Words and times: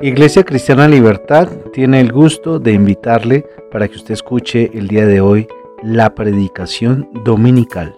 Iglesia 0.00 0.44
Cristiana 0.44 0.86
Libertad 0.86 1.48
tiene 1.72 2.00
el 2.00 2.12
gusto 2.12 2.60
de 2.60 2.70
invitarle 2.70 3.44
para 3.72 3.88
que 3.88 3.96
usted 3.96 4.14
escuche 4.14 4.70
el 4.72 4.86
día 4.86 5.04
de 5.04 5.20
hoy 5.20 5.48
la 5.82 6.14
predicación 6.14 7.10
dominical. 7.24 7.96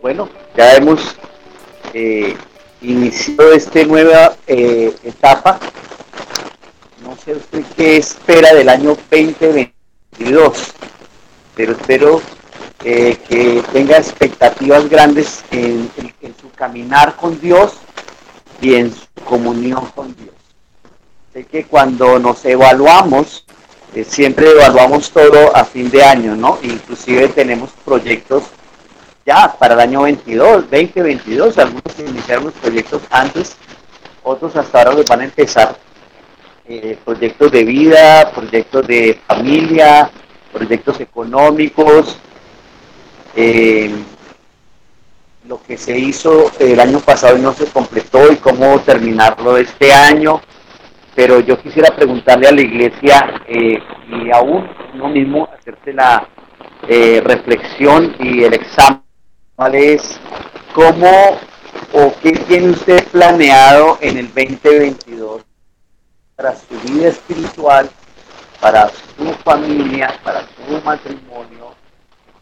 Bueno, 0.00 0.30
ya 0.56 0.76
hemos 0.76 1.14
eh, 1.92 2.34
iniciado 2.80 3.52
esta 3.52 3.84
nueva 3.84 4.34
eh, 4.46 4.94
etapa. 5.04 5.60
No 7.04 7.14
sé 7.22 7.34
usted 7.34 7.62
qué 7.76 7.98
espera 7.98 8.54
del 8.54 8.70
año 8.70 8.96
2022, 9.10 10.72
pero 11.54 11.72
espero 11.72 12.22
eh, 12.82 13.14
que 13.28 13.62
tenga 13.74 13.98
expectativas 13.98 14.88
grandes 14.88 15.44
en 15.50 15.90
su 16.40 16.48
caminar 16.56 17.14
con 17.16 17.38
Dios 17.38 17.74
y 18.62 18.74
en 18.74 18.92
su 18.92 19.09
comunión 19.24 19.86
con 19.94 20.14
Dios. 20.16 20.34
Sé 21.32 21.44
que 21.44 21.64
cuando 21.64 22.18
nos 22.18 22.44
evaluamos, 22.44 23.44
eh, 23.94 24.04
siempre 24.04 24.50
evaluamos 24.50 25.10
todo 25.10 25.54
a 25.56 25.64
fin 25.64 25.90
de 25.90 26.04
año, 26.04 26.36
¿no? 26.36 26.58
Inclusive 26.62 27.28
tenemos 27.28 27.70
proyectos 27.84 28.44
ya 29.26 29.54
para 29.58 29.74
el 29.74 29.80
año 29.80 30.02
22, 30.02 30.70
2022, 30.70 31.58
algunos 31.58 31.98
iniciaron 31.98 32.46
los 32.46 32.54
proyectos 32.54 33.02
antes, 33.10 33.56
otros 34.22 34.56
hasta 34.56 34.78
ahora 34.78 34.94
los 34.94 35.06
van 35.06 35.20
a 35.20 35.24
empezar. 35.24 35.76
Eh, 36.66 36.96
proyectos 37.04 37.50
de 37.50 37.64
vida, 37.64 38.30
proyectos 38.32 38.86
de 38.86 39.20
familia, 39.26 40.10
proyectos 40.52 41.00
económicos, 41.00 42.16
eh, 43.34 43.92
lo 45.50 45.60
que 45.60 45.76
se 45.76 45.98
hizo 45.98 46.52
el 46.60 46.78
año 46.78 47.00
pasado 47.00 47.36
y 47.36 47.40
no 47.40 47.52
se 47.52 47.66
completó 47.66 48.30
y 48.30 48.36
cómo 48.36 48.78
terminarlo 48.82 49.56
este 49.56 49.92
año. 49.92 50.40
Pero 51.16 51.40
yo 51.40 51.60
quisiera 51.60 51.94
preguntarle 51.94 52.46
a 52.46 52.52
la 52.52 52.60
iglesia 52.60 53.42
eh, 53.48 53.76
y 54.08 54.30
aún 54.30 54.70
uno 54.94 55.08
mismo 55.08 55.48
hacerse 55.52 55.92
la 55.92 56.28
eh, 56.86 57.20
reflexión 57.24 58.14
y 58.20 58.44
el 58.44 58.54
examen 58.54 59.02
es 59.72 60.20
cómo 60.72 61.10
o 61.94 62.14
qué 62.22 62.30
tiene 62.30 62.70
usted 62.70 63.04
planeado 63.08 63.98
en 64.00 64.18
el 64.18 64.26
2022 64.28 65.42
para 66.36 66.54
su 66.54 66.78
vida 66.86 67.08
espiritual, 67.08 67.90
para 68.60 68.88
su 68.88 69.34
familia, 69.42 70.14
para 70.22 70.42
su 70.42 70.80
matrimonio, 70.84 71.59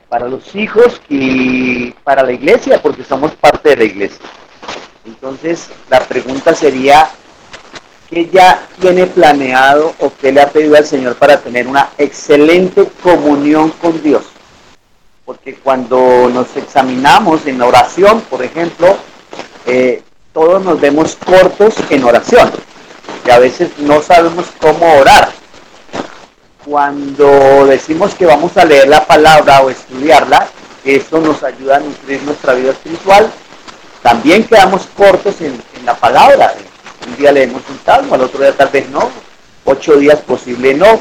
para 0.09 0.27
los 0.27 0.55
hijos 0.55 1.01
y 1.09 1.91
para 2.05 2.23
la 2.23 2.33
iglesia, 2.33 2.81
porque 2.81 3.05
somos 3.05 3.33
parte 3.33 3.71
de 3.71 3.77
la 3.77 3.85
iglesia. 3.85 4.25
Entonces, 5.05 5.69
la 5.91 6.01
pregunta 6.01 6.55
sería, 6.55 7.11
¿qué 8.11 8.29
ya 8.31 8.67
tiene 8.81 9.07
planeado 9.07 9.95
o 9.99 10.13
qué 10.21 10.33
le 10.33 10.41
ha 10.41 10.49
pedido 10.49 10.77
al 10.77 10.87
Señor 10.87 11.17
para 11.17 11.41
tener 11.41 11.67
una 11.67 11.91
excelente 11.99 12.89
comunión 13.03 13.71
con 13.71 14.03
Dios? 14.03 14.25
Porque 15.25 15.57
cuando 15.57 16.31
nos 16.33 16.57
examinamos 16.57 17.47
en 17.47 17.61
oración, 17.61 18.23
por 18.23 18.43
ejemplo, 18.43 18.97
eh, 19.67 20.03
todos 20.33 20.65
nos 20.65 20.81
vemos 20.81 21.17
cortos 21.17 21.75
en 21.91 22.05
oración, 22.05 22.51
y 23.27 23.31
a 23.31 23.39
veces 23.39 23.71
no 23.79 24.01
sabemos 24.01 24.47
cómo 24.59 24.91
orar 24.95 25.38
cuando 26.69 27.67
decimos 27.67 28.15
que 28.15 28.27
vamos 28.27 28.55
a 28.59 28.65
leer 28.65 28.89
la 28.89 29.07
palabra 29.07 29.63
o 29.63 29.71
estudiarla, 29.71 30.49
esto 30.85 31.19
nos 31.19 31.43
ayuda 31.43 31.77
a 31.77 31.81
nutrir 31.81 32.23
nuestra 32.25 32.53
vida 32.53 32.73
espiritual. 32.73 33.31
También 34.03 34.45
quedamos 34.45 34.87
cortos 34.95 35.41
en, 35.41 35.63
la 35.87 35.95
palabra. 35.95 36.53
Un 37.07 37.17
día 37.17 37.33
leemos 37.33 37.63
un 37.71 37.81
salmo, 37.87 38.15
al 38.15 38.21
otro 38.21 38.41
día 38.41 38.55
tal 38.55 38.69
vez 38.69 38.87
no, 38.91 39.09
ocho 39.65 39.97
días 39.97 40.19
posible 40.21 40.75
no. 40.75 41.01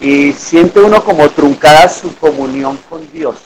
Y 0.00 0.32
siente 0.32 0.80
uno 0.80 1.04
como 1.04 1.28
truncada 1.28 1.88
su 1.90 2.16
comunión 2.16 2.78
con 2.88 3.06
Dios. 3.12 3.36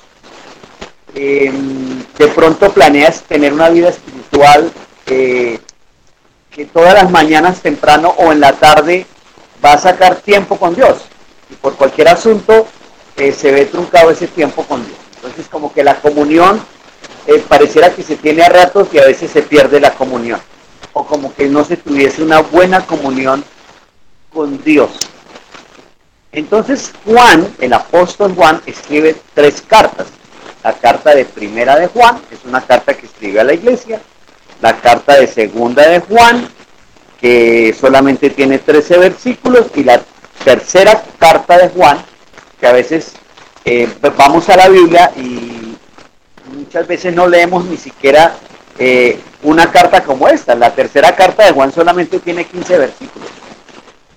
Em, 1.14 2.04
de 2.16 2.28
pronto 2.28 2.70
planeas 2.70 3.22
tener 3.22 3.52
una 3.52 3.68
vida 3.70 3.88
espiritual 3.88 4.70
eh, 5.06 5.58
que 6.50 6.66
todas 6.66 6.94
las 6.94 7.10
mañanas 7.10 7.60
temprano 7.60 8.14
o 8.18 8.30
en 8.30 8.40
la 8.40 8.52
tarde 8.52 9.06
va 9.64 9.72
a 9.72 9.78
sacar 9.78 10.16
tiempo 10.16 10.56
con 10.56 10.76
Dios 10.76 10.98
y 11.50 11.54
por 11.56 11.74
cualquier 11.76 12.08
asunto 12.08 12.66
eh, 13.16 13.32
se 13.32 13.50
ve 13.50 13.66
truncado 13.66 14.10
ese 14.10 14.28
tiempo 14.28 14.62
con 14.64 14.84
Dios. 14.84 14.98
Entonces 15.16 15.48
como 15.48 15.72
que 15.72 15.82
la 15.82 16.00
comunión 16.00 16.60
eh, 17.26 17.44
pareciera 17.48 17.94
que 17.94 18.02
se 18.02 18.16
tiene 18.16 18.42
a 18.42 18.48
ratos 18.48 18.88
y 18.92 18.98
a 18.98 19.04
veces 19.04 19.30
se 19.30 19.42
pierde 19.42 19.80
la 19.80 19.94
comunión. 19.94 20.40
O 20.92 21.04
como 21.04 21.34
que 21.34 21.46
no 21.48 21.64
se 21.64 21.76
tuviese 21.76 22.22
una 22.22 22.40
buena 22.40 22.86
comunión 22.86 23.44
con 24.32 24.62
Dios. 24.62 24.90
Entonces 26.32 26.92
Juan, 27.04 27.48
el 27.58 27.72
apóstol 27.72 28.34
Juan, 28.34 28.60
escribe 28.66 29.16
tres 29.34 29.62
cartas. 29.66 30.06
La 30.62 30.72
carta 30.74 31.14
de 31.14 31.24
primera 31.24 31.76
de 31.76 31.86
Juan, 31.88 32.20
es 32.30 32.38
una 32.44 32.60
carta 32.60 32.94
que 32.94 33.06
escribe 33.06 33.40
a 33.40 33.44
la 33.44 33.54
iglesia. 33.54 34.00
La 34.60 34.80
carta 34.80 35.18
de 35.18 35.26
segunda 35.26 35.88
de 35.88 36.00
Juan, 36.00 36.48
que 37.20 37.74
solamente 37.78 38.30
tiene 38.30 38.58
13 38.58 38.98
versículos. 38.98 39.66
Y 39.74 39.84
la 39.84 40.00
tercera 40.44 41.02
carta 41.18 41.58
de 41.58 41.68
Juan, 41.68 41.98
que 42.60 42.66
a 42.66 42.72
veces 42.72 43.12
eh, 43.64 43.88
pues 44.00 44.16
vamos 44.16 44.48
a 44.48 44.56
la 44.56 44.68
Biblia 44.68 45.12
y 45.16 45.76
muchas 46.56 46.86
veces 46.86 47.14
no 47.14 47.26
leemos 47.26 47.64
ni 47.64 47.76
siquiera 47.76 48.34
eh, 48.78 49.20
una 49.42 49.70
carta 49.70 50.02
como 50.02 50.28
esta. 50.28 50.54
La 50.54 50.74
tercera 50.74 51.14
carta 51.14 51.44
de 51.44 51.52
Juan 51.52 51.72
solamente 51.72 52.18
tiene 52.18 52.44
15 52.44 52.78
versículos. 52.78 53.28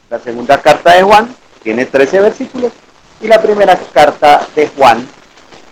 La 0.09 0.19
segunda 0.19 0.61
carta 0.61 0.93
de 0.93 1.03
Juan 1.03 1.35
tiene 1.63 1.85
13 1.85 2.19
versículos 2.21 2.71
y 3.21 3.27
la 3.27 3.41
primera 3.41 3.77
carta 3.93 4.47
de 4.55 4.67
Juan 4.67 5.07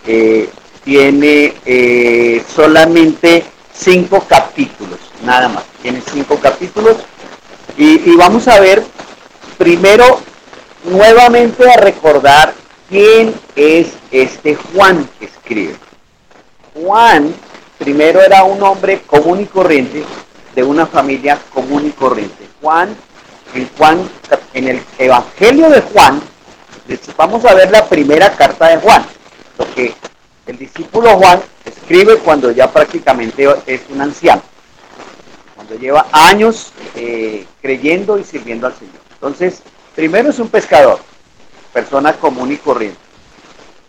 eh, 0.06 0.48
tiene 0.84 2.42
solamente 2.54 3.44
5 3.72 4.24
capítulos, 4.28 4.98
nada 5.24 5.48
más. 5.48 5.64
Tiene 5.82 6.02
5 6.02 6.38
capítulos 6.38 6.96
y 7.76 8.14
vamos 8.16 8.46
a 8.48 8.60
ver 8.60 8.82
primero 9.56 10.20
nuevamente 10.84 11.70
a 11.70 11.76
recordar 11.76 12.54
quién 12.88 13.34
es 13.56 13.88
este 14.10 14.54
Juan 14.54 15.08
que 15.18 15.26
escribe. 15.26 15.76
Juan 16.74 17.34
primero 17.78 18.20
era 18.20 18.44
un 18.44 18.62
hombre 18.62 19.00
común 19.06 19.40
y 19.40 19.46
corriente 19.46 20.04
de 20.54 20.62
una 20.62 20.86
familia 20.86 21.38
común 21.52 21.86
y 21.86 21.90
corriente. 21.90 22.46
Juan, 22.60 22.94
en 23.54 23.68
Juan, 23.76 24.08
en 24.54 24.68
el 24.68 24.82
Evangelio 24.98 25.70
de 25.70 25.80
Juan, 25.80 26.20
vamos 27.16 27.44
a 27.44 27.54
ver 27.54 27.70
la 27.70 27.86
primera 27.88 28.36
carta 28.36 28.68
de 28.68 28.76
Juan, 28.78 29.04
lo 29.58 29.74
que 29.74 29.94
el 30.46 30.58
discípulo 30.58 31.16
Juan 31.16 31.40
escribe 31.64 32.16
cuando 32.18 32.50
ya 32.50 32.70
prácticamente 32.70 33.48
es 33.66 33.80
un 33.88 34.02
anciano, 34.02 34.42
cuando 35.54 35.76
lleva 35.76 36.06
años 36.12 36.72
eh, 36.96 37.46
creyendo 37.62 38.18
y 38.18 38.24
sirviendo 38.24 38.66
al 38.66 38.74
Señor. 38.74 39.00
Entonces, 39.14 39.62
Primero 39.94 40.30
es 40.30 40.38
un 40.38 40.48
pescador, 40.48 41.00
persona 41.72 42.12
común 42.14 42.52
y 42.52 42.56
corriente, 42.56 42.98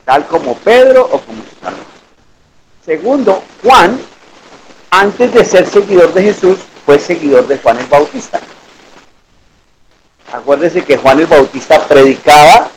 tal 0.05 0.25
como 0.27 0.55
Pedro 0.55 1.03
o 1.03 1.19
como 1.19 1.43
Carlos. 1.61 1.81
Segundo, 2.85 3.43
Juan, 3.63 3.99
antes 4.89 5.33
de 5.33 5.45
ser 5.45 5.67
seguidor 5.67 6.13
de 6.13 6.23
Jesús, 6.23 6.57
fue 6.85 6.97
seguidor 6.99 7.47
de 7.47 7.57
Juan 7.59 7.77
el 7.77 7.85
Bautista. 7.85 8.39
Acuérdese 10.33 10.83
que 10.83 10.97
Juan 10.97 11.19
el 11.19 11.27
Bautista 11.27 11.87
predicaba, 11.87 12.69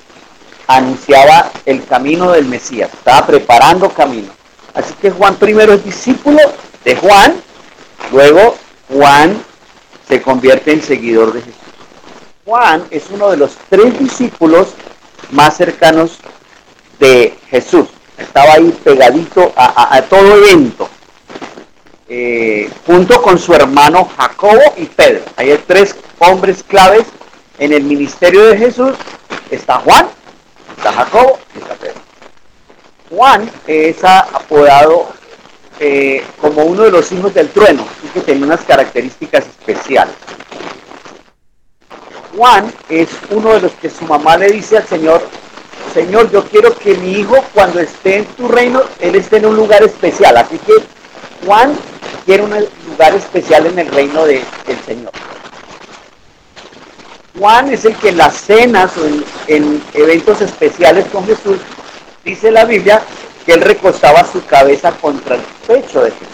anunciaba 0.66 1.50
el 1.64 1.84
camino 1.86 2.32
del 2.32 2.44
Mesías, 2.46 2.92
estaba 2.92 3.26
preparando 3.26 3.88
camino. 3.90 4.28
Así 4.74 4.92
que 4.94 5.10
Juan 5.10 5.36
primero 5.36 5.72
es 5.72 5.84
discípulo 5.84 6.40
de 6.84 6.96
Juan, 6.96 7.34
luego 8.12 8.56
Juan 8.88 9.42
se 10.06 10.20
convierte 10.20 10.72
en 10.72 10.82
seguidor 10.82 11.32
de 11.32 11.40
Jesús. 11.40 11.63
Juan 12.44 12.84
es 12.90 13.04
uno 13.10 13.30
de 13.30 13.38
los 13.38 13.52
tres 13.70 13.98
discípulos 13.98 14.68
más 15.30 15.56
cercanos 15.56 16.18
de 16.98 17.34
Jesús. 17.48 17.88
Estaba 18.18 18.54
ahí 18.54 18.70
pegadito 18.84 19.52
a, 19.56 20.02
todo 20.02 20.36
evento, 20.44 20.88
eh, 22.08 22.70
junto 22.86 23.20
con 23.22 23.38
su 23.38 23.54
hermano 23.54 24.08
Jacobo 24.16 24.60
y 24.76 24.84
Pedro. 24.84 25.22
Hay 25.36 25.58
tres 25.66 25.96
hombres 26.18 26.62
claves 26.62 27.06
en 27.58 27.72
el 27.72 27.82
ministerio 27.82 28.44
de 28.44 28.58
Jesús. 28.58 28.92
Está 29.50 29.78
Juan, 29.78 30.06
está 30.76 30.92
Jacobo 30.92 31.38
y 31.54 31.58
está 31.58 31.74
Pedro. 31.74 32.00
Juan 33.08 33.50
es 33.66 34.04
apodado 34.04 35.08
eh, 35.80 36.22
como 36.40 36.64
uno 36.64 36.82
de 36.82 36.90
los 36.90 37.10
hijos 37.10 37.32
del 37.32 37.48
trueno, 37.48 37.86
así 37.98 38.08
que 38.12 38.20
tiene 38.20 38.44
unas 38.44 38.60
características 38.60 39.46
especiales. 39.46 40.14
Juan 42.36 42.72
es 42.88 43.08
uno 43.30 43.52
de 43.52 43.60
los 43.60 43.72
que 43.72 43.90
su 43.90 44.04
mamá 44.04 44.36
le 44.36 44.48
dice 44.48 44.78
al 44.78 44.86
Señor, 44.86 45.22
Señor, 45.92 46.30
yo 46.30 46.44
quiero 46.44 46.76
que 46.76 46.94
mi 46.94 47.12
hijo 47.12 47.36
cuando 47.54 47.80
esté 47.80 48.18
en 48.18 48.24
tu 48.24 48.48
reino, 48.48 48.82
él 48.98 49.14
esté 49.14 49.36
en 49.36 49.46
un 49.46 49.56
lugar 49.56 49.82
especial. 49.84 50.36
Así 50.36 50.58
que 50.58 50.74
Juan 51.46 51.72
quiere 52.24 52.42
un 52.42 52.50
lugar 52.88 53.14
especial 53.14 53.66
en 53.66 53.78
el 53.78 53.88
reino 53.88 54.24
del 54.24 54.42
Señor. 54.84 55.12
Juan 57.38 57.72
es 57.72 57.84
el 57.84 57.94
que 57.96 58.08
en 58.08 58.18
las 58.18 58.34
cenas 58.34 58.96
o 58.96 59.06
en, 59.06 59.24
en 59.46 59.82
eventos 59.92 60.40
especiales 60.40 61.06
con 61.12 61.26
Jesús, 61.26 61.58
dice 62.24 62.50
la 62.50 62.64
Biblia, 62.64 63.02
que 63.44 63.52
él 63.52 63.60
recostaba 63.60 64.24
su 64.24 64.44
cabeza 64.46 64.92
contra 64.92 65.36
el 65.36 65.42
pecho 65.66 66.02
de 66.02 66.10
Jesús. 66.10 66.28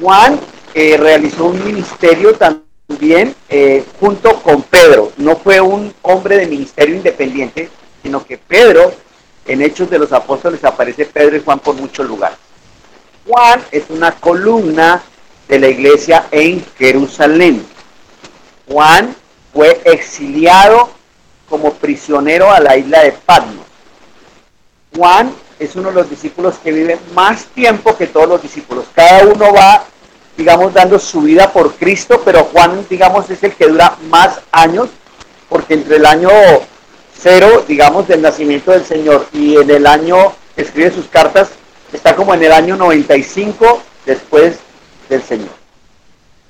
Juan 0.00 0.38
eh, 0.74 0.96
realizó 0.96 1.46
un 1.46 1.64
ministerio 1.64 2.34
también 2.34 2.67
eh, 3.00 3.84
junto 4.00 4.34
con 4.42 4.62
Pedro. 4.62 5.12
No 5.16 5.36
fue 5.36 5.60
un 5.60 5.94
hombre 6.02 6.36
de 6.36 6.46
ministerio 6.46 6.96
independiente, 6.96 7.68
sino 8.02 8.24
que 8.24 8.38
Pedro, 8.38 8.92
en 9.46 9.62
Hechos 9.62 9.90
de 9.90 9.98
los 9.98 10.12
Apóstoles, 10.12 10.64
aparece 10.64 11.06
Pedro 11.06 11.36
y 11.36 11.42
Juan 11.42 11.58
por 11.60 11.74
muchos 11.74 12.06
lugares. 12.06 12.38
Juan 13.26 13.62
es 13.70 13.84
una 13.88 14.12
columna 14.12 15.02
de 15.48 15.58
la 15.58 15.68
iglesia 15.68 16.26
en 16.30 16.64
Jerusalén. 16.76 17.64
Juan 18.66 19.14
fue 19.52 19.80
exiliado 19.84 20.90
como 21.48 21.72
prisionero 21.74 22.50
a 22.50 22.60
la 22.60 22.76
isla 22.76 23.02
de 23.02 23.12
Patmos. 23.12 23.66
Juan 24.94 25.32
es 25.58 25.74
uno 25.76 25.88
de 25.88 25.94
los 25.94 26.10
discípulos 26.10 26.56
que 26.62 26.72
vive 26.72 26.98
más 27.14 27.46
tiempo 27.46 27.96
que 27.96 28.06
todos 28.06 28.28
los 28.28 28.42
discípulos. 28.42 28.86
Cada 28.94 29.24
uno 29.26 29.52
va, 29.52 29.84
digamos, 30.38 30.72
dando 30.72 31.00
su 31.00 31.22
vida 31.22 31.52
por 31.52 31.74
Cristo, 31.74 32.22
pero 32.24 32.44
Juan, 32.44 32.86
digamos, 32.88 33.28
es 33.28 33.42
el 33.42 33.54
que 33.54 33.66
dura 33.66 33.96
más 34.08 34.40
años, 34.52 34.88
porque 35.48 35.74
entre 35.74 35.96
el 35.96 36.06
año 36.06 36.30
cero, 37.20 37.64
digamos, 37.66 38.06
del 38.06 38.22
nacimiento 38.22 38.70
del 38.70 38.86
Señor 38.86 39.26
y 39.32 39.56
en 39.56 39.68
el 39.68 39.84
año, 39.84 40.32
escribe 40.56 40.92
sus 40.92 41.06
cartas, 41.06 41.48
está 41.92 42.14
como 42.14 42.32
en 42.34 42.44
el 42.44 42.52
año 42.52 42.76
95 42.76 43.82
después 44.06 44.58
del 45.08 45.24
Señor. 45.24 45.50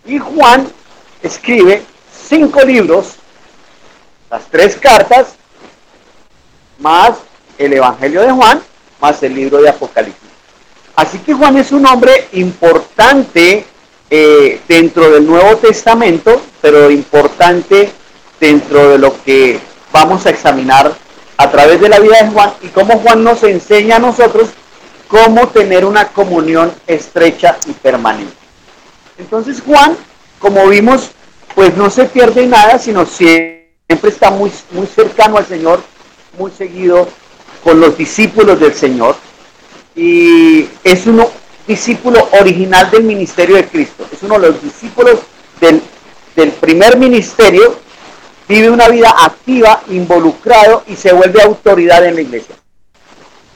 Y 0.05 0.19
Juan 0.19 0.71
escribe 1.23 1.83
cinco 2.29 2.61
libros, 2.61 3.15
las 4.31 4.45
tres 4.49 4.77
cartas, 4.77 5.29
más 6.79 7.13
el 7.57 7.73
Evangelio 7.73 8.21
de 8.21 8.33
Juan, 8.33 8.63
más 9.01 9.23
el 9.23 9.35
libro 9.35 9.63
de 9.63 9.71
Apocalipsis. 9.71 10.29
Así 10.95 11.19
que 11.21 11.33
Juan 11.33 11.57
es 11.57 11.73
un 11.73 11.87
hombre 11.87 12.29
importante 12.33 13.65
eh, 14.11 14.61
dentro 14.67 15.11
del 15.11 15.27
Nuevo 15.27 15.57
Testamento, 15.57 16.41
pero 16.61 16.91
importante 16.91 17.91
dentro 18.41 18.91
de 18.91 18.99
lo 18.99 19.23
que 19.23 19.59
vamos 19.93 20.27
a 20.27 20.31
examinar 20.31 20.93
a 21.37 21.51
través 21.51 21.81
de 21.81 21.89
la 21.89 22.01
vida 22.01 22.23
de 22.23 22.31
Juan 22.31 22.53
y 22.63 22.69
cómo 22.69 22.99
Juan 22.99 23.23
nos 23.25 23.43
enseña 23.43 23.97
a 23.97 24.01
nosotros 24.01 24.49
cómo 25.09 25.49
tener 25.49 25.85
una 25.85 26.09
comunión 26.09 26.73
estrecha 26.87 27.57
y 27.67 27.73
permanente. 27.73 28.33
Entonces 29.19 29.63
Juan, 29.65 29.97
como 30.39 30.69
vimos, 30.69 31.11
pues 31.55 31.77
no 31.77 31.91
se 31.91 32.05
pierde 32.05 32.47
nada, 32.47 32.79
sino 32.79 33.07
siempre 33.07 33.67
está 34.05 34.31
muy, 34.31 34.53
muy 34.71 34.87
cercano 34.87 35.39
al 35.39 35.47
Señor, 35.47 35.81
muy 36.39 36.51
seguido 36.51 37.09
con 37.65 37.81
los 37.81 37.97
discípulos 37.97 38.61
del 38.61 38.75
Señor 38.75 39.17
y 39.95 40.69
es 40.85 41.07
un 41.07 41.25
discípulo 41.69 42.29
original 42.41 42.91
del 42.91 43.05
ministerio 43.05 43.57
de 43.57 43.67
Cristo. 43.67 44.09
Es 44.11 44.23
uno 44.23 44.41
de 44.41 44.49
los 44.49 44.63
discípulos 44.63 45.21
del, 45.61 45.81
del 46.35 46.51
primer 46.53 46.97
ministerio, 46.97 47.77
vive 48.49 48.71
una 48.71 48.89
vida 48.89 49.15
activa, 49.17 49.83
involucrado 49.91 50.83
y 50.89 50.97
se 50.97 51.13
vuelve 51.13 51.43
autoridad 51.43 52.05
en 52.07 52.17
la 52.17 52.23
iglesia. 52.23 52.57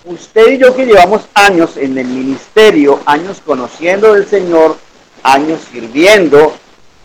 Usted 0.04 0.52
y 0.52 0.58
yo 0.58 0.76
que 0.76 0.84
llevamos 0.84 1.22
años 1.32 1.76
en 1.76 1.96
el 1.96 2.06
ministerio, 2.06 3.00
años 3.06 3.40
conociendo 3.44 4.12
del 4.12 4.28
Señor, 4.28 4.76
años 5.22 5.60
sirviendo, 5.72 6.54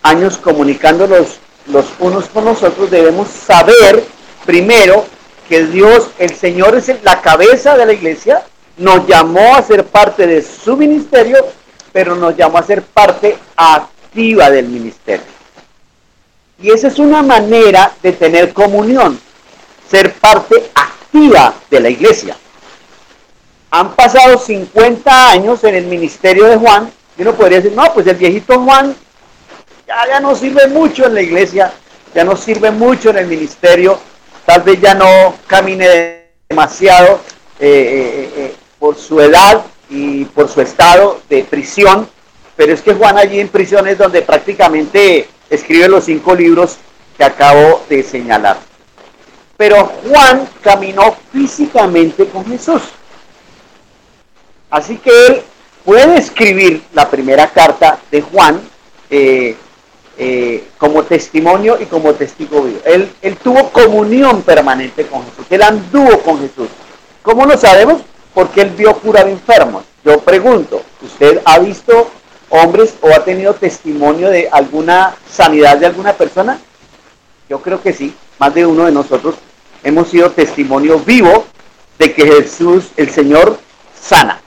años 0.03 0.37
comunicándonos 0.37 1.39
los 1.67 1.85
unos 1.99 2.25
con 2.25 2.45
los 2.45 2.63
otros, 2.63 2.91
debemos 2.91 3.29
saber 3.29 4.03
primero 4.45 5.05
que 5.47 5.65
Dios, 5.65 6.09
el 6.17 6.35
Señor 6.35 6.75
es 6.75 6.91
la 7.03 7.21
cabeza 7.21 7.77
de 7.77 7.85
la 7.85 7.93
iglesia, 7.93 8.43
nos 8.77 9.07
llamó 9.07 9.55
a 9.55 9.61
ser 9.61 9.85
parte 9.85 10.27
de 10.27 10.41
su 10.41 10.77
ministerio, 10.77 11.37
pero 11.91 12.15
nos 12.15 12.35
llamó 12.35 12.57
a 12.57 12.63
ser 12.63 12.81
parte 12.81 13.37
activa 13.55 14.49
del 14.49 14.67
ministerio. 14.67 15.25
Y 16.61 16.71
esa 16.71 16.87
es 16.87 16.97
una 16.99 17.21
manera 17.21 17.91
de 18.01 18.13
tener 18.13 18.53
comunión, 18.53 19.19
ser 19.89 20.13
parte 20.13 20.69
activa 20.73 21.53
de 21.69 21.79
la 21.79 21.89
iglesia. 21.89 22.35
Han 23.69 23.93
pasado 23.95 24.39
50 24.39 25.31
años 25.31 25.63
en 25.63 25.75
el 25.75 25.85
ministerio 25.85 26.45
de 26.45 26.57
Juan, 26.57 26.91
y 27.17 27.21
uno 27.21 27.33
podría 27.33 27.61
decir, 27.61 27.75
no, 27.75 27.93
pues 27.93 28.07
el 28.07 28.15
viejito 28.15 28.59
Juan 28.61 28.95
ya, 29.87 30.19
no 30.19 30.35
sirve 30.35 30.67
mucho 30.67 31.05
en 31.05 31.13
la 31.13 31.21
iglesia, 31.21 31.71
ya 32.13 32.23
no 32.23 32.35
sirve 32.35 32.71
mucho 32.71 33.09
en 33.09 33.17
el 33.17 33.27
ministerio, 33.27 33.99
tal 34.45 34.61
vez 34.61 34.81
ya 34.81 34.93
no 34.93 35.35
camine 35.47 36.25
demasiado 36.49 37.21
eh, 37.59 37.67
eh, 37.69 38.23
eh, 38.23 38.26
por 38.79 38.95
su 38.95 39.19
edad 39.21 39.65
y 39.89 40.25
por 40.25 40.49
su 40.49 40.61
estado 40.61 41.21
de 41.29 41.43
prisión, 41.43 42.07
pero 42.55 42.73
es 42.73 42.81
que 42.81 42.93
Juan 42.93 43.17
allí 43.17 43.39
en 43.39 43.49
prisión 43.49 43.87
es 43.87 43.97
donde 43.97 44.21
prácticamente 44.21 45.27
escribe 45.49 45.87
los 45.87 46.05
cinco 46.05 46.35
libros 46.35 46.77
que 47.17 47.23
acabo 47.23 47.83
de 47.89 48.03
señalar. 48.03 48.57
Pero 49.55 49.91
Juan 50.07 50.47
caminó 50.61 51.15
físicamente 51.31 52.27
con 52.27 52.45
Jesús. 52.45 52.81
Así 54.69 54.97
que 54.97 55.09
él 55.27 55.41
puede 55.85 56.17
escribir 56.17 56.83
la 56.93 57.09
primera 57.09 57.49
carta 57.49 57.99
de 58.11 58.21
Juan 58.21 58.61
eh, 59.09 59.55
como 60.77 61.03
testimonio 61.03 61.77
y 61.79 61.85
como 61.85 62.13
testigo 62.13 62.63
vivo. 62.63 62.79
Él, 62.85 63.09
él 63.21 63.37
tuvo 63.37 63.69
comunión 63.69 64.41
permanente 64.41 65.05
con 65.07 65.23
Jesús, 65.25 65.45
él 65.49 65.61
anduvo 65.61 66.19
con 66.21 66.39
Jesús. 66.39 66.69
¿Cómo 67.23 67.45
lo 67.45 67.57
sabemos? 67.57 68.01
Porque 68.37 68.61
él 68.61 68.69
vio 68.69 68.93
curar 68.93 69.27
enfermos. 69.27 69.83
Yo 70.05 70.19
pregunto, 70.19 70.83
¿usted 71.01 71.41
ha 71.43 71.57
visto 71.57 72.07
hombres 72.49 72.93
o 73.01 73.07
ha 73.07 73.23
tenido 73.25 73.55
testimonio 73.55 74.29
de 74.29 74.47
alguna 74.51 75.15
sanidad 75.27 75.77
de 75.77 75.87
alguna 75.87 76.13
persona? 76.13 76.59
Yo 77.49 77.63
creo 77.63 77.81
que 77.81 77.93
sí, 77.93 78.13
más 78.37 78.53
de 78.53 78.63
uno 78.67 78.85
de 78.85 78.91
nosotros 78.91 79.33
hemos 79.83 80.09
sido 80.09 80.29
testimonio 80.29 80.99
vivo 80.99 81.45
de 81.97 82.13
que 82.13 82.27
Jesús, 82.27 82.89
el 82.95 83.09
Señor, 83.09 83.57
sana. 83.99 84.39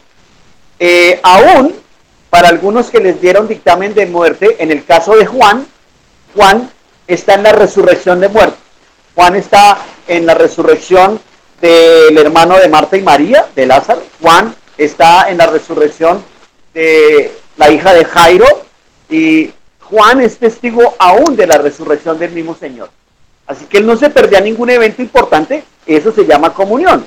Eh, 0.78 1.18
aún 1.24 1.74
para 2.30 2.46
algunos 2.46 2.90
que 2.90 3.00
les 3.00 3.20
dieron 3.20 3.48
dictamen 3.48 3.92
de 3.92 4.06
muerte, 4.06 4.54
en 4.60 4.70
el 4.70 4.84
caso 4.84 5.16
de 5.16 5.26
Juan, 5.26 5.66
Juan 6.36 6.70
está 7.08 7.34
en 7.34 7.42
la 7.42 7.50
resurrección 7.54 8.20
de 8.20 8.28
muerte. 8.28 8.56
Juan 9.16 9.34
está 9.34 9.78
en 10.06 10.26
la 10.26 10.34
resurrección 10.34 11.20
del 11.60 12.16
hermano 12.16 12.58
de 12.58 12.68
Marta 12.68 12.96
y 12.96 13.02
María, 13.02 13.46
de 13.54 13.66
Lázaro. 13.66 14.02
Juan 14.20 14.54
está 14.78 15.30
en 15.30 15.38
la 15.38 15.46
resurrección 15.46 16.24
de 16.72 17.32
la 17.56 17.70
hija 17.70 17.92
de 17.92 18.04
Jairo. 18.04 18.46
Y 19.08 19.52
Juan 19.82 20.20
es 20.20 20.38
testigo 20.38 20.94
aún 20.98 21.36
de 21.36 21.46
la 21.46 21.58
resurrección 21.58 22.18
del 22.18 22.32
mismo 22.32 22.54
Señor. 22.54 22.90
Así 23.46 23.64
que 23.66 23.78
él 23.78 23.86
no 23.86 23.96
se 23.96 24.10
perdía 24.10 24.40
ningún 24.40 24.70
evento 24.70 25.02
importante. 25.02 25.64
Eso 25.86 26.12
se 26.12 26.24
llama 26.24 26.54
comunión. 26.54 27.04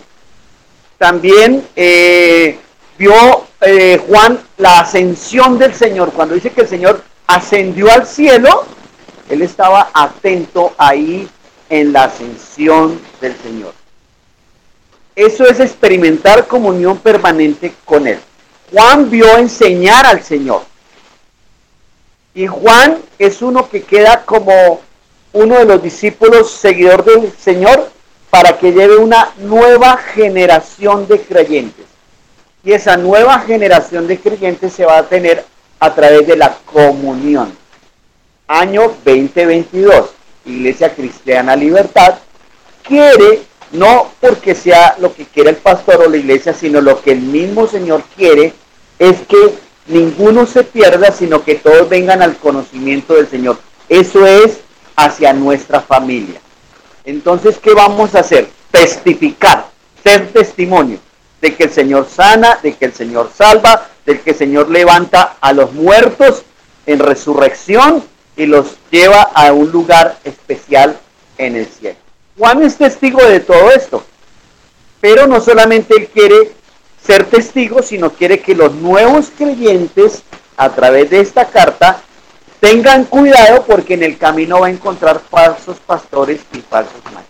También 0.98 1.65
eh, 1.75 2.57
vio 2.98 3.45
eh, 3.62 4.00
Juan 4.07 4.39
la 4.57 4.81
ascensión 4.81 5.57
del 5.57 5.74
Señor. 5.74 6.12
Cuando 6.12 6.36
dice 6.36 6.51
que 6.51 6.62
el 6.62 6.67
Señor 6.67 7.01
ascendió 7.27 7.91
al 7.91 8.05
cielo, 8.05 8.65
él 9.29 9.41
estaba 9.41 9.89
atento 9.93 10.74
ahí 10.77 11.27
en 11.69 11.93
la 11.93 12.05
ascensión 12.05 13.00
del 13.22 13.36
Señor. 13.38 13.74
Eso 15.15 15.46
es 15.46 15.60
experimentar 15.60 16.48
comunión 16.48 16.98
permanente 16.98 17.74
con 17.86 18.08
Él. 18.08 18.20
Juan 18.72 19.10
vio 19.10 19.38
enseñar 19.38 20.05
al 20.05 20.24
Señor. 20.24 20.63
Y 22.34 22.48
Juan 22.48 22.98
es 23.20 23.41
uno 23.41 23.70
que 23.70 23.84
queda 23.84 24.25
como 24.25 24.82
uno 25.34 25.60
de 25.60 25.65
los 25.65 25.84
discípulos 25.84 26.51
seguidor 26.51 27.05
del 27.05 27.32
Señor 27.34 27.91
para 28.29 28.58
que 28.58 28.72
lleve 28.72 28.98
una 28.98 29.32
nueva 29.38 29.98
generación 29.98 31.08
de 31.08 31.22
creyentes. 31.22 31.86
Y 32.63 32.72
esa 32.72 32.98
nueva 32.98 33.39
generación 33.41 34.08
de 34.08 34.20
creyentes 34.20 34.74
se 34.74 34.86
va 34.86 34.98
a 34.98 35.08
tener 35.08 35.46
a 35.79 35.93
través 35.93 36.25
de 36.25 36.38
la 36.38 36.58
comunión. 36.65 37.55
Año 38.48 38.93
2022, 39.03 40.12
Iglesia 40.46 40.93
Cristiana 40.96 41.55
Libertad 41.55 42.15
quiere, 42.84 43.41
no 43.73 44.11
porque 44.21 44.55
sea 44.55 44.95
lo 44.99 45.13
que 45.13 45.25
quiere 45.25 45.49
el 45.49 45.55
pastor 45.57 46.03
o 46.03 46.09
la 46.09 46.17
iglesia, 46.17 46.53
sino 46.53 46.79
lo 46.79 47.01
que 47.01 47.11
el 47.11 47.21
mismo 47.21 47.67
Señor 47.67 48.03
quiere, 48.15 48.53
es 48.99 49.17
que 49.27 49.53
ninguno 49.87 50.45
se 50.45 50.63
pierda, 50.63 51.11
sino 51.11 51.43
que 51.43 51.55
todos 51.55 51.89
vengan 51.89 52.21
al 52.21 52.37
conocimiento 52.37 53.15
del 53.15 53.27
Señor. 53.27 53.57
Eso 53.89 54.25
es 54.25 54.59
hacia 54.95 55.33
nuestra 55.33 55.81
familia. 55.81 56.39
Entonces, 57.03 57.57
¿qué 57.57 57.73
vamos 57.73 58.15
a 58.15 58.19
hacer? 58.19 58.47
Testificar, 58.71 59.65
ser 60.03 60.31
testimonio 60.31 60.99
de 61.41 61.55
que 61.55 61.65
el 61.65 61.71
Señor 61.71 62.07
sana, 62.07 62.59
de 62.61 62.73
que 62.75 62.85
el 62.85 62.93
Señor 62.93 63.31
salva, 63.35 63.87
de 64.05 64.21
que 64.21 64.31
el 64.31 64.37
Señor 64.37 64.69
levanta 64.69 65.37
a 65.41 65.51
los 65.51 65.73
muertos 65.73 66.43
en 66.85 66.99
resurrección 66.99 68.03
y 68.37 68.45
los 68.45 68.77
lleva 68.91 69.23
a 69.23 69.51
un 69.51 69.71
lugar 69.71 70.17
especial 70.23 70.97
en 71.37 71.55
el 71.55 71.65
cielo. 71.65 72.02
Juan 72.37 72.63
es 72.63 72.77
testigo 72.77 73.23
de 73.23 73.39
todo 73.39 73.71
esto, 73.71 74.03
pero 74.99 75.27
no 75.27 75.39
solamente 75.39 75.95
él 75.95 76.07
quiere 76.07 76.51
ser 77.05 77.25
testigo, 77.25 77.83
sino 77.83 78.11
quiere 78.11 78.39
que 78.39 78.55
los 78.55 78.73
nuevos 78.73 79.31
creyentes 79.37 80.23
a 80.57 80.69
través 80.69 81.09
de 81.09 81.19
esta 81.19 81.45
carta 81.45 82.01
tengan 82.59 83.03
cuidado 83.05 83.63
porque 83.65 83.95
en 83.95 84.03
el 84.03 84.17
camino 84.17 84.61
va 84.61 84.67
a 84.67 84.71
encontrar 84.71 85.19
falsos 85.29 85.77
pastores 85.79 86.41
y 86.53 86.61
falsos 86.61 87.03
maestros. 87.05 87.27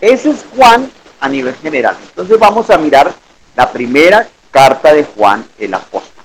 Ese 0.00 0.30
es 0.30 0.44
Juan 0.56 0.90
a 1.20 1.28
nivel 1.28 1.54
general. 1.54 1.96
Entonces 2.02 2.38
vamos 2.38 2.68
a 2.68 2.78
mirar 2.78 3.14
la 3.54 3.70
primera 3.70 4.26
carta 4.50 4.92
de 4.92 5.04
Juan 5.04 5.46
el 5.58 5.72
apóstol. 5.72 6.24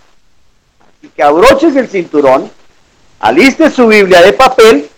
Así 0.97 1.09
que 1.15 1.21
abroches 1.21 1.75
el 1.75 1.87
cinturón, 1.87 2.51
aliste 3.19 3.69
su 3.69 3.87
Biblia 3.87 4.21
de 4.21 4.33
papel 4.33 4.89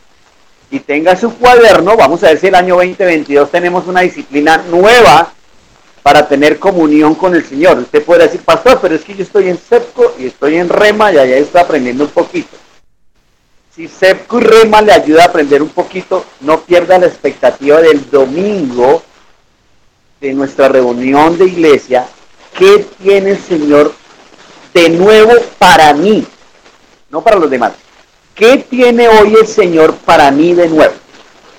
y 0.72 0.80
tenga 0.80 1.16
su 1.16 1.36
cuaderno. 1.36 1.98
Vamos 1.98 2.24
a 2.24 2.28
ver 2.28 2.40
si 2.40 2.48
el 2.48 2.56
año 2.56 2.76
2022 2.76 3.50
tenemos 3.50 3.88
una 3.88 4.02
disciplina 4.02 4.58
nueva 4.70 5.32
para 6.04 6.28
tener 6.28 6.60
comunión 6.60 7.16
con 7.16 7.36
el 7.36 7.46
Señor. 7.46 7.80
Usted 7.80 8.04
puede 8.04 8.24
decir, 8.24 8.42
pastor, 8.42 8.80
pero 8.82 8.96
es 8.96 9.04
que 9.04 9.16
yo 9.16 9.24
estoy 9.24 9.50
en 9.50 9.58
SEPCO 9.58 10.16
y 10.20 10.28
estoy 10.28 10.58
en 10.58 10.70
REMA 10.70 11.12
y 11.12 11.18
allá 11.18 11.36
estoy 11.36 11.62
aprendiendo 11.62 12.06
un 12.06 12.10
poquito. 12.12 12.56
Si 13.76 13.88
SEPCO 13.88 14.40
y 14.40 14.44
REMA 14.44 14.82
le 14.82 14.94
ayuda 14.94 15.24
a 15.24 15.28
aprender 15.28 15.62
un 15.62 15.70
poquito, 15.70 16.26
no 16.42 16.62
pierda 16.62 16.98
la 16.98 17.08
expectativa 17.08 17.82
del 17.82 18.10
domingo 18.10 19.04
de 20.22 20.34
nuestra 20.34 20.68
reunión 20.70 21.38
de 21.38 21.46
iglesia. 21.46 22.08
¿Qué 22.58 22.86
tiene 23.02 23.32
el 23.32 23.40
Señor 23.40 23.94
de 24.74 24.90
nuevo 24.90 25.34
para 25.58 25.94
mí? 25.94 26.26
No 27.10 27.22
para 27.22 27.38
los 27.38 27.50
demás. 27.50 27.74
¿Qué 28.40 28.66
tiene 28.70 29.10
hoy 29.10 29.36
el 29.36 29.46
Señor 29.46 29.96
para 29.96 30.32
mí 30.32 30.54
de 30.54 30.70
nuevo? 30.70 30.94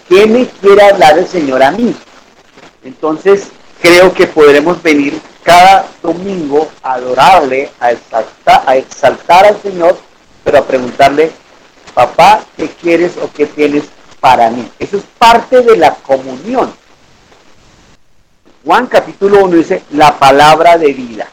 ¿Qué 0.08 0.26
me 0.26 0.46
quiere 0.46 0.82
hablar 0.82 1.18
el 1.18 1.28
Señor 1.28 1.62
a 1.62 1.70
mí? 1.72 1.94
Entonces, 2.82 3.49
creo 3.82 4.14
que 4.14 4.26
podremos 4.26 4.82
venir 4.82 5.20
cada 5.42 5.84
domingo 6.02 6.70
a 6.82 6.94
adorarle, 6.94 7.70
a 7.80 7.92
exaltar, 7.92 8.62
a 8.64 8.76
exaltar 8.76 9.44
al 9.44 9.60
Señor, 9.60 9.99
pero 10.42 10.56
a 10.56 10.66
preguntarle, 10.66 11.30
papá, 11.92 12.42
¿qué 12.56 12.70
quieres 12.70 13.12
o 13.22 13.30
qué 13.30 13.44
tienes 13.44 13.84
para 14.18 14.49
mí? 14.49 14.66
Eso 14.78 14.96
es 14.96 15.04
parte 15.18 15.60
de 15.60 15.76
la 15.76 15.94
comunión. 15.96 16.72
Juan 18.64 18.87
capítulo 18.87 19.44
1 19.44 19.56
dice 19.58 19.82
la 19.90 20.18
palabra 20.18 20.78
de 20.78 20.94
vida. 20.94 21.28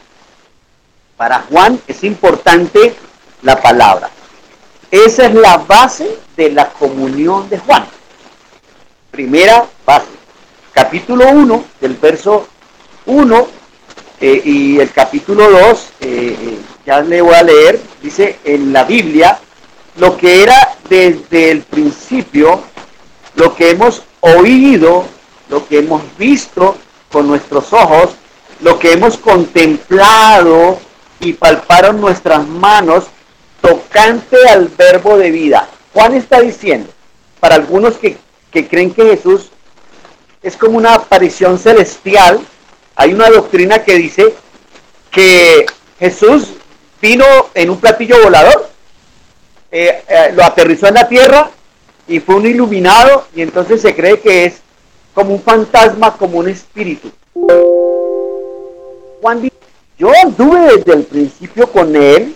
Para 1.16 1.46
Juan 1.48 1.80
es 1.86 2.04
importante 2.04 2.94
la 3.40 3.58
palabra. 3.58 4.10
Esa 4.90 5.26
es 5.26 5.34
la 5.34 5.58
base 5.58 6.18
de 6.36 6.50
la 6.50 6.70
comunión 6.70 7.48
de 7.50 7.58
Juan. 7.58 7.84
Primera 9.10 9.66
base 9.84 10.18
capítulo 10.72 11.28
1, 11.28 11.64
del 11.80 11.94
verso 11.94 12.46
1 13.06 13.48
eh, 14.20 14.42
y 14.44 14.78
el 14.78 14.92
capítulo 14.92 15.50
2, 15.50 15.60
eh, 15.60 16.36
eh, 16.40 16.58
ya 16.86 17.00
le 17.00 17.20
voy 17.20 17.34
a 17.34 17.42
leer, 17.42 17.80
dice 18.00 18.38
en 18.44 18.72
la 18.72 18.84
Biblia, 18.84 19.40
lo 19.96 20.16
que 20.16 20.44
era 20.44 20.76
desde 20.88 21.50
el 21.50 21.62
principio, 21.62 22.62
lo 23.34 23.56
que 23.56 23.70
hemos 23.70 24.04
oído, 24.20 25.04
lo 25.48 25.66
que 25.66 25.80
hemos 25.80 26.02
visto 26.16 26.76
con 27.10 27.26
nuestros 27.26 27.72
ojos, 27.72 28.10
lo 28.60 28.78
que 28.78 28.92
hemos 28.92 29.18
contemplado 29.18 30.78
y 31.18 31.32
palparon 31.32 32.00
nuestras 32.00 32.46
manos 32.46 33.06
tocante 33.60 34.36
al 34.48 34.68
verbo 34.68 35.18
de 35.18 35.30
vida. 35.30 35.68
Juan 35.92 36.14
está 36.14 36.40
diciendo, 36.40 36.90
para 37.40 37.56
algunos 37.56 37.96
que, 37.96 38.16
que 38.50 38.66
creen 38.66 38.92
que 38.92 39.04
Jesús 39.04 39.50
es 40.42 40.56
como 40.56 40.78
una 40.78 40.94
aparición 40.94 41.58
celestial. 41.58 42.40
Hay 42.96 43.12
una 43.12 43.28
doctrina 43.30 43.82
que 43.84 43.94
dice 43.94 44.34
que 45.10 45.66
Jesús 45.98 46.52
vino 47.00 47.24
en 47.54 47.70
un 47.70 47.78
platillo 47.78 48.22
volador, 48.22 48.68
eh, 49.70 50.02
eh, 50.08 50.32
lo 50.34 50.44
aterrizó 50.44 50.88
en 50.88 50.94
la 50.94 51.08
tierra 51.08 51.50
y 52.06 52.20
fue 52.20 52.36
un 52.36 52.46
iluminado 52.46 53.26
y 53.34 53.42
entonces 53.42 53.82
se 53.82 53.94
cree 53.94 54.18
que 54.20 54.46
es 54.46 54.60
como 55.14 55.34
un 55.34 55.42
fantasma, 55.42 56.16
como 56.16 56.38
un 56.38 56.48
espíritu. 56.48 57.10
Juan 59.20 59.42
dice, 59.42 59.56
yo 59.98 60.10
anduve 60.22 60.76
desde 60.76 60.92
el 60.92 61.04
principio 61.04 61.70
con 61.70 61.94
él, 61.94 62.34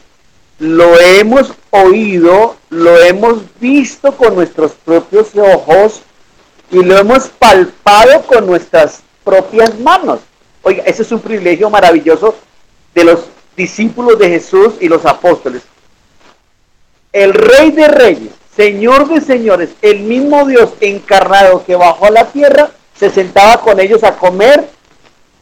lo 0.63 0.97
hemos 1.01 1.53
oído, 1.71 2.55
lo 2.71 2.97
hemos 3.03 3.41
visto 3.59 4.17
con 4.17 4.37
nuestros 4.37 4.71
propios 4.85 5.31
ojos 5.35 6.03
y 6.71 6.85
lo 6.85 6.97
hemos 6.97 7.27
palpado 7.31 8.23
con 8.23 8.47
nuestras 8.47 9.03
propias 9.25 9.77
manos. 9.81 10.21
Oiga, 10.63 10.85
ese 10.87 11.03
es 11.03 11.11
un 11.11 11.19
privilegio 11.19 11.69
maravilloso 11.69 12.37
de 12.95 13.03
los 13.03 13.25
discípulos 13.57 14.21
de 14.21 14.29
Jesús 14.29 14.75
y 14.79 14.87
los 14.89 15.05
apóstoles. 15.05 15.63
El 17.13 17.35
Rey 17.35 17.73
de 17.73 17.89
Reyes, 17.89 18.33
Señor 18.55 19.09
de 19.09 19.21
Señores, 19.21 19.71
el 19.83 19.99
mismo 19.99 20.47
Dios 20.47 20.75
encarnado 20.81 21.65
que 21.65 21.75
bajó 21.75 22.07
a 22.07 22.11
la 22.13 22.27
tierra, 22.27 22.71
se 22.97 23.11
sentaba 23.11 23.61
con 23.63 23.81
ellos 23.81 24.05
a 24.05 24.17
comer, 24.17 24.69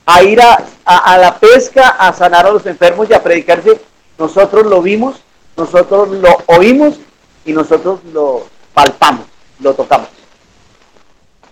a 0.07 0.23
ir 0.23 0.41
a, 0.41 0.65
a 0.87 1.19
la 1.19 1.39
pesca, 1.39 1.89
a 1.89 2.11
sanar 2.15 2.47
a 2.47 2.53
los 2.53 2.65
enfermos 2.65 3.11
y 3.11 3.13
a 3.13 3.23
predicarse. 3.23 3.90
Nosotros 4.21 4.67
lo 4.67 4.83
vimos, 4.83 5.17
nosotros 5.57 6.11
lo 6.11 6.37
oímos 6.45 7.01
y 7.47 7.55
nosotros 7.55 8.01
lo 8.13 8.47
palpamos, 8.75 9.25
lo 9.61 9.73
tocamos. 9.73 10.09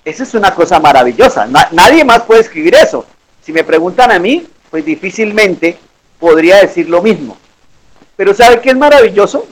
Esa 0.04 0.22
es 0.22 0.34
una 0.34 0.54
cosa 0.54 0.78
maravillosa. 0.78 1.48
nadie 1.72 2.04
más 2.04 2.25
puede 2.25 2.42
escribir 2.42 2.75
eso. 2.75 3.06
Si 3.42 3.54
me 3.54 3.64
preguntan 3.64 4.12
a 4.12 4.18
mí, 4.18 4.46
pues 4.70 4.84
difícilmente 4.84 5.78
podría 6.18 6.58
decir 6.58 6.90
lo 6.90 7.00
mismo. 7.00 7.38
Pero 8.16 8.34
¿sabe 8.34 8.60
qué 8.60 8.68
es 8.68 8.76
maravilloso? 8.76 9.46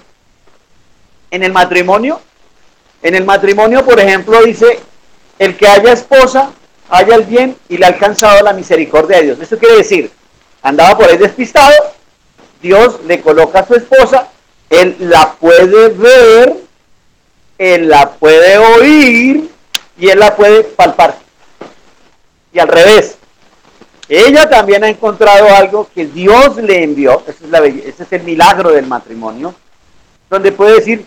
En 1.31 1.43
el 1.43 1.55
matrimonio, 1.55 2.21
en 3.03 3.15
el 3.15 3.25
matrimonio, 3.25 3.83
por 3.83 3.99
ejemplo, 3.99 4.43
dice, 4.43 4.79
el 5.39 5.57
que 5.57 5.67
haya 5.67 5.95
esposa, 5.95 6.51
haya 6.91 7.15
el 7.15 7.25
bien 7.25 7.57
y 7.71 7.79
le 7.79 7.87
ha 7.87 7.89
alcanzado 7.89 8.43
la 8.43 8.53
misericordia 8.53 9.17
de 9.17 9.23
Dios. 9.23 9.41
Eso 9.41 9.57
quiere 9.57 9.77
decir, 9.77 10.11
andaba 10.61 10.99
por 10.99 11.09
ahí 11.09 11.17
despistado, 11.17 11.96
Dios 12.67 12.99
le 13.07 13.21
coloca 13.21 13.61
a 13.61 13.67
su 13.67 13.75
esposa, 13.77 14.29
él 14.71 14.97
la 14.99 15.35
puede 15.35 15.91
ver, 15.91 16.57
él 17.59 17.89
la 17.89 18.11
puede 18.11 18.59
oír, 18.59 19.49
y 19.97 20.09
él 20.09 20.19
la 20.19 20.35
puede 20.35 20.65
palpar. 20.65 21.17
Y 22.53 22.59
al 22.59 22.67
revés, 22.67 23.19
ella 24.09 24.51
también 24.51 24.83
ha 24.83 24.89
encontrado 24.89 25.49
algo 25.55 25.89
que 25.95 26.07
Dios 26.07 26.57
le 26.57 26.83
envió, 26.83 27.23
es, 27.29 27.37
ese 27.41 28.03
es 28.03 28.13
el 28.13 28.23
milagro 28.25 28.73
del 28.73 28.87
matrimonio, 28.87 29.55
donde 30.29 30.51
puede 30.51 30.75
decir, 30.75 31.05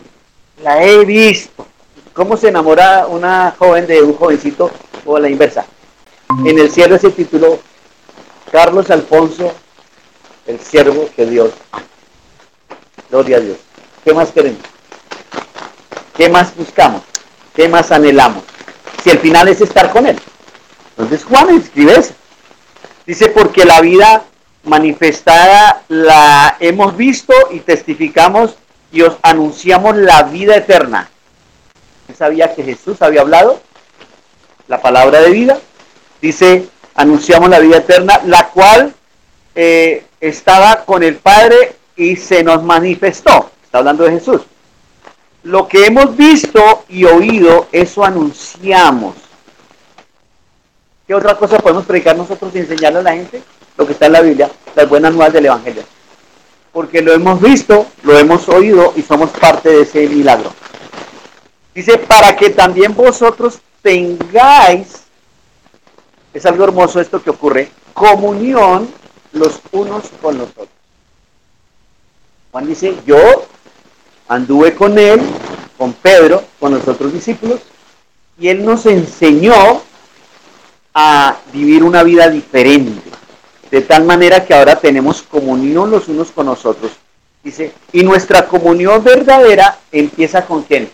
la 0.63 0.82
he 0.82 1.04
visto. 1.04 1.68
¿Cómo 2.13 2.38
se 2.38 2.48
enamora 2.48 3.06
una 3.08 3.54
joven 3.60 3.86
de 3.86 4.01
un 4.01 4.13
jovencito 4.13 4.72
o 5.06 5.20
la 5.20 5.30
inversa? 5.30 5.66
En 6.46 6.58
el 6.58 6.72
cielo 6.72 6.96
ese 6.96 7.10
título, 7.12 7.60
Carlos 8.50 8.89
Alfonso, 8.89 9.54
el 10.50 10.60
siervo 10.60 11.10
que 11.15 11.25
Dios 11.25 11.51
Gloria 13.10 13.38
a 13.38 13.39
Dios. 13.39 13.58
¿Qué 14.03 14.13
más 14.13 14.29
queremos? 14.32 14.62
¿Qué 16.15 16.29
más 16.29 16.56
buscamos? 16.56 17.01
¿Qué 17.56 17.68
más 17.68 17.91
anhelamos? 17.91 18.44
si 19.03 19.10
el 19.10 19.20
final 19.20 19.48
es 19.48 19.62
estar 19.62 19.91
con 19.91 20.06
Él. 20.06 20.20
Entonces 20.91 21.24
Juan 21.25 21.50
escribe. 21.56 22.03
Dice, 23.06 23.29
porque 23.29 23.65
la 23.65 23.82
vida 23.82 24.25
manifestada 24.63 25.84
la 25.88 26.58
hemos 26.60 26.96
visto 26.98 27.34
y 27.51 27.62
testificamos 27.62 28.56
y 28.91 29.01
os 29.01 29.15
anunciamos 29.22 29.96
la 29.96 30.24
vida 30.24 30.56
eterna. 30.58 31.10
¿Sabía 32.15 32.53
que 32.53 32.63
Jesús 32.63 33.01
había 33.01 33.22
hablado? 33.22 33.62
La 34.68 34.82
palabra 34.82 35.22
de 35.22 35.32
vida. 35.32 35.60
Dice, 36.22 36.68
anunciamos 36.94 37.50
la 37.50 37.60
vida 37.60 37.77
eterna, 37.77 38.20
la 38.25 38.50
cual 38.50 38.94
eh, 39.56 40.03
estaba 40.20 40.86
con 40.86 41.04
el 41.04 41.16
Padre 41.16 41.76
y 41.96 42.16
se 42.16 42.44
nos 42.44 42.64
manifestó. 42.64 43.52
Está 43.64 43.80
hablando 43.80 44.04
de 44.04 44.12
Jesús. 44.12 44.42
Lo 45.44 45.68
que 45.68 45.86
hemos 45.86 46.16
visto 46.18 46.84
y 46.90 47.06
oído, 47.06 47.68
eso 47.72 48.04
anunciamos. 48.04 49.16
¿Qué 51.08 51.16
otra 51.16 51.36
cosa 51.36 51.58
podemos 51.60 51.86
predicar 51.86 52.16
nosotros 52.18 52.52
y 52.54 52.60
enseñarle 52.60 53.00
a 53.00 53.04
la 53.04 53.14
gente? 53.14 53.42
Lo 53.78 53.86
que 53.86 53.94
está 53.94 54.08
en 54.08 54.12
la 54.14 54.22
Biblia, 54.22 54.50
las 54.76 54.90
buenas 54.90 55.14
nuevas 55.14 55.34
del 55.34 55.46
Evangelio. 55.46 55.84
Porque 56.72 57.02
lo 57.02 57.14
hemos 57.14 57.42
visto, 57.42 57.88
lo 58.04 58.20
hemos 58.20 58.48
oído 58.50 58.94
y 58.96 59.02
somos 59.02 59.30
parte 59.32 59.70
de 59.70 59.82
ese 59.84 60.08
milagro. 60.08 60.54
Dice, 61.74 61.98
para 61.98 62.36
que 62.36 62.50
también 62.50 62.94
vosotros 62.94 63.60
tengáis, 63.82 65.04
es 66.34 66.46
algo 66.46 66.66
hermoso 66.66 67.00
esto 67.00 67.24
que 67.24 67.30
ocurre, 67.30 67.72
comunión 67.94 68.99
los 69.34 69.60
unos 69.72 70.06
con 70.22 70.38
los 70.38 70.50
otros. 70.50 70.70
Juan 72.52 72.68
dice, 72.68 72.96
yo 73.06 73.46
anduve 74.28 74.74
con 74.74 74.98
él, 74.98 75.22
con 75.78 75.94
Pedro, 75.94 76.44
con 76.60 76.74
los 76.74 76.88
otros 76.88 77.14
discípulos, 77.14 77.60
y 78.40 78.48
él 78.48 78.66
nos 78.66 78.86
enseñó 78.86 79.82
a 80.94 81.38
vivir 81.54 81.84
una 81.84 82.04
vida 82.04 82.30
diferente, 82.30 83.10
de 83.70 83.82
tal 83.82 84.04
manera 84.06 84.46
que 84.46 84.54
ahora 84.54 84.80
tenemos 84.80 85.22
comunión 85.22 85.92
los 85.92 86.08
unos 86.08 86.32
con 86.32 86.48
los 86.48 86.66
otros. 86.66 86.94
Dice, 87.44 87.72
y 87.94 88.04
nuestra 88.04 88.48
comunión 88.48 89.04
verdadera 89.04 89.80
empieza 89.92 90.46
con 90.46 90.64
quién? 90.64 90.90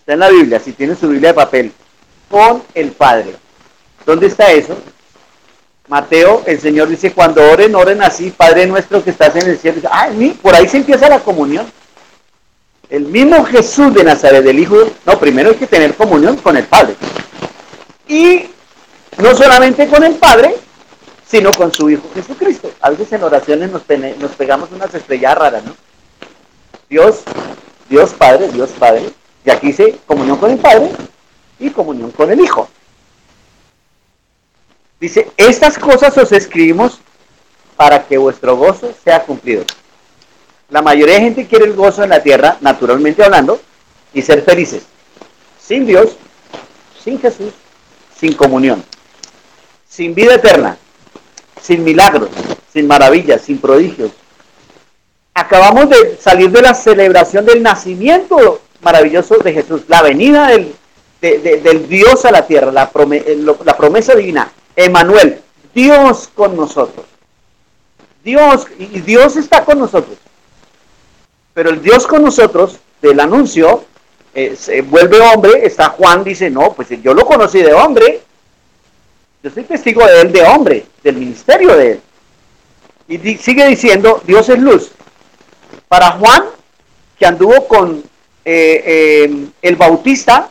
Está 0.00 0.14
en 0.14 0.20
la 0.20 0.30
Biblia, 0.30 0.58
si 0.60 0.72
tiene 0.72 0.96
su 0.96 1.08
Biblia 1.08 1.30
de 1.30 1.34
papel, 1.34 1.72
con 2.30 2.62
el 2.74 2.92
Padre. 2.92 3.36
¿Dónde 4.04 4.26
está 4.26 4.50
eso? 4.52 4.76
Mateo, 5.88 6.42
el 6.46 6.60
Señor 6.60 6.88
dice, 6.88 7.12
cuando 7.12 7.42
oren, 7.50 7.74
oren 7.74 8.02
así, 8.02 8.30
Padre 8.30 8.66
nuestro 8.66 9.02
que 9.04 9.10
estás 9.10 9.36
en 9.36 9.50
el 9.50 9.58
cielo. 9.58 9.80
Ay, 9.90 10.36
por 10.42 10.54
ahí 10.54 10.68
se 10.68 10.78
empieza 10.78 11.08
la 11.08 11.20
comunión. 11.20 11.66
El 12.88 13.04
mismo 13.04 13.44
Jesús 13.44 13.94
de 13.94 14.04
Nazaret, 14.04 14.44
el 14.46 14.58
Hijo, 14.58 14.76
no, 15.04 15.18
primero 15.18 15.50
hay 15.50 15.56
que 15.56 15.66
tener 15.66 15.94
comunión 15.94 16.36
con 16.36 16.56
el 16.56 16.64
Padre. 16.64 16.94
Y 18.08 18.46
no 19.18 19.34
solamente 19.34 19.88
con 19.88 20.04
el 20.04 20.14
Padre, 20.14 20.56
sino 21.26 21.52
con 21.52 21.72
su 21.72 21.90
Hijo 21.90 22.08
Jesucristo. 22.14 22.70
A 22.80 22.90
veces 22.90 23.12
en 23.12 23.22
oraciones 23.22 23.70
nos, 23.70 23.82
nos 24.18 24.30
pegamos 24.32 24.70
unas 24.72 24.94
estrellas 24.94 25.36
raras, 25.36 25.64
¿no? 25.64 25.74
Dios, 26.88 27.22
Dios 27.88 28.12
Padre, 28.12 28.48
Dios 28.48 28.70
Padre, 28.78 29.10
y 29.44 29.50
aquí 29.50 29.68
dice 29.68 29.98
comunión 30.06 30.38
con 30.38 30.50
el 30.50 30.58
Padre 30.58 30.90
y 31.58 31.70
comunión 31.70 32.10
con 32.12 32.30
el 32.30 32.40
Hijo. 32.40 32.68
Dice, 35.00 35.30
estas 35.36 35.78
cosas 35.78 36.16
os 36.16 36.32
escribimos 36.32 37.00
para 37.76 38.06
que 38.06 38.16
vuestro 38.16 38.56
gozo 38.56 38.94
sea 39.04 39.22
cumplido. 39.22 39.64
La 40.70 40.82
mayoría 40.82 41.16
de 41.16 41.20
gente 41.20 41.46
quiere 41.46 41.66
el 41.66 41.74
gozo 41.74 42.02
en 42.02 42.10
la 42.10 42.22
tierra, 42.22 42.56
naturalmente 42.60 43.22
hablando, 43.22 43.60
y 44.14 44.22
ser 44.22 44.42
felices. 44.42 44.84
Sin 45.60 45.86
Dios, 45.86 46.16
sin 47.04 47.20
Jesús, 47.20 47.52
sin 48.18 48.32
comunión, 48.32 48.82
sin 49.88 50.14
vida 50.14 50.34
eterna, 50.34 50.78
sin 51.60 51.84
milagros, 51.84 52.30
sin 52.72 52.86
maravillas, 52.86 53.42
sin 53.42 53.58
prodigios. 53.58 54.10
Acabamos 55.34 55.90
de 55.90 56.16
salir 56.18 56.50
de 56.50 56.62
la 56.62 56.72
celebración 56.72 57.44
del 57.44 57.62
nacimiento 57.62 58.62
maravilloso 58.80 59.36
de 59.36 59.52
Jesús, 59.52 59.82
la 59.88 60.02
venida 60.02 60.48
del, 60.48 61.88
Dios 61.88 62.24
a 62.24 62.30
la 62.30 62.46
tierra, 62.46 62.72
la, 62.72 62.90
la 63.64 63.76
promesa 63.76 64.14
divina, 64.14 64.50
Emanuel, 64.76 65.40
Dios 65.74 66.30
con 66.34 66.54
nosotros. 66.54 67.06
Dios, 68.22 68.66
y 68.78 69.00
Dios 69.00 69.36
está 69.36 69.64
con 69.64 69.78
nosotros. 69.78 70.18
Pero 71.54 71.70
el 71.70 71.80
Dios 71.80 72.06
con 72.06 72.22
nosotros 72.22 72.78
del 73.00 73.18
anuncio 73.20 73.84
eh, 74.34 74.54
se 74.54 74.82
vuelve 74.82 75.18
hombre, 75.20 75.64
está 75.64 75.88
Juan, 75.88 76.22
dice, 76.22 76.50
no, 76.50 76.74
pues 76.74 76.88
yo 77.02 77.14
lo 77.14 77.24
conocí 77.24 77.62
de 77.62 77.72
hombre, 77.72 78.20
yo 79.42 79.50
soy 79.50 79.62
testigo 79.64 80.04
de 80.04 80.20
él 80.20 80.32
de 80.32 80.42
hombre, 80.42 80.84
del 81.02 81.16
ministerio 81.16 81.74
de 81.74 81.92
él. 81.92 82.00
Y 83.08 83.36
sigue 83.36 83.66
diciendo, 83.68 84.20
Dios 84.26 84.48
es 84.50 84.58
luz. 84.58 84.90
Para 85.88 86.10
Juan, 86.10 86.44
que 87.18 87.24
anduvo 87.24 87.66
con 87.66 88.02
eh, 88.44 88.82
eh, 89.24 89.46
el 89.62 89.76
bautista, 89.76 90.50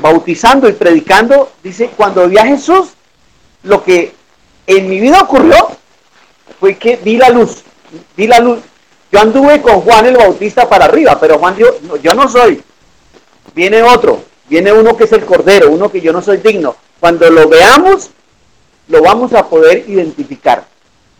bautizando 0.00 0.68
y 0.68 0.72
predicando, 0.72 1.52
dice, 1.62 1.90
cuando 1.96 2.26
vi 2.26 2.38
a 2.38 2.46
Jesús, 2.46 2.95
lo 3.66 3.82
que 3.82 4.14
en 4.66 4.88
mi 4.88 5.00
vida 5.00 5.20
ocurrió 5.20 5.56
fue 6.58 6.76
que 6.76 6.96
vi 6.96 7.16
la 7.16 7.28
luz, 7.30 7.62
vi 8.16 8.26
la 8.26 8.38
luz, 8.38 8.60
yo 9.10 9.20
anduve 9.20 9.60
con 9.60 9.80
Juan 9.82 10.06
el 10.06 10.16
Bautista 10.16 10.68
para 10.68 10.86
arriba, 10.86 11.18
pero 11.20 11.38
Juan 11.38 11.56
dijo, 11.56 11.70
yo 12.02 12.14
no 12.14 12.28
soy. 12.28 12.62
Viene 13.54 13.82
otro, 13.82 14.22
viene 14.48 14.72
uno 14.72 14.96
que 14.96 15.04
es 15.04 15.12
el 15.12 15.24
Cordero, 15.24 15.70
uno 15.70 15.90
que 15.90 16.00
yo 16.00 16.12
no 16.12 16.22
soy 16.22 16.38
digno. 16.38 16.76
Cuando 17.00 17.28
lo 17.30 17.48
veamos, 17.48 18.10
lo 18.88 19.02
vamos 19.02 19.32
a 19.32 19.48
poder 19.48 19.84
identificar. 19.88 20.64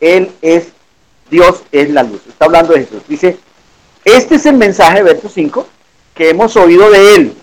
Él 0.01 0.31
es 0.43 0.69
Dios, 1.31 1.63
es 1.73 1.91
la 1.91 2.03
luz. 2.03 2.21
Está 2.29 2.47
hablando 2.47 2.75
de 2.75 2.81
Jesús. 2.81 3.03
Dice, 3.09 3.39
este 4.05 4.37
es 4.37 4.47
el 4.47 4.57
mensaje, 4.57 5.03
verso 5.03 5.29
5, 5.29 5.67
que 6.15 6.31
hemos 6.31 6.57
oído 6.57 6.91
de 6.91 7.15
él. 7.15 7.37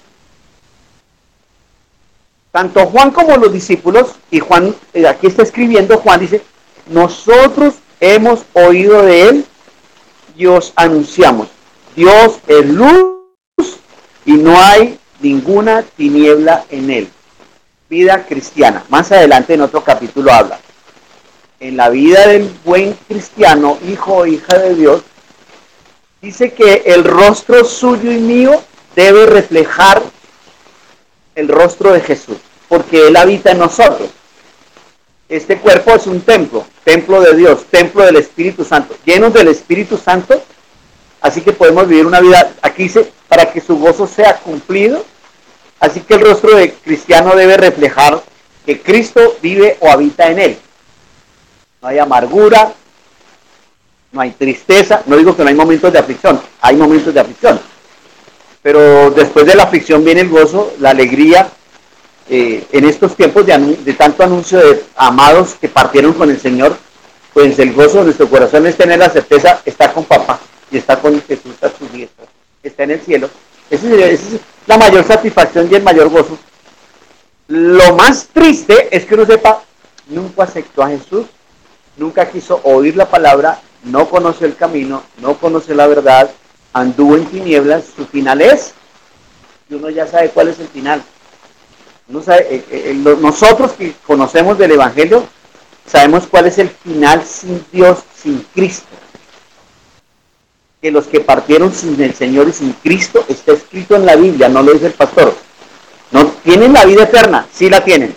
Tanto 2.54 2.86
Juan 2.86 3.10
como 3.10 3.36
los 3.38 3.52
discípulos, 3.52 4.12
y 4.30 4.39
Juan, 4.39 4.76
eh, 4.94 5.08
aquí 5.08 5.26
está 5.26 5.42
escribiendo, 5.42 5.98
Juan 5.98 6.20
dice, 6.20 6.44
nosotros 6.86 7.74
hemos 8.00 8.42
oído 8.54 9.02
de 9.02 9.30
él 9.30 9.46
y 10.38 10.46
os 10.46 10.72
anunciamos, 10.76 11.48
Dios 11.96 12.38
es 12.46 12.63
luz 12.68 13.80
y 14.24 14.34
no 14.34 14.62
hay 14.62 15.00
ninguna 15.20 15.82
tiniebla 15.82 16.66
en 16.70 16.92
él. 16.92 17.10
Vida 17.89 18.24
cristiana. 18.28 18.84
Más 18.88 19.12
adelante 19.12 19.56
en 19.56 19.62
otro 19.62 19.84
capítulo 19.84 20.32
habla. 20.32 20.60
En 21.60 21.76
la 21.76 21.89
vida 21.89 22.28
del 22.28 22.54
buen 22.63 22.94
cristiano, 23.08 23.80
hijo 23.89 24.13
o 24.13 24.26
hija 24.28 24.60
de 24.60 24.76
Dios, 24.76 25.02
dice 26.22 26.54
que 26.54 26.84
el 26.86 27.04
rostro 27.04 27.66
suyo 27.66 28.12
y 28.12 28.20
mío 28.20 28.62
debe 28.96 29.26
reflejar 29.26 30.04
el 31.36 31.48
rostro 31.48 31.91
de 31.93 32.02
Jesús, 32.02 32.38
porque 32.67 33.08
Él 33.08 33.15
habita 33.15 33.52
en 33.52 33.60
nosotros. 33.60 34.10
Este 35.30 35.58
cuerpo 35.58 35.91
es 35.91 36.06
un 36.06 36.22
templo, 36.22 36.65
templo 36.84 37.22
de 37.22 37.36
Dios, 37.36 37.65
templo 37.69 38.04
del 38.04 38.17
Espíritu 38.17 38.63
Santo, 38.63 38.96
llenos 39.06 39.34
del 39.34 39.48
Espíritu 39.48 39.98
Santo. 39.98 40.41
Así 41.22 41.41
que 41.41 41.54
podemos 41.54 41.88
vivir 41.88 42.06
una 42.06 42.19
vida, 42.19 42.52
aquí 42.62 42.84
dice, 42.84 43.12
para 43.28 43.52
que 43.52 43.62
su 43.62 43.78
gozo 43.78 44.06
sea 44.06 44.38
cumplido. 44.38 45.06
Así 45.80 46.02
que 46.02 46.15
el 46.15 46.22
rostro 46.22 46.56
de 46.56 46.74
cristiano 46.74 47.36
debe 47.36 47.58
reflejar 47.58 48.22
que 48.65 48.82
Cristo 48.82 49.38
vive 49.41 49.78
o 49.80 49.89
habita 49.89 50.30
en 50.30 50.39
él. 50.39 50.58
No 51.82 51.88
hay 51.88 52.00
amargura, 52.00 52.74
no 54.12 54.22
hay 54.22 54.32
tristeza. 54.32 55.02
No 55.06 55.17
digo 55.17 55.36
que 55.36 55.43
no 55.43 55.50
hay 55.50 55.56
momentos 55.56 55.91
de 55.91 56.00
aflicción, 56.00 56.39
hay 56.62 56.76
momentos 56.76 57.13
de 57.13 57.19
aflicción. 57.19 57.60
Pero 58.63 59.12
después 59.12 59.45
de 59.45 59.56
la 59.56 59.63
aflicción 59.63 60.04
viene 60.04 60.21
el 60.21 60.30
gozo, 60.30 60.73
la 60.80 60.91
alegría, 60.91 61.49
eh, 62.30 62.65
en 62.71 62.86
estos 62.86 63.15
tiempos 63.17 63.45
de, 63.45 63.93
tanto 63.97 64.23
anuncio 64.23 64.58
de 64.58 64.84
amados 64.95 65.56
que 65.60 65.67
partieron 65.67 66.13
con 66.13 66.30
el 66.30 66.39
Señor, 66.39 66.76
pues 67.34 67.60
el 67.60 67.73
gozo 67.73 67.99
de 67.99 68.06
nuestro 68.06 68.30
corazón 68.30 68.65
es 68.65 68.78
tener 68.78 68.99
la 68.99 69.10
certeza, 69.10 69.62
está 69.65 69.91
con 69.91 70.06
papá 70.06 70.39
y 70.71 70.78
está 70.78 70.99
con 70.99 71.21
Jesús 71.23 71.56
a 71.62 71.69
su 71.69 71.86
diestra, 71.89 72.26
está 72.63 72.84
en 72.84 72.91
el 72.91 73.02
cielo. 73.02 73.30
Esa 73.69 73.88
es, 73.95 74.21
la 74.65 74.78
mayor 74.78 75.04
satisfacción 75.06 75.67
y 75.69 75.76
el 75.76 75.84
mayor 75.84 76.08
gozo. 76.10 76.38
Lo 77.47 77.95
más 77.95 78.28
triste 78.32 78.88
es 78.95 79.06
que 79.06 79.15
uno 79.15 79.26
sepa, 79.26 79.62
nunca 80.08 80.43
aceptó 80.43 80.84
a 80.84 80.89
Jesús, 80.89 81.26
nunca 81.97 82.30
quiso 82.30 82.62
oír 82.63 82.95
la 82.95 83.10
palabra, 83.10 83.60
no 83.84 84.08
conoce 84.08 84.45
el 84.45 84.56
camino, 84.56 85.04
no 85.17 85.34
conoce 85.38 85.76
la 85.76 85.88
verdad, 85.88 86.32
anduvo 86.74 87.16
en 87.16 87.26
tinieblas, 87.26 87.86
su 87.96 88.06
final 88.06 88.42
es, 88.42 88.74
y 89.70 89.76
uno 89.76 89.90
ya 89.90 90.08
sabe 90.08 90.30
cuál 90.30 90.50
es 90.50 90.60
el 90.60 90.68
final. 90.68 91.02
Eh, 92.10 92.66
eh, 92.70 93.18
nosotros 93.22 93.72
que 93.74 93.94
conocemos 94.06 94.58
del 94.58 94.72
Evangelio, 94.72 95.26
sabemos 95.88 96.28
cuál 96.28 96.48
es 96.48 96.58
el 96.58 96.70
final 96.70 97.24
sin 97.26 97.64
Dios, 97.72 98.00
sin 98.16 98.46
Cristo. 98.54 98.88
Que 100.82 100.92
los 100.92 101.08
que 101.08 101.22
partieron 101.22 101.74
sin 101.74 102.00
el 102.02 102.14
Señor 102.14 102.50
y 102.50 102.54
sin 102.54 102.74
Cristo 102.74 103.24
está 103.30 103.54
escrito 103.54 103.96
en 103.96 104.06
la 104.06 104.16
Biblia, 104.18 104.50
no 104.50 104.62
lo 104.62 104.74
dice 104.74 104.88
el 104.88 104.94
pastor. 104.94 105.34
No 106.12 106.26
tienen 106.44 106.74
la 106.74 106.86
vida 106.86 107.04
eterna, 107.04 107.48
sí 107.54 107.70
la 107.70 107.84
tienen. 107.84 108.16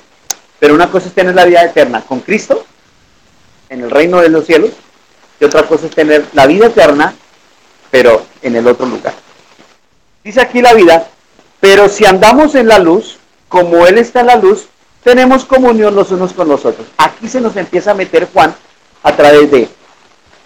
Pero 0.59 0.75
una 0.75 0.91
cosa 0.91 1.07
es 1.07 1.15
tener 1.15 1.35
la 1.35 1.45
vida 1.45 1.63
eterna 1.63 2.03
con 2.03 2.21
Cristo 2.21 2.67
en 3.69 3.83
el 3.83 3.91
reino 3.91 4.21
de 4.21 4.31
los 4.31 4.47
cielos 4.47 4.71
y 5.39 5.45
otra 5.45 5.63
cosa 5.65 5.87
es 5.87 5.95
tener 5.95 6.25
la 6.33 6.47
vida 6.47 6.67
eterna, 6.67 7.15
pero 7.91 8.25
en 8.43 8.57
el 8.57 8.67
otro 8.67 8.87
lugar. 8.87 9.15
Dice 10.25 10.41
aquí 10.41 10.61
la 10.61 10.75
vida, 10.75 11.09
pero 11.61 11.89
si 11.89 12.05
andamos 12.05 12.55
en 12.55 12.69
la 12.69 12.79
luz, 12.79 13.19
como 13.49 13.87
Él 13.87 13.99
está 13.99 14.21
en 14.21 14.27
la 14.27 14.37
luz, 14.37 14.67
tenemos 15.03 15.45
comunión 15.45 15.95
los 15.95 16.11
unos 16.11 16.33
con 16.33 16.49
los 16.49 16.65
otros. 16.65 16.87
Aquí 16.97 17.29
se 17.29 17.41
nos 17.41 17.57
empieza 17.57 17.93
a 17.93 17.95
meter 17.95 18.29
Juan 18.33 18.55
a 19.03 19.15
través 19.15 19.51
de 19.51 19.69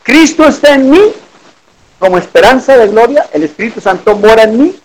Cristo 0.02 0.46
está 0.46 0.74
en 0.74 0.90
mí 0.90 1.00
como 1.98 2.18
esperanza 2.18 2.76
de 2.76 2.88
gloria, 2.88 3.28
el 3.32 3.42
Espíritu 3.42 3.80
Santo 3.80 4.16
mora 4.16 4.44
en 4.44 4.58
mí, 4.60 4.76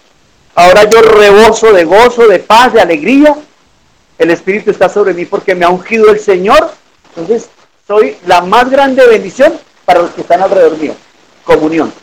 ahora 0.54 0.84
yo 0.84 1.02
reboso 1.02 1.72
de 1.72 1.86
gozo, 1.86 2.28
de 2.28 2.40
paz, 2.40 2.74
de 2.74 2.82
alegría, 2.82 3.36
el 4.18 4.32
Espíritu 4.32 4.72
está 4.72 4.90
sobre 4.90 5.14
mí 5.14 5.26
porque 5.26 5.56
me 5.56 5.66
ha 5.66 5.70
ungido 5.70 6.10
el 6.12 6.20
Señor, 6.20 6.72
entonces 7.10 7.50
soy 7.88 8.18
la 8.28 8.42
más 8.42 8.70
grande 8.70 9.08
bendición 9.08 9.54
para 9.86 10.02
los 10.02 10.12
que 10.12 10.22
están 10.22 10.42
alrededor 10.42 10.78
mío. 10.78 10.94
Comunión, 11.46 11.94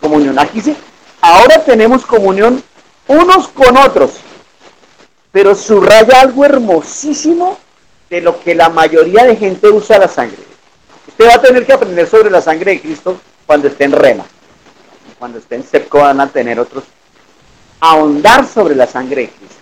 comunión. 0.00 0.38
Aquí 0.38 0.60
sí, 0.60 0.76
ahora 1.20 1.64
tenemos 1.64 2.04
comunión 2.04 2.62
unos 3.06 3.48
con 3.48 3.76
otros 3.76 4.20
pero 5.32 5.54
subraya 5.54 6.20
algo 6.20 6.44
hermosísimo 6.44 7.58
de 8.10 8.20
lo 8.20 8.40
que 8.40 8.54
la 8.54 8.68
mayoría 8.70 9.24
de 9.24 9.36
gente 9.36 9.68
usa 9.68 9.98
la 9.98 10.08
sangre. 10.08 10.38
Usted 11.06 11.28
va 11.28 11.34
a 11.34 11.40
tener 11.40 11.66
que 11.66 11.72
aprender 11.72 12.08
sobre 12.08 12.30
la 12.30 12.40
sangre 12.40 12.72
de 12.72 12.80
Cristo 12.80 13.20
cuando 13.46 13.68
esté 13.68 13.84
en 13.84 13.92
rema. 13.92 14.24
Cuando 15.18 15.38
esté 15.38 15.56
en 15.56 15.64
cerco 15.64 15.98
van 16.00 16.20
a 16.20 16.28
tener 16.28 16.58
otros 16.58 16.84
ahondar 17.80 18.46
sobre 18.46 18.74
la 18.74 18.86
sangre 18.86 19.22
de 19.22 19.28
Cristo. 19.28 19.54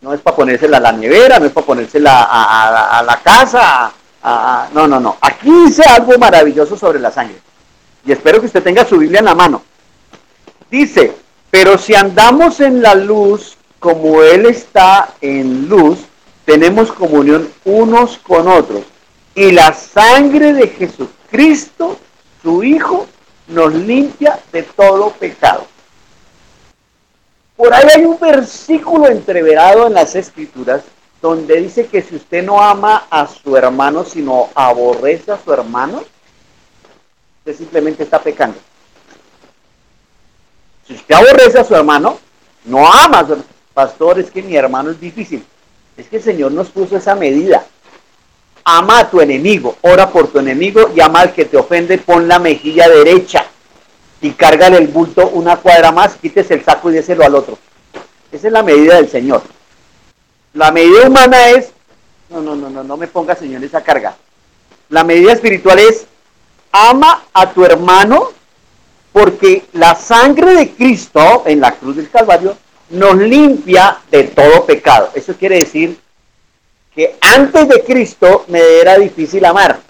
No 0.00 0.14
es 0.14 0.20
para 0.20 0.36
ponérsela 0.36 0.78
a 0.78 0.80
la 0.80 0.92
nevera, 0.92 1.38
no 1.38 1.46
es 1.46 1.52
para 1.52 1.66
ponérsela 1.66 2.26
a, 2.30 3.02
la 3.02 3.20
casa. 3.20 3.92
no, 4.72 4.86
no, 4.86 4.98
no. 4.98 5.16
Aquí 5.20 5.50
dice 5.66 5.84
algo 5.84 6.16
maravilloso 6.18 6.76
sobre 6.76 6.98
la 6.98 7.10
sangre. 7.10 7.36
Y 8.04 8.12
espero 8.12 8.40
que 8.40 8.46
usted 8.46 8.62
tenga 8.62 8.84
su 8.84 8.98
Biblia 8.98 9.20
en 9.20 9.26
la 9.26 9.34
mano. 9.34 9.62
Dice, 10.70 11.12
pero 11.50 11.76
si 11.78 11.94
andamos 11.94 12.60
en 12.60 12.80
la 12.80 12.94
luz 12.94 13.56
como 13.78 14.22
Él 14.22 14.46
está 14.46 15.14
en 15.20 15.68
luz, 15.68 15.98
tenemos 16.44 16.92
comunión 16.92 17.48
unos 17.64 18.18
con 18.18 18.48
otros. 18.48 18.82
Y 19.34 19.52
la 19.52 19.72
sangre 19.72 20.52
de 20.52 20.68
Jesucristo, 20.68 21.98
su 22.42 22.62
Hijo, 22.62 23.06
nos 23.48 23.74
limpia 23.74 24.38
de 24.52 24.62
todo 24.62 25.10
pecado. 25.10 25.66
Por 27.56 27.74
ahí 27.74 27.86
hay 27.94 28.04
un 28.04 28.18
versículo 28.18 29.08
entreverado 29.08 29.86
en 29.86 29.94
las 29.94 30.14
escrituras 30.14 30.82
donde 31.20 31.60
dice 31.60 31.86
que 31.86 32.00
si 32.00 32.16
usted 32.16 32.42
no 32.42 32.60
ama 32.62 33.06
a 33.10 33.26
su 33.26 33.56
hermano, 33.56 34.04
sino 34.04 34.48
aborrece 34.54 35.32
a 35.32 35.38
su 35.38 35.52
hermano, 35.52 36.02
simplemente 37.54 38.02
está 38.02 38.20
pecando. 38.20 38.58
Si 40.86 40.94
usted 40.94 41.14
aborrece 41.14 41.58
a 41.58 41.64
su 41.64 41.74
hermano, 41.74 42.18
no 42.64 42.86
ama 42.92 43.20
a 43.20 43.26
su 43.26 43.42
Pastor, 43.72 44.18
es 44.18 44.30
que 44.30 44.42
mi 44.42 44.56
hermano 44.56 44.90
es 44.90 45.00
difícil. 45.00 45.44
Es 45.96 46.08
que 46.08 46.16
el 46.16 46.22
Señor 46.22 46.52
nos 46.52 46.68
puso 46.68 46.96
esa 46.96 47.14
medida. 47.14 47.64
Ama 48.64 49.00
a 49.00 49.10
tu 49.10 49.20
enemigo, 49.20 49.76
ora 49.82 50.10
por 50.10 50.28
tu 50.28 50.38
enemigo 50.38 50.90
y 50.94 51.00
ama 51.00 51.20
al 51.20 51.32
que 51.32 51.44
te 51.44 51.56
ofende, 51.56 51.98
pon 51.98 52.28
la 52.28 52.38
mejilla 52.38 52.88
derecha 52.88 53.46
y 54.20 54.30
cárgale 54.32 54.76
el 54.76 54.88
bulto 54.88 55.28
una 55.28 55.56
cuadra 55.56 55.92
más, 55.92 56.16
quítese 56.16 56.54
el 56.54 56.64
saco 56.64 56.90
y 56.90 56.94
déselo 56.94 57.24
al 57.24 57.34
otro. 57.34 57.58
Esa 58.30 58.46
es 58.48 58.52
la 58.52 58.62
medida 58.62 58.96
del 58.96 59.08
Señor. 59.08 59.42
La 60.52 60.70
medida 60.70 61.06
humana 61.06 61.50
es, 61.50 61.70
no, 62.28 62.40
no, 62.40 62.54
no, 62.54 62.68
no, 62.68 62.84
no 62.84 62.96
me 62.96 63.06
ponga 63.06 63.34
Señor 63.34 63.64
esa 63.64 63.82
carga. 63.82 64.14
La 64.88 65.04
medida 65.04 65.32
espiritual 65.32 65.78
es, 65.78 66.06
ama 66.72 67.24
a 67.32 67.52
tu 67.52 67.64
hermano 67.64 68.32
porque 69.12 69.64
la 69.72 69.94
sangre 69.94 70.54
de 70.54 70.70
Cristo 70.70 71.42
en 71.46 71.60
la 71.60 71.72
cruz 71.72 71.96
del 71.96 72.10
Calvario 72.10 72.56
nos 72.90 73.16
limpia 73.16 73.98
de 74.10 74.24
todo 74.24 74.64
pecado. 74.64 75.10
Eso 75.14 75.34
quiere 75.34 75.58
decir 75.58 75.98
que 76.94 77.16
antes 77.20 77.68
de 77.68 77.82
Cristo 77.82 78.44
me 78.48 78.60
era 78.80 78.98
difícil 78.98 79.44
amar. 79.44 79.80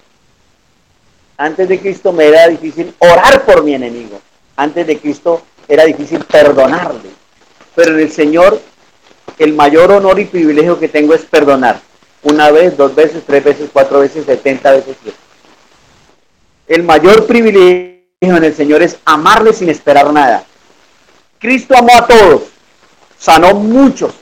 Antes 1.37 1.69
de 1.69 1.79
Cristo 1.79 2.11
me 2.11 2.25
era 2.25 2.47
difícil 2.47 2.93
orar 2.99 3.43
por 3.45 3.63
mi 3.63 3.73
enemigo. 3.73 4.19
Antes 4.55 4.85
de 4.85 4.99
Cristo 4.99 5.41
era 5.67 5.85
difícil 5.85 6.23
perdonarle. 6.25 7.09
Pero 7.75 7.93
en 7.93 7.99
el 7.99 8.11
Señor 8.11 8.61
el 9.39 9.53
mayor 9.53 9.91
honor 9.91 10.19
y 10.19 10.25
privilegio 10.25 10.79
que 10.79 10.87
tengo 10.87 11.13
es 11.13 11.21
perdonar. 11.21 11.79
Una 12.23 12.51
vez, 12.51 12.77
dos 12.77 12.93
veces, 12.93 13.23
tres 13.25 13.43
veces, 13.43 13.69
cuatro 13.73 13.99
veces, 13.99 14.25
setenta 14.25 14.71
veces. 14.71 14.95
El 16.71 16.83
mayor 16.83 17.27
privilegio 17.27 17.99
en 18.21 18.45
el 18.45 18.55
Señor 18.55 18.81
es 18.81 18.95
amarle 19.03 19.51
sin 19.51 19.67
esperar 19.67 20.13
nada. 20.13 20.45
Cristo 21.37 21.75
amó 21.77 21.89
a 21.93 22.07
todos, 22.07 22.43
sanó 23.19 23.55
muchos, 23.55 24.13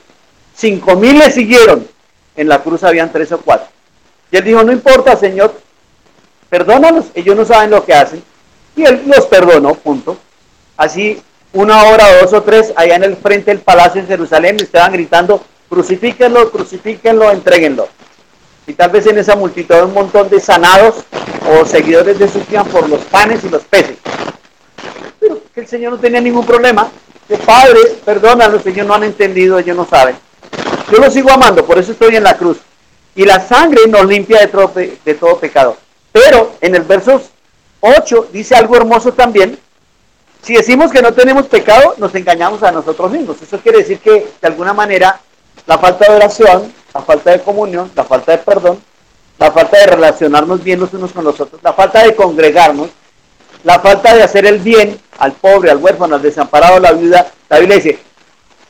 cinco 0.56 0.96
mil 0.96 1.20
le 1.20 1.30
siguieron, 1.30 1.88
en 2.36 2.50
la 2.50 2.64
cruz 2.64 2.84
habían 2.84 3.12
tres 3.12 3.32
o 3.34 3.38
cuatro. 3.38 3.68
Y 4.32 4.38
él 4.38 4.44
dijo, 4.46 4.64
no 4.64 4.72
importa, 4.72 5.16
Señor, 5.16 5.62
perdónalos, 6.50 7.06
ellos 7.14 7.36
no 7.36 7.46
saben 7.46 7.70
lo 7.70 7.86
que 7.86 7.94
hacen. 7.94 8.24
Y 8.76 8.84
él 8.84 9.04
los 9.06 9.28
perdonó, 9.28 9.76
punto. 9.76 10.18
Así, 10.76 11.22
una 11.54 11.84
hora, 11.84 12.20
dos 12.20 12.34
o 12.34 12.42
tres, 12.42 12.74
allá 12.76 12.96
en 12.96 13.04
el 13.04 13.16
frente 13.16 13.52
del 13.52 13.60
palacio 13.60 14.02
en 14.02 14.08
Jerusalén, 14.08 14.58
estaban 14.60 14.94
gritando, 14.94 15.40
crucifíquenlo, 15.70 16.50
crucifíquenlo, 16.50 17.30
entreguenlo. 17.30 17.88
Y 18.66 18.74
tal 18.74 18.90
vez 18.90 19.06
en 19.06 19.20
esa 19.20 19.36
multitud 19.36 19.84
un 19.84 19.94
montón 19.94 20.30
de 20.30 20.40
sanados 20.40 21.06
o 21.50 21.66
seguidores 21.66 22.20
de 22.20 22.28
su 22.28 22.40
por 22.72 22.88
los 22.88 23.02
panes 23.06 23.44
y 23.44 23.50
los 23.50 23.64
peces. 23.64 23.98
Pero 25.20 25.42
que 25.54 25.62
el 25.62 25.68
Señor 25.68 25.94
no 25.94 26.00
tenía 26.00 26.22
ningún 26.22 26.46
problema. 26.46 26.90
Que 27.28 27.38
Padre, 27.38 27.80
perdónanos, 28.06 28.66
ellos 28.66 28.88
no 28.88 28.94
han 28.94 29.04
entendido, 29.04 29.60
ellos 29.60 29.76
no 29.76 29.86
saben. 29.86 30.16
Yo 30.92 30.98
los 30.98 31.14
sigo 31.14 31.32
amando, 31.32 31.66
por 31.66 31.78
eso 31.78 31.92
estoy 31.92 32.16
en 32.16 32.24
la 32.24 32.38
cruz. 32.38 32.58
Y 33.16 33.26
la 33.26 33.40
sangre 33.40 33.88
nos 33.88 34.06
limpia 34.06 34.40
de 34.40 34.48
todo, 34.48 34.72
de 34.74 35.14
todo 35.16 35.38
pecado. 35.38 35.78
Pero 36.12 36.54
en 36.62 36.76
el 36.76 36.84
verso 36.84 37.22
8 37.82 38.30
dice 38.32 38.56
algo 38.56 38.76
hermoso 38.76 39.14
también. 39.14 39.58
Si 40.42 40.54
decimos 40.54 40.92
que 40.92 41.02
no 41.02 41.14
tenemos 41.14 41.48
pecado, 41.48 41.96
nos 41.98 42.16
engañamos 42.16 42.64
a 42.64 42.72
nosotros 42.72 43.12
mismos. 43.12 43.42
Eso 43.42 43.60
quiere 43.60 43.80
decir 43.80 44.00
que 44.00 44.28
de 44.42 44.48
alguna 44.48 44.74
manera 44.74 45.20
la 45.68 45.78
falta 45.78 46.10
de 46.10 46.16
oración, 46.16 46.74
la 46.94 47.02
falta 47.02 47.32
de 47.32 47.42
comunión, 47.42 47.92
la 47.96 48.04
falta 48.04 48.32
de 48.32 48.38
perdón, 48.40 48.82
la 49.40 49.52
falta 49.52 49.78
de 49.78 49.88
relacionarnos 49.88 50.64
bien 50.64 50.82
los 50.82 50.94
unos 50.94 51.14
con 51.14 51.24
los 51.24 51.40
otros, 51.40 51.62
la 51.64 51.74
falta 51.74 52.04
de 52.04 52.14
congregarnos, 52.14 52.90
la 53.64 53.80
falta 53.80 54.14
de 54.14 54.22
hacer 54.22 54.46
el 54.46 54.60
bien 54.60 55.00
al 55.18 55.32
pobre, 55.32 55.72
al 55.72 55.78
huérfano, 55.78 56.16
al 56.16 56.22
desamparado, 56.22 56.76
a 56.76 56.80
la 56.80 56.92
viuda. 56.92 57.32
La 57.48 57.60
Biblia 57.60 57.78
dice, 57.78 58.00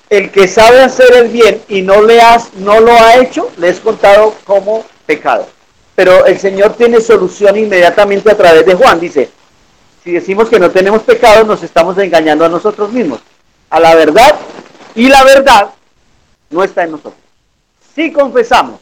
el 0.09 0.31
que 0.31 0.47
sabe 0.47 0.81
hacer 0.81 1.13
el 1.15 1.29
bien 1.29 1.61
y 1.67 1.81
no, 1.81 2.01
le 2.01 2.21
has, 2.21 2.53
no 2.53 2.79
lo 2.79 2.91
ha 2.93 3.17
hecho, 3.17 3.51
le 3.57 3.69
es 3.69 3.79
contado 3.79 4.35
como 4.45 4.85
pecado. 5.05 5.47
Pero 5.95 6.25
el 6.25 6.39
Señor 6.39 6.75
tiene 6.75 7.01
solución 7.01 7.57
inmediatamente 7.57 8.31
a 8.31 8.37
través 8.37 8.65
de 8.65 8.75
Juan. 8.75 8.99
Dice, 8.99 9.29
si 10.03 10.11
decimos 10.11 10.49
que 10.49 10.59
no 10.59 10.71
tenemos 10.71 11.01
pecado, 11.01 11.43
nos 11.43 11.61
estamos 11.63 11.97
engañando 11.97 12.45
a 12.45 12.49
nosotros 12.49 12.91
mismos. 12.91 13.19
A 13.69 13.79
la 13.79 13.95
verdad, 13.95 14.35
y 14.95 15.09
la 15.09 15.23
verdad 15.23 15.69
no 16.49 16.63
está 16.63 16.83
en 16.83 16.91
nosotros. 16.91 17.15
Si 17.93 18.11
confesamos, 18.11 18.79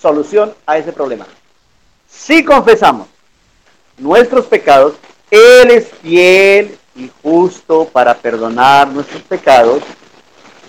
solución 0.00 0.54
a 0.66 0.78
ese 0.78 0.92
problema. 0.92 1.26
Si 2.08 2.44
confesamos 2.44 3.08
nuestros 3.98 4.46
pecados, 4.46 4.94
Él 5.30 5.70
es 5.70 5.88
fiel 6.02 6.78
y 6.94 7.10
justo 7.22 7.86
para 7.86 8.14
perdonar 8.14 8.88
nuestros 8.88 9.22
pecados 9.22 9.82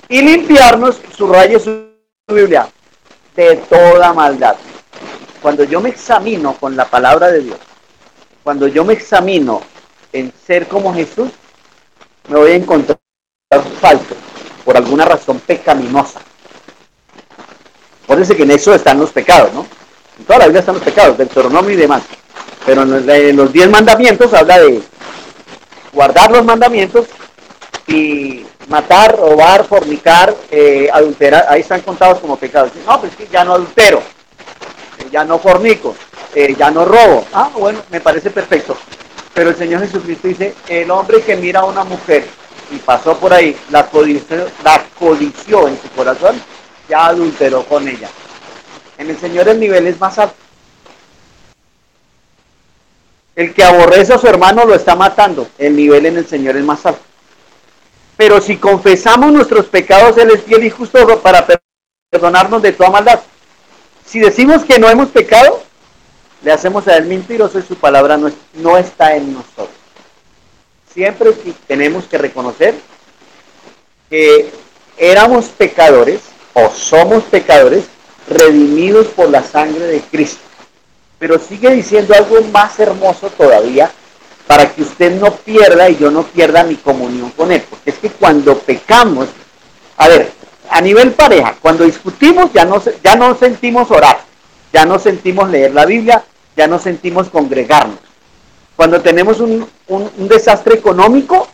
y 0.08 0.22
limpiarnos, 0.22 1.00
subraye 1.16 1.60
su 1.60 1.88
Biblia, 2.28 2.68
de 3.36 3.56
toda 3.58 4.14
maldad. 4.14 4.56
Cuando 5.42 5.64
yo 5.64 5.82
me 5.82 5.90
examino 5.90 6.54
con 6.56 6.76
la 6.76 6.86
palabra 6.86 7.32
de 7.32 7.42
Dios, 7.42 7.58
cuando 8.44 8.68
yo 8.68 8.84
me 8.84 8.94
examino 8.94 9.62
en 10.12 10.32
ser 10.46 10.68
como 10.68 10.94
Jesús, 10.94 11.30
me 12.28 12.38
voy 12.38 12.52
a 12.52 12.56
encontrar 12.56 13.00
falso 13.80 14.16
por 14.66 14.78
alguna 14.78 15.06
razón 15.06 15.40
pecaminosa. 15.40 16.20
Eso 18.20 18.36
que 18.36 18.44
en 18.44 18.52
eso 18.52 18.74
están 18.74 19.00
los 19.00 19.12
pecados, 19.12 19.54
¿no? 19.54 19.66
En 20.20 20.26
toda 20.26 20.40
la 20.40 20.46
Biblia 20.46 20.60
están 20.60 20.76
los 20.76 20.84
pecados, 20.84 21.18
Deuteronomio 21.18 21.72
y 21.72 21.76
demás. 21.76 22.04
Pero 22.66 22.84
en 22.84 23.36
los 23.36 23.52
diez 23.52 23.70
mandamientos 23.70 24.34
habla 24.34 24.60
de 24.60 24.82
guardar 25.92 26.32
los 26.32 26.46
mandamientos 26.46 27.08
y 27.88 28.46
matar, 28.68 29.18
robar, 29.18 29.66
fornicar, 29.66 30.34
eh, 30.50 30.90
adulterar, 30.92 31.46
ahí 31.50 31.62
están 31.62 31.82
contados 31.82 32.20
como 32.20 32.38
pecados. 32.38 32.72
No, 32.86 33.00
pues 33.00 33.16
que 33.16 33.28
ya 33.28 33.44
no 33.44 33.54
adultero, 33.54 34.02
eh, 35.00 35.08
ya 35.12 35.24
no 35.24 35.40
fornico, 35.40 35.96
eh, 36.36 36.56
ya 36.58 36.72
no 36.72 36.86
robo. 36.86 37.26
Ah, 37.34 37.50
bueno, 37.58 37.82
me 37.90 38.00
parece 38.00 38.30
perfecto. 38.30 38.78
Pero 39.34 39.50
el 39.50 39.56
Señor 39.56 39.82
Jesucristo 39.82 40.28
dice, 40.28 40.56
el 40.68 40.92
hombre 40.92 41.22
que 41.22 41.36
mira 41.36 41.62
a 41.62 41.66
una 41.66 41.84
mujer 41.84 42.26
y 42.72 42.78
pasó 42.78 43.18
por 43.18 43.34
ahí, 43.34 43.58
la 43.70 43.88
codició, 43.88 44.48
la 44.64 44.84
codició 44.98 45.68
en 45.68 45.80
su 45.82 45.90
corazón, 45.90 46.42
ya 46.92 47.08
adulteró 47.08 47.64
con 47.66 47.88
ella. 47.88 48.10
En 48.98 49.10
el 49.10 49.18
Señor 49.18 49.48
el 49.48 49.60
nivel 49.60 49.88
es 49.88 50.00
más 50.00 50.20
alto. 50.20 50.36
El 53.36 53.54
que 53.54 53.64
aborrece 53.64 54.14
a 54.14 54.18
su 54.18 54.28
hermano 54.28 54.66
lo 54.66 54.76
está 54.76 54.96
matando. 54.96 55.48
El 55.58 55.76
nivel 55.76 56.06
en 56.06 56.18
el 56.18 56.28
Señor 56.28 56.58
es 56.58 56.64
más 56.64 56.86
alto. 56.86 57.02
Pero 58.18 58.42
si 58.42 58.58
confesamos 58.58 59.32
nuestros 59.32 59.68
pecados, 59.68 60.18
Él 60.18 60.32
es 60.32 60.44
fiel 60.44 60.66
y 60.66 60.70
justo 60.70 61.20
para 61.22 61.48
perdonarnos 62.12 62.62
de 62.62 62.74
toda 62.74 62.90
maldad. 62.90 63.22
Si 64.06 64.20
decimos 64.20 64.66
que 64.66 64.78
no 64.78 64.90
hemos 64.90 65.08
pecado, 65.08 65.64
le 66.44 66.52
hacemos 66.52 66.88
a 66.90 66.98
Él 66.98 67.06
mentiroso 67.06 67.58
y 67.58 67.64
su 67.64 67.76
palabra 67.76 68.18
no, 68.18 68.30
no 68.56 68.78
está 68.78 69.16
en 69.16 69.34
nosotros 69.34 69.82
siempre 70.94 71.32
tenemos 71.68 72.06
que 72.06 72.18
reconocer 72.18 72.76
que 74.10 74.52
éramos 74.98 75.46
pecadores 75.46 76.22
o 76.54 76.70
somos 76.70 77.24
pecadores 77.24 77.86
redimidos 78.28 79.08
por 79.08 79.30
la 79.30 79.44
sangre 79.44 79.86
de 79.88 80.02
Cristo. 80.02 80.42
Pero 81.20 81.40
sigue 81.40 81.70
diciendo 81.72 82.14
algo 82.14 82.42
más 82.52 82.80
hermoso 82.80 83.30
todavía 83.30 83.92
para 84.48 84.74
que 84.74 84.82
usted 84.82 85.20
no 85.20 85.32
pierda 85.32 85.90
y 85.90 85.98
yo 85.98 86.12
no 86.12 86.24
pierda 86.24 86.64
mi 86.64 86.76
comunión 86.76 87.30
con 87.32 87.52
Él. 87.52 87.64
Porque 87.70 87.92
es 87.92 87.98
que 87.98 88.10
cuando 88.10 88.58
pecamos, 88.58 89.28
a 89.98 90.08
ver, 90.08 90.32
a 90.70 90.82
nivel 90.82 91.12
pareja, 91.12 91.56
cuando 91.62 91.84
discutimos 91.84 92.52
ya 92.54 92.66
no, 92.66 92.82
ya 93.04 93.16
no 93.16 93.36
sentimos 93.36 93.92
orar, 93.92 94.20
ya 94.74 94.86
no 94.86 94.98
sentimos 95.00 95.50
leer 95.50 95.74
la 95.74 95.86
Biblia, 95.86 96.24
ya 96.56 96.68
no 96.68 96.80
sentimos 96.80 97.30
congregarnos 97.30 98.00
cuando 98.82 99.00
tenemos 99.00 99.40
un, 99.40 99.70
desastre 100.28 100.74
económico 100.74 101.48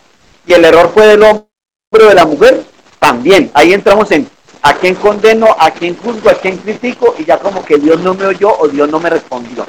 y 0.45 0.53
el 0.53 0.63
error 0.63 0.91
fue 0.93 1.07
del 1.07 1.23
hombre 1.23 1.43
pero 1.89 2.07
de 2.07 2.15
la 2.15 2.25
mujer 2.25 2.63
también. 2.99 3.51
Ahí 3.53 3.73
entramos 3.73 4.09
en 4.11 4.29
a 4.61 4.73
quién 4.75 4.95
condeno, 4.95 5.55
a 5.57 5.71
quién 5.71 5.97
juzgo, 5.97 6.29
a 6.29 6.35
quién 6.35 6.57
critico 6.57 7.15
y 7.17 7.25
ya 7.25 7.37
como 7.37 7.63
que 7.63 7.77
Dios 7.77 7.99
no 8.01 8.13
me 8.13 8.25
oyó 8.25 8.57
o 8.57 8.67
Dios 8.67 8.89
no 8.89 8.99
me 8.99 9.09
respondió. 9.09 9.65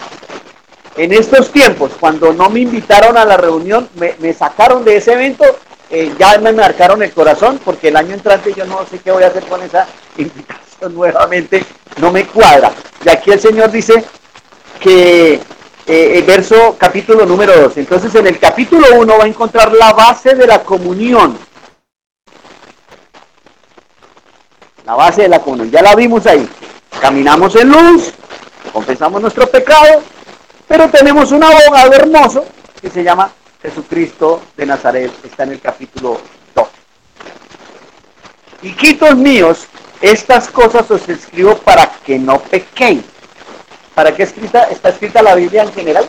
En 0.97 1.13
estos 1.13 1.53
tiempos, 1.53 1.93
cuando 1.99 2.33
no 2.33 2.51
me 2.51 2.61
invitaron 2.61 3.17
a 3.17 3.25
la 3.25 3.37
reunión, 3.37 3.89
me, 3.95 4.33
sacaron 4.33 4.85
de 4.85 4.97
ese 4.97 5.13
evento, 5.13 5.45
eh, 5.91 6.13
ya 6.19 6.39
me 6.39 6.53
marcaron 6.53 7.03
el 7.03 7.13
corazón 7.13 7.61
porque 7.65 7.89
el 7.89 7.97
año 7.97 8.15
entrante 8.15 8.53
yo 8.53 8.67
no 8.67 8.85
sé 8.91 8.99
qué 8.99 9.13
voy 9.13 9.23
a 9.23 9.29
hacer 9.29 9.45
con 9.45 9.63
esa 9.63 9.87
invitación 10.19 10.95
nuevamente, 10.95 11.65
no 11.99 12.11
me 12.11 12.27
cuadra. 12.27 12.73
Y 13.05 13.09
aquí 13.09 13.31
el 13.31 13.41
Señor 13.41 13.71
dice 13.71 14.05
que 14.81 15.41
eh, 15.87 16.19
el 16.19 16.25
verso 16.25 16.77
capítulo 16.79 17.25
número 17.25 17.59
2. 17.63 17.79
Entonces 17.79 18.15
en 18.15 18.27
el 18.27 18.39
capítulo 18.39 18.87
1 18.97 19.19
va 19.19 19.25
a 19.25 19.29
encontrar 19.29 19.73
la 19.73 19.93
base 19.93 20.35
de 20.35 20.47
la 20.47 20.63
comunión. 20.63 21.39
La 24.89 24.95
base 24.95 25.21
de 25.21 25.29
la 25.29 25.41
comunión. 25.41 25.71
Ya 25.71 25.83
la 25.83 25.95
vimos 25.95 26.27
ahí. 26.27 26.49
Caminamos 26.99 27.55
en 27.57 27.69
luz, 27.69 28.11
confesamos 28.73 29.21
nuestro 29.21 29.47
pecado, 29.47 30.03
pero 30.67 30.89
tenemos 30.89 31.31
un 31.31 31.45
abogado 31.45 31.93
hermoso 31.93 32.47
que 32.81 32.89
se 32.89 33.05
llama 33.05 33.31
Jesucristo 33.61 34.41
de 34.57 34.65
Nazaret. 34.65 35.13
Está 35.23 35.43
en 35.43 35.53
el 35.53 35.61
capítulo 35.61 36.19
2. 36.55 36.69
Hijitos 38.63 39.15
míos, 39.15 39.67
estas 40.01 40.49
cosas 40.49 40.91
os 40.91 41.07
escribo 41.07 41.59
para 41.59 41.91
que 42.07 42.19
no 42.19 42.39
pequéis. 42.39 43.03
¿Para 43.95 44.17
qué 44.17 44.23
escrita, 44.23 44.63
está 44.71 44.89
escrita 44.89 45.21
la 45.21 45.35
Biblia 45.35 45.65
en 45.65 45.73
general? 45.75 46.09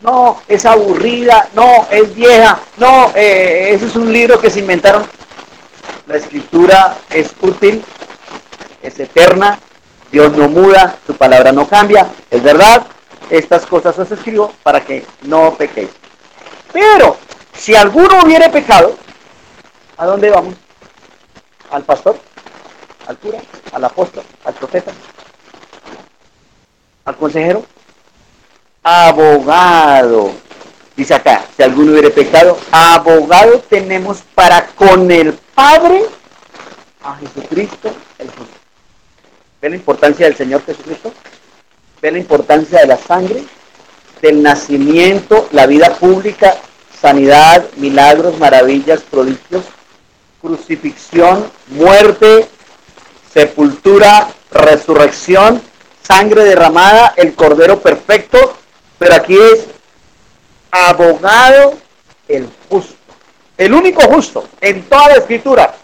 No, 0.00 0.42
es 0.48 0.66
aburrida, 0.66 1.48
no, 1.54 1.86
es 1.88 2.12
vieja, 2.16 2.58
no, 2.78 3.12
eh, 3.14 3.70
ese 3.74 3.86
es 3.86 3.94
un 3.94 4.12
libro 4.12 4.40
que 4.40 4.50
se 4.50 4.58
inventaron. 4.58 5.06
La 6.12 6.18
escritura 6.18 6.98
es 7.08 7.32
útil, 7.40 7.82
es 8.82 9.00
eterna, 9.00 9.58
Dios 10.10 10.36
no 10.36 10.46
muda, 10.46 10.98
su 11.06 11.16
palabra 11.16 11.52
no 11.52 11.66
cambia, 11.66 12.06
es 12.30 12.42
verdad, 12.42 12.86
estas 13.30 13.64
cosas 13.64 13.98
os 13.98 14.10
escribo 14.10 14.52
para 14.62 14.84
que 14.84 15.06
no 15.22 15.54
pequéis. 15.54 15.88
Pero, 16.70 17.16
si 17.54 17.74
alguno 17.74 18.24
hubiere 18.24 18.50
pecado, 18.50 18.94
¿a 19.96 20.04
dónde 20.04 20.28
vamos? 20.28 20.54
¿Al 21.70 21.82
pastor? 21.82 22.18
¿Al 23.06 23.16
cura? 23.16 23.38
¿Al 23.72 23.82
apóstol? 23.82 24.24
¿Al 24.44 24.52
profeta? 24.52 24.92
¿Al 27.06 27.16
consejero? 27.16 27.64
Abogado. 28.82 30.32
Dice 31.02 31.14
acá, 31.14 31.44
si 31.56 31.64
alguno 31.64 31.90
hubiere 31.90 32.10
pecado, 32.10 32.56
abogado 32.70 33.58
tenemos 33.68 34.22
para 34.36 34.68
con 34.68 35.10
el 35.10 35.32
Padre 35.32 36.04
a 37.02 37.16
Jesucristo 37.16 37.92
el 38.20 38.28
justo. 38.28 38.56
¿Ve 39.60 39.70
la 39.70 39.74
importancia 39.74 40.26
del 40.26 40.36
Señor 40.36 40.64
Jesucristo? 40.64 41.12
¿Ve 42.00 42.12
la 42.12 42.18
importancia 42.18 42.78
de 42.82 42.86
la 42.86 42.98
sangre? 42.98 43.42
Del 44.20 44.44
nacimiento, 44.44 45.48
la 45.50 45.66
vida 45.66 45.92
pública, 45.96 46.54
sanidad, 47.00 47.66
milagros, 47.78 48.38
maravillas, 48.38 49.00
prodigios, 49.00 49.64
crucifixión, 50.40 51.50
muerte, 51.66 52.46
sepultura, 53.34 54.28
resurrección, 54.52 55.60
sangre 56.00 56.44
derramada, 56.44 57.12
el 57.16 57.34
Cordero 57.34 57.80
perfecto, 57.80 58.54
pero 59.00 59.16
aquí 59.16 59.36
es 59.36 59.66
abogado 60.72 61.74
el 62.26 62.48
justo, 62.68 62.94
el 63.58 63.74
único 63.74 64.00
justo 64.02 64.48
en 64.60 64.82
toda 64.84 65.08
la 65.08 65.14
escritura. 65.16 65.74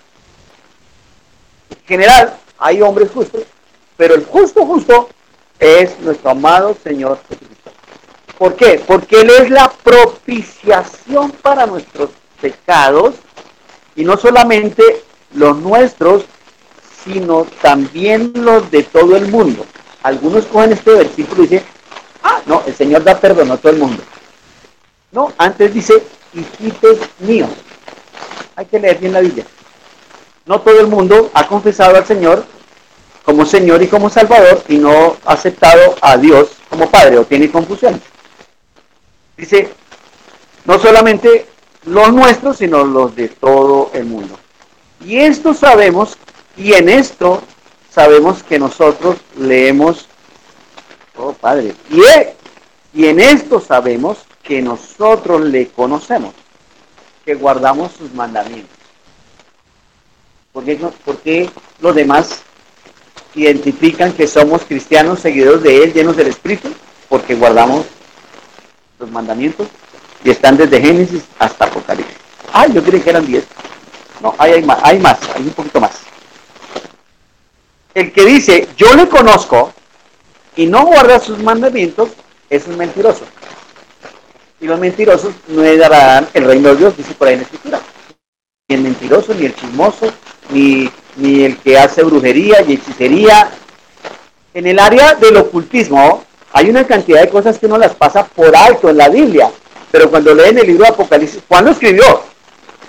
En 1.71 1.87
general, 1.87 2.37
hay 2.59 2.83
hombres 2.83 3.11
justos, 3.13 3.43
pero 3.97 4.15
el 4.15 4.25
justo 4.25 4.67
justo 4.67 5.09
es 5.61 5.99
nuestro 6.01 6.31
amado 6.31 6.77
Señor 6.83 7.21
Jesucristo. 7.29 7.71
¿Por 8.39 8.57
qué? 8.57 8.83
Porque 8.87 9.21
Él 9.21 9.31
es 9.31 9.51
la 9.51 9.71
propiciación 9.71 11.33
para 11.33 11.67
nuestros 11.67 12.11
pecados 12.41 13.15
y 13.95 14.05
no 14.05 14.17
solamente 14.17 14.83
los 15.35 15.57
nuestros, 15.59 16.25
sino 17.05 17.47
también 17.61 18.33
los 18.35 18.71
de 18.71 18.85
todo 18.85 19.17
el 19.17 19.29
mundo. 19.29 19.67
Algunos 20.03 20.47
cogen 20.47 20.73
este 20.73 20.93
versículo 20.93 21.43
y 21.43 21.47
dicen, 21.49 21.67
ah, 22.23 22.41
no, 22.47 22.63
el 22.67 22.75
Señor 22.75 23.03
da 23.05 23.19
perdón 23.19 23.51
a 23.51 23.57
todo 23.57 23.73
el 23.73 23.79
mundo. 23.79 24.03
Antes 25.39 25.75
dice, 25.75 26.03
hijitos 26.35 26.99
míos. 27.19 27.51
Hay 28.57 28.67
que 28.67 28.79
leer 28.79 28.99
bien 28.99 29.13
la 29.13 29.21
Biblia. 29.21 29.45
No 30.47 30.61
todo 30.61 30.81
el 30.81 30.87
mundo 30.87 31.31
ha 31.35 31.47
confesado 31.47 31.97
al 31.97 32.07
Señor 32.07 32.45
como 33.25 33.45
Señor 33.45 33.83
y 33.83 33.89
como 33.89 34.09
Salvador 34.09 34.63
y 34.69 34.79
no 34.79 35.17
ha 35.27 35.33
aceptado 35.33 35.97
a 36.01 36.17
Dios 36.17 36.51
como 36.71 36.91
Padre 36.91 37.19
o 37.19 37.25
tiene 37.25 37.51
confusión. 37.51 38.01
Dice, 39.37 39.71
no 40.65 40.79
solamente 40.79 41.47
los 41.85 42.13
nuestros, 42.13 42.57
sino 42.57 42.85
los 42.85 43.15
de 43.15 43.29
todo 43.29 43.91
el 43.93 44.07
mundo. 44.07 44.39
Y 45.05 45.19
esto 45.19 45.55
sabemos, 45.55 46.17
y 46.57 46.73
en 46.73 46.89
esto 46.89 47.43
sabemos 47.91 48.43
que 48.43 48.59
nosotros 48.59 49.17
leemos, 49.37 50.07
oh 51.17 51.33
Padre, 51.33 51.75
y, 51.91 52.03
y 53.01 53.07
en 53.07 53.21
esto 53.21 53.61
sabemos 53.61 54.19
que 54.49 54.63
nosotros 54.63 55.43
le 55.43 55.69
conocemos, 55.69 56.35
que 57.27 57.35
guardamos 57.35 57.93
sus 57.93 58.15
mandamientos. 58.15 58.79
¿Por 60.55 60.65
qué, 60.65 60.77
¿Por 60.77 61.19
qué 61.19 61.51
los 61.81 61.95
demás 61.95 62.41
identifican 63.35 64.15
que 64.15 64.27
somos 64.27 64.63
cristianos 64.63 65.21
seguidores 65.21 65.63
de 65.63 65.85
Él, 65.85 65.93
llenos 65.93 66.17
del 66.17 66.29
Espíritu, 66.29 66.71
porque 67.11 67.35
guardamos 67.35 67.85
los 68.99 69.11
mandamientos 69.11 69.69
y 70.25 70.31
están 70.31 70.57
desde 70.57 70.81
Génesis 70.81 71.25
hasta 71.39 71.67
Apocalipsis. 71.67 72.17
Ay, 72.51 72.73
yo 72.73 72.83
creí 72.83 73.03
que 73.03 73.11
eran 73.11 73.27
10. 73.27 73.45
No, 74.23 74.35
hay, 74.39 74.63
más, 74.63 74.79
hay 74.83 74.99
más, 74.99 75.19
hay 75.35 75.43
un 75.43 75.51
poquito 75.51 75.79
más. 75.79 75.93
El 77.93 78.13
que 78.13 78.25
dice, 78.25 78.67
yo 78.79 78.95
le 78.95 79.07
conozco 79.09 79.75
y 80.57 80.65
no 80.65 80.87
guarda 80.87 81.21
sus 81.21 81.39
mandamientos, 81.39 82.09
es 82.49 82.67
un 82.67 82.79
mentiroso. 82.79 83.27
Y 84.61 84.67
los 84.67 84.79
mentirosos 84.79 85.33
no 85.49 85.63
darán 85.77 86.29
el 86.35 86.45
reino 86.45 86.71
de 86.71 86.77
Dios, 86.77 86.97
dice 86.97 87.15
por 87.15 87.29
ahí 87.29 87.35
en 87.35 87.41
la 87.41 87.45
escritura. 87.45 87.81
Ni 88.69 88.77
el 88.77 88.83
mentiroso, 88.83 89.35
ni 89.35 89.47
el 89.47 89.55
chismoso, 89.55 90.13
ni 90.51 90.91
ni 91.19 91.45
el 91.45 91.59
que 91.59 91.79
hace 91.79 92.03
brujería 92.03 92.63
y 92.63 92.75
hechicería. 92.75 93.51
En 94.55 94.67
el 94.67 94.79
área 94.79 95.15
del 95.15 95.37
ocultismo 95.37 96.25
hay 96.53 96.71
una 96.71 96.87
cantidad 96.87 97.21
de 97.21 97.29
cosas 97.29 97.59
que 97.59 97.67
uno 97.67 97.77
las 97.77 97.95
pasa 97.95 98.25
por 98.25 98.57
alto 98.57 98.89
en 98.89 98.97
la 98.97 99.09
Biblia, 99.09 99.51
pero 99.91 100.09
cuando 100.09 100.35
leen 100.35 100.59
el 100.59 100.67
libro 100.67 100.85
de 100.85 100.91
Apocalipsis, 100.91 101.43
¿Juan 101.47 101.67
lo 101.67 101.73
escribió? 101.73 102.23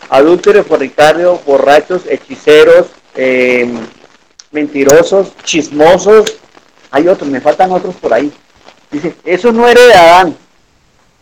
Adúlteros, 0.10 0.66
fornicarios, 0.66 1.44
borrachos, 1.46 2.04
hechiceros, 2.08 2.88
em, 3.16 3.78
mentirosos, 4.52 5.36
chismosos. 5.44 6.38
Hay 6.92 7.08
otros, 7.08 7.30
me 7.30 7.42
faltan 7.42 7.72
otros 7.72 7.96
por 7.96 8.14
ahí. 8.14 8.32
Dice, 8.90 9.16
eso 9.24 9.52
no 9.52 9.68
heredarán 9.68 10.36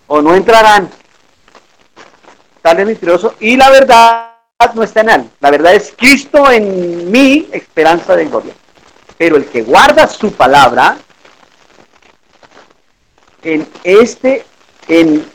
o 0.08 0.22
no 0.22 0.36
entrarán. 0.36 0.90
Tal 2.62 2.80
es 2.80 2.86
mentiroso. 2.86 3.36
Y 3.40 3.56
la 3.56 3.70
verdad 3.70 4.32
no 4.74 4.84
está 4.84 5.02
en 5.02 5.10
él. 5.10 5.30
La 5.40 5.52
verdad 5.52 5.76
es 5.76 5.94
Cristo 5.96 6.50
en 6.50 7.12
mí, 7.12 7.48
esperanza 7.52 8.16
de 8.16 8.26
gloria. 8.26 8.54
Pero 9.18 9.36
el 9.36 9.46
que 9.46 9.62
guarda 9.62 10.08
su 10.08 10.32
palabra, 10.32 10.98
en 13.44 13.68
este, 13.84 14.46
en 14.88 15.26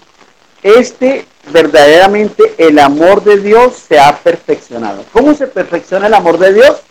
este 0.63 1.27
verdaderamente 1.51 2.55
el 2.59 2.79
amor 2.79 3.25
de 3.25 3.39
Dios 3.39 3.75
se 3.89 3.99
ha 3.99 4.17
perfeccionado. 4.19 5.05
¿Cómo 5.13 5.35
se 5.35 5.47
perfecciona 5.47 6.07
el 6.07 6.15
amor 6.15 6.39
de 6.39 6.53
Dios? 6.53 6.83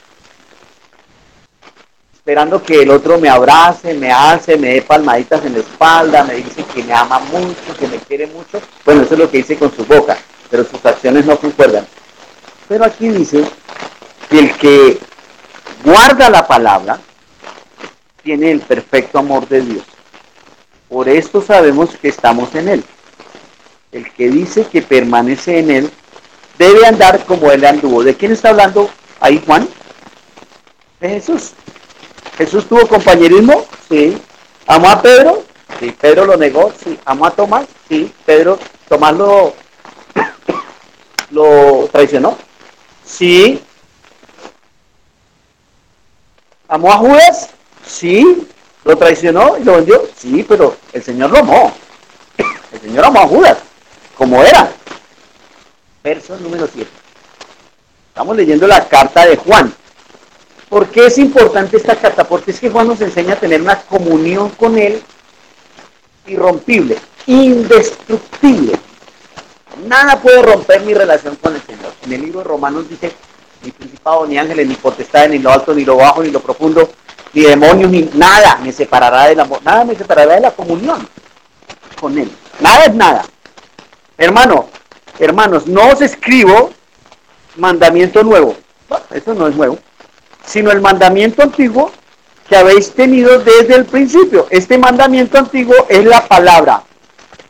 Esperando 2.21 2.61
que 2.61 2.83
el 2.83 2.91
otro 2.91 3.17
me 3.17 3.29
abrace, 3.29 3.95
me 3.95 4.11
hace, 4.11 4.55
me 4.55 4.75
dé 4.75 4.83
palmaditas 4.83 5.43
en 5.43 5.53
la 5.53 5.59
espalda, 5.61 6.23
me 6.23 6.35
dice 6.35 6.63
que 6.65 6.83
me 6.83 6.93
ama 6.93 7.17
mucho, 7.17 7.75
que 7.79 7.87
me 7.87 7.97
quiere 7.97 8.27
mucho. 8.27 8.61
Bueno, 8.85 9.01
eso 9.01 9.15
es 9.15 9.19
lo 9.21 9.31
que 9.31 9.37
dice 9.37 9.57
con 9.57 9.75
su 9.75 9.83
boca, 9.85 10.15
pero 10.47 10.63
sus 10.63 10.85
acciones 10.85 11.25
no 11.25 11.35
concuerdan. 11.37 11.83
Pero 12.69 12.85
aquí 12.85 13.09
dice 13.09 13.43
que 14.29 14.37
el 14.37 14.55
que 14.55 14.99
guarda 15.83 16.29
la 16.29 16.45
palabra 16.45 16.99
tiene 18.21 18.51
el 18.51 18.59
perfecto 18.59 19.17
amor 19.17 19.47
de 19.47 19.61
Dios. 19.61 19.83
Por 20.89 21.09
esto 21.09 21.41
sabemos 21.41 21.89
que 21.99 22.09
estamos 22.09 22.53
en 22.53 22.69
Él. 22.69 22.83
El 23.91 24.11
que 24.13 24.29
dice 24.29 24.65
que 24.65 24.83
permanece 24.83 25.57
en 25.57 25.71
Él 25.71 25.91
debe 26.59 26.85
andar 26.85 27.25
como 27.25 27.51
Él 27.51 27.65
anduvo. 27.65 28.03
¿De 28.03 28.13
quién 28.13 28.31
está 28.31 28.49
hablando 28.49 28.91
ahí 29.19 29.41
Juan? 29.43 29.67
De 30.99 31.09
Jesús. 31.09 31.53
Jesús 32.37 32.67
tuvo 32.67 32.87
compañerismo, 32.87 33.65
sí. 33.89 34.17
¿Amó 34.67 34.89
a 34.89 35.01
Pedro? 35.01 35.43
Sí. 35.79 35.91
¿Pedro 35.91 36.25
lo 36.25 36.37
negó? 36.37 36.71
Sí. 36.83 36.99
¿Amó 37.05 37.25
a 37.25 37.31
Tomás? 37.31 37.65
Sí. 37.87 38.13
Pedro, 38.25 38.57
Tomás 38.87 39.13
lo 39.15 39.53
lo 41.31 41.89
traicionó. 41.91 42.37
Sí. 43.05 43.61
¿Amó 46.67 46.91
a 46.91 46.97
Judas? 46.97 47.49
Sí. 47.85 48.47
¿Lo 48.83 48.97
traicionó 48.97 49.57
y 49.57 49.63
lo 49.63 49.75
vendió? 49.75 50.07
Sí, 50.17 50.45
pero 50.47 50.75
el 50.93 51.03
Señor 51.03 51.31
lo 51.31 51.39
amó. 51.39 51.73
El 52.71 52.81
Señor 52.81 53.05
amó 53.05 53.21
a 53.21 53.27
Judas, 53.27 53.57
como 54.17 54.41
era. 54.41 54.71
Verso 56.03 56.35
número 56.37 56.67
7. 56.71 56.89
Estamos 58.07 58.35
leyendo 58.35 58.65
la 58.67 58.87
carta 58.87 59.25
de 59.25 59.37
Juan. 59.37 59.73
¿Por 60.71 60.87
qué 60.87 61.07
es 61.07 61.17
importante 61.17 61.75
esta 61.75 61.97
carta? 61.97 62.23
Porque 62.23 62.51
es 62.51 62.59
que 62.61 62.69
Juan 62.69 62.87
nos 62.87 63.01
enseña 63.01 63.33
a 63.33 63.35
tener 63.35 63.61
una 63.61 63.81
comunión 63.81 64.51
con 64.51 64.77
Él 64.77 65.03
irrompible, 66.25 66.97
indestructible. 67.25 68.79
Nada 69.85 70.21
puede 70.21 70.41
romper 70.41 70.79
mi 70.83 70.93
relación 70.93 71.35
con 71.35 71.55
el 71.55 71.61
Señor. 71.63 71.91
En 72.03 72.13
el 72.13 72.21
libro 72.21 72.39
de 72.39 72.45
Romanos 72.45 72.87
dice, 72.87 73.11
ni 73.61 73.71
principado, 73.71 74.25
ni 74.25 74.37
ángeles, 74.37 74.65
ni 74.65 74.75
potestades, 74.75 75.31
ni 75.31 75.39
lo 75.39 75.51
alto, 75.51 75.73
ni 75.73 75.83
lo 75.83 75.97
bajo, 75.97 76.23
ni 76.23 76.31
lo 76.31 76.39
profundo, 76.39 76.89
ni 77.33 77.41
demonios, 77.41 77.91
ni 77.91 78.09
nada 78.13 78.55
me 78.63 78.71
separará 78.71 79.27
del 79.27 79.41
amor, 79.41 79.61
nada 79.63 79.83
me 79.83 79.93
separará 79.93 80.35
de 80.35 80.39
la 80.39 80.51
comunión 80.51 81.05
con 81.99 82.17
Él. 82.17 82.31
Nada 82.61 82.85
es 82.85 82.95
nada. 82.95 83.25
Hermano, 84.17 84.69
hermanos, 85.19 85.67
no 85.67 85.89
os 85.89 85.99
escribo 85.99 86.71
mandamiento 87.57 88.23
nuevo. 88.23 88.55
eso 89.13 89.33
no 89.33 89.49
es 89.49 89.55
nuevo. 89.57 89.77
Sino 90.45 90.71
el 90.71 90.81
mandamiento 90.81 91.43
antiguo 91.43 91.91
que 92.49 92.57
habéis 92.57 92.91
tenido 92.91 93.39
desde 93.39 93.75
el 93.75 93.85
principio. 93.85 94.47
Este 94.49 94.77
mandamiento 94.77 95.37
antiguo 95.37 95.75
es 95.87 96.03
la 96.03 96.27
palabra 96.27 96.83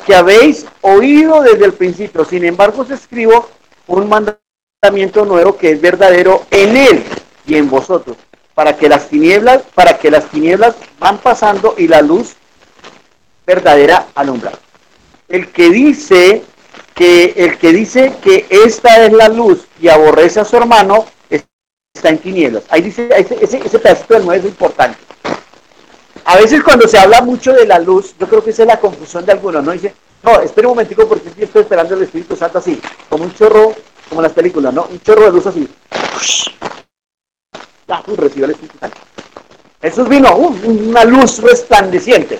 que 0.05 0.15
habéis 0.15 0.65
oído 0.81 1.41
desde 1.41 1.65
el 1.65 1.73
principio. 1.73 2.25
Sin 2.25 2.45
embargo, 2.45 2.81
os 2.81 2.91
escribo 2.91 3.49
un 3.87 4.09
mandamiento 4.09 5.25
nuevo 5.25 5.57
que 5.57 5.71
es 5.71 5.81
verdadero 5.81 6.45
en 6.51 6.77
él 6.77 7.03
y 7.45 7.55
en 7.55 7.69
vosotros, 7.69 8.17
para 8.53 8.77
que 8.77 8.89
las 8.89 9.09
tinieblas, 9.09 9.63
para 9.73 9.97
que 9.97 10.11
las 10.11 10.25
tinieblas 10.25 10.75
van 10.99 11.17
pasando 11.17 11.75
y 11.77 11.87
la 11.87 12.01
luz 12.01 12.35
verdadera 13.45 14.07
alumbra. 14.15 14.51
El 15.27 15.47
que 15.51 15.69
dice 15.69 16.43
que 16.93 17.33
el 17.37 17.57
que 17.57 17.71
dice 17.71 18.13
que 18.21 18.45
esta 18.49 19.03
es 19.05 19.13
la 19.13 19.29
luz 19.29 19.65
y 19.81 19.87
aborrece 19.87 20.39
a 20.39 20.45
su 20.45 20.57
hermano 20.57 21.05
está 21.93 22.09
en 22.09 22.17
tinieblas. 22.17 22.63
Ahí 22.69 22.81
dice 22.81 23.09
ese, 23.15 23.43
ese, 23.43 23.57
ese 23.57 23.79
pedacito 23.79 24.13
del 24.13 24.25
9 24.25 24.39
es 24.39 24.45
importante. 24.45 24.97
A 26.25 26.37
veces 26.37 26.63
cuando 26.63 26.87
se 26.87 26.97
habla 26.97 27.21
mucho 27.21 27.53
de 27.53 27.65
la 27.65 27.79
luz, 27.79 28.15
yo 28.19 28.27
creo 28.27 28.43
que 28.43 28.51
esa 28.51 28.63
es 28.63 28.67
la 28.67 28.79
confusión 28.79 29.25
de 29.25 29.31
algunos, 29.33 29.63
¿no? 29.63 29.71
Dice, 29.71 29.93
no, 30.23 30.39
espera 30.39 30.67
un 30.67 30.73
momentico 30.73 31.07
porque 31.07 31.29
estoy 31.29 31.61
esperando 31.61 31.95
el 31.95 32.03
Espíritu 32.03 32.35
Santo 32.35 32.59
así, 32.59 32.79
como 33.09 33.23
un 33.23 33.33
chorro, 33.33 33.73
como 34.09 34.21
las 34.21 34.31
películas, 34.31 34.73
¿no? 34.73 34.87
Un 34.89 35.01
chorro 35.01 35.25
de 35.25 35.31
luz 35.31 35.45
así. 35.47 35.67
Ya, 37.87 38.03
uh, 38.07 38.15
recibió 38.15 38.45
el 38.45 38.51
Espíritu 38.51 38.77
Santo. 38.79 38.97
Jesús 39.81 40.07
vino, 40.07 40.35
uh, 40.35 40.55
una 40.67 41.03
luz 41.05 41.39
resplandeciente. 41.39 42.39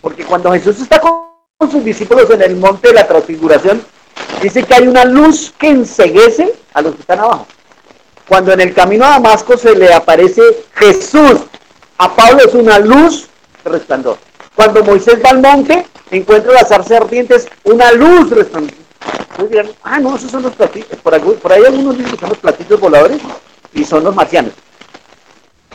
Porque 0.00 0.24
cuando 0.24 0.52
Jesús 0.52 0.80
está 0.80 1.00
con 1.00 1.70
sus 1.70 1.84
discípulos 1.84 2.28
en 2.30 2.42
el 2.42 2.56
monte 2.56 2.88
de 2.88 2.94
la 2.94 3.06
transfiguración, 3.06 3.82
dice 4.40 4.62
que 4.62 4.74
hay 4.74 4.86
una 4.88 5.04
luz 5.04 5.52
que 5.58 5.68
enseguece 5.68 6.54
a 6.72 6.82
los 6.82 6.94
que 6.94 7.00
están 7.02 7.20
abajo. 7.20 7.46
Cuando 8.28 8.52
en 8.52 8.60
el 8.60 8.72
camino 8.72 9.04
a 9.04 9.10
Damasco 9.10 9.56
se 9.56 9.74
le 9.74 9.92
aparece 9.92 10.42
Jesús, 10.74 11.40
a 11.98 12.14
Pablo 12.14 12.44
es 12.46 12.54
una 12.54 12.78
luz 12.78 13.28
resplandor. 13.64 14.18
Cuando 14.54 14.84
Moisés 14.84 15.18
va 15.24 15.30
al 15.30 15.40
monte, 15.40 15.86
encuentra 16.10 16.52
las 16.52 16.68
zarza 16.68 16.98
ardientes, 16.98 17.48
una 17.64 17.92
luz 17.92 18.30
resplandor. 18.30 18.74
dirán, 19.48 19.70
ah, 19.82 19.98
no, 19.98 20.16
esos 20.16 20.30
son 20.30 20.42
los 20.42 20.54
platillos. 20.54 20.88
Por, 21.02 21.20
por 21.38 21.52
ahí 21.52 21.64
algunos 21.64 21.98
dicen 21.98 22.12
que 22.12 22.20
son 22.20 22.28
los 22.30 22.38
platillos 22.38 22.78
voladores 22.78 23.20
y 23.72 23.84
son 23.84 24.04
los 24.04 24.14
marcianos. 24.14 24.52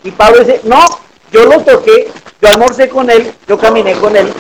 Y 0.03 0.11
Pablo 0.11 0.39
dice, 0.39 0.61
no, 0.63 0.85
yo 1.31 1.45
lo 1.45 1.61
toqué, 1.61 2.09
yo 2.41 2.49
almorcé 2.49 2.87
con 2.87 3.09
él, 3.09 3.33
yo 3.47 3.57
caminé 3.57 3.93
con 3.93 4.15
él, 4.15 4.31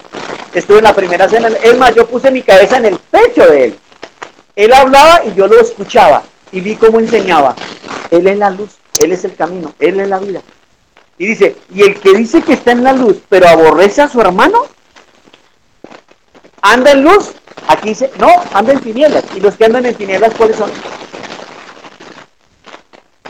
estuve 0.53 0.77
en 0.77 0.85
la 0.85 0.93
primera 0.93 1.27
cena. 1.27 1.49
Es 1.61 1.77
más, 1.77 1.93
yo 1.93 2.07
puse 2.07 2.31
mi 2.31 2.41
cabeza 2.41 2.77
en 2.77 2.85
el 2.85 2.97
pecho 2.97 3.45
de 3.47 3.65
él. 3.65 3.79
Él 4.55 4.73
hablaba 4.73 5.23
y 5.25 5.33
yo 5.33 5.47
lo 5.47 5.59
escuchaba 5.59 6.23
y 6.51 6.61
vi 6.61 6.75
cómo 6.75 6.99
enseñaba. 6.99 7.55
Él 8.11 8.27
es 8.27 8.37
la 8.37 8.49
luz, 8.49 8.71
Él 8.99 9.11
es 9.11 9.23
el 9.25 9.35
camino, 9.35 9.73
Él 9.79 9.99
es 9.99 10.07
la 10.07 10.19
vida. 10.19 10.41
Y 11.17 11.27
dice, 11.27 11.55
y 11.73 11.81
el 11.81 11.99
que 11.99 12.13
dice 12.13 12.41
que 12.41 12.53
está 12.53 12.71
en 12.71 12.83
la 12.83 12.93
luz, 12.93 13.17
pero 13.27 13.47
aborrece 13.47 14.01
a 14.01 14.09
su 14.09 14.21
hermano, 14.21 14.65
anda 16.61 16.91
en 16.91 17.03
luz. 17.03 17.31
Aquí 17.67 17.89
dice, 17.89 18.11
no, 18.19 18.31
anda 18.53 18.73
en 18.73 18.81
tinieblas. 18.81 19.23
¿Y 19.35 19.39
los 19.39 19.55
que 19.55 19.65
andan 19.65 19.85
en 19.85 19.95
tinieblas 19.95 20.33
cuáles 20.35 20.57
son? 20.57 20.71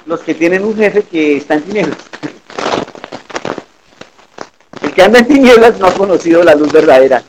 Los 0.06 0.22
que 0.22 0.36
tienen 0.36 0.64
un 0.64 0.76
jefe 0.76 1.04
que 1.04 1.38
está 1.38 1.56
en 1.56 1.64
tinieblas. 1.64 1.98
El 4.82 4.94
que 4.94 5.02
anda 5.02 5.20
en 5.20 5.28
tinieblas 5.28 5.80
no 5.80 5.88
ha 5.88 5.94
conocido 5.94 6.44
la 6.44 6.56
luz 6.56 6.72
verdadera. 6.72 7.24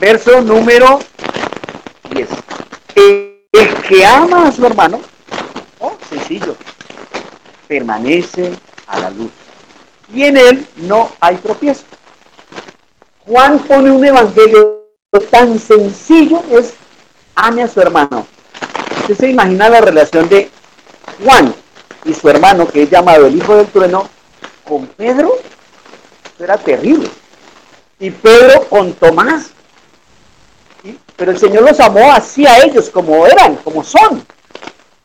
Verso 0.00 0.40
número 0.40 1.00
10. 2.10 2.28
El 3.52 3.74
que 3.82 4.06
ama 4.06 4.46
a 4.46 4.52
su 4.52 4.64
hermano, 4.64 5.00
oh, 5.80 5.96
sencillo, 6.08 6.54
permanece 7.66 8.52
a 8.86 9.00
la 9.00 9.10
luz. 9.10 9.30
Y 10.14 10.22
en 10.22 10.36
él 10.36 10.66
no 10.76 11.10
hay 11.20 11.34
tropiezo. 11.36 11.82
Juan 13.26 13.58
pone 13.60 13.90
un 13.90 14.04
evangelio 14.04 14.84
tan 15.30 15.58
sencillo, 15.58 16.42
es 16.52 16.74
ame 17.34 17.64
a 17.64 17.68
su 17.68 17.80
hermano. 17.80 18.24
Usted 19.00 19.16
se 19.16 19.30
imagina 19.30 19.68
la 19.68 19.80
relación 19.80 20.28
de 20.28 20.48
Juan 21.24 21.52
y 22.04 22.14
su 22.14 22.28
hermano, 22.28 22.68
que 22.68 22.84
es 22.84 22.90
llamado 22.90 23.26
el 23.26 23.36
hijo 23.36 23.56
del 23.56 23.66
trueno, 23.66 24.08
con 24.64 24.86
Pedro. 24.86 25.32
Era 26.38 26.56
terrible. 26.56 27.10
Y 27.98 28.10
Pedro 28.10 28.68
con 28.68 28.92
Tomás, 28.92 29.50
pero 31.16 31.32
el 31.32 31.38
Señor 31.38 31.62
los 31.62 31.78
amó 31.80 32.12
así 32.12 32.46
a 32.46 32.64
ellos, 32.64 32.90
como 32.90 33.26
eran, 33.26 33.56
como 33.56 33.84
son. 33.84 34.24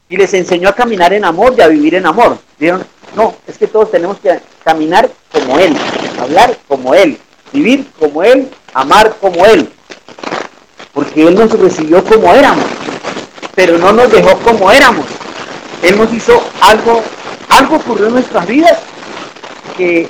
Y 0.07 0.17
les 0.17 0.33
enseñó 0.33 0.69
a 0.69 0.75
caminar 0.75 1.13
en 1.13 1.25
amor 1.25 1.53
y 1.57 1.61
a 1.61 1.67
vivir 1.67 1.95
en 1.95 2.05
amor. 2.05 2.37
Dijeron, 2.57 2.85
no, 3.15 3.35
es 3.47 3.57
que 3.57 3.67
todos 3.67 3.91
tenemos 3.91 4.17
que 4.19 4.39
caminar 4.63 5.09
como 5.31 5.57
Él, 5.59 5.75
hablar 6.19 6.57
como 6.67 6.93
Él, 6.93 7.17
vivir 7.51 7.87
como 7.99 8.23
Él, 8.23 8.49
amar 8.73 9.15
como 9.19 9.45
Él. 9.45 9.69
Porque 10.93 11.27
Él 11.27 11.35
nos 11.35 11.51
recibió 11.59 12.03
como 12.03 12.33
éramos, 12.33 12.65
pero 13.55 13.77
no 13.77 13.91
nos 13.93 14.11
dejó 14.11 14.37
como 14.39 14.71
éramos. 14.71 15.05
Él 15.81 15.97
nos 15.97 16.13
hizo 16.13 16.41
algo, 16.61 17.01
algo 17.49 17.75
ocurrió 17.75 18.07
en 18.07 18.13
nuestras 18.13 18.47
vidas 18.47 18.77
que 19.77 20.07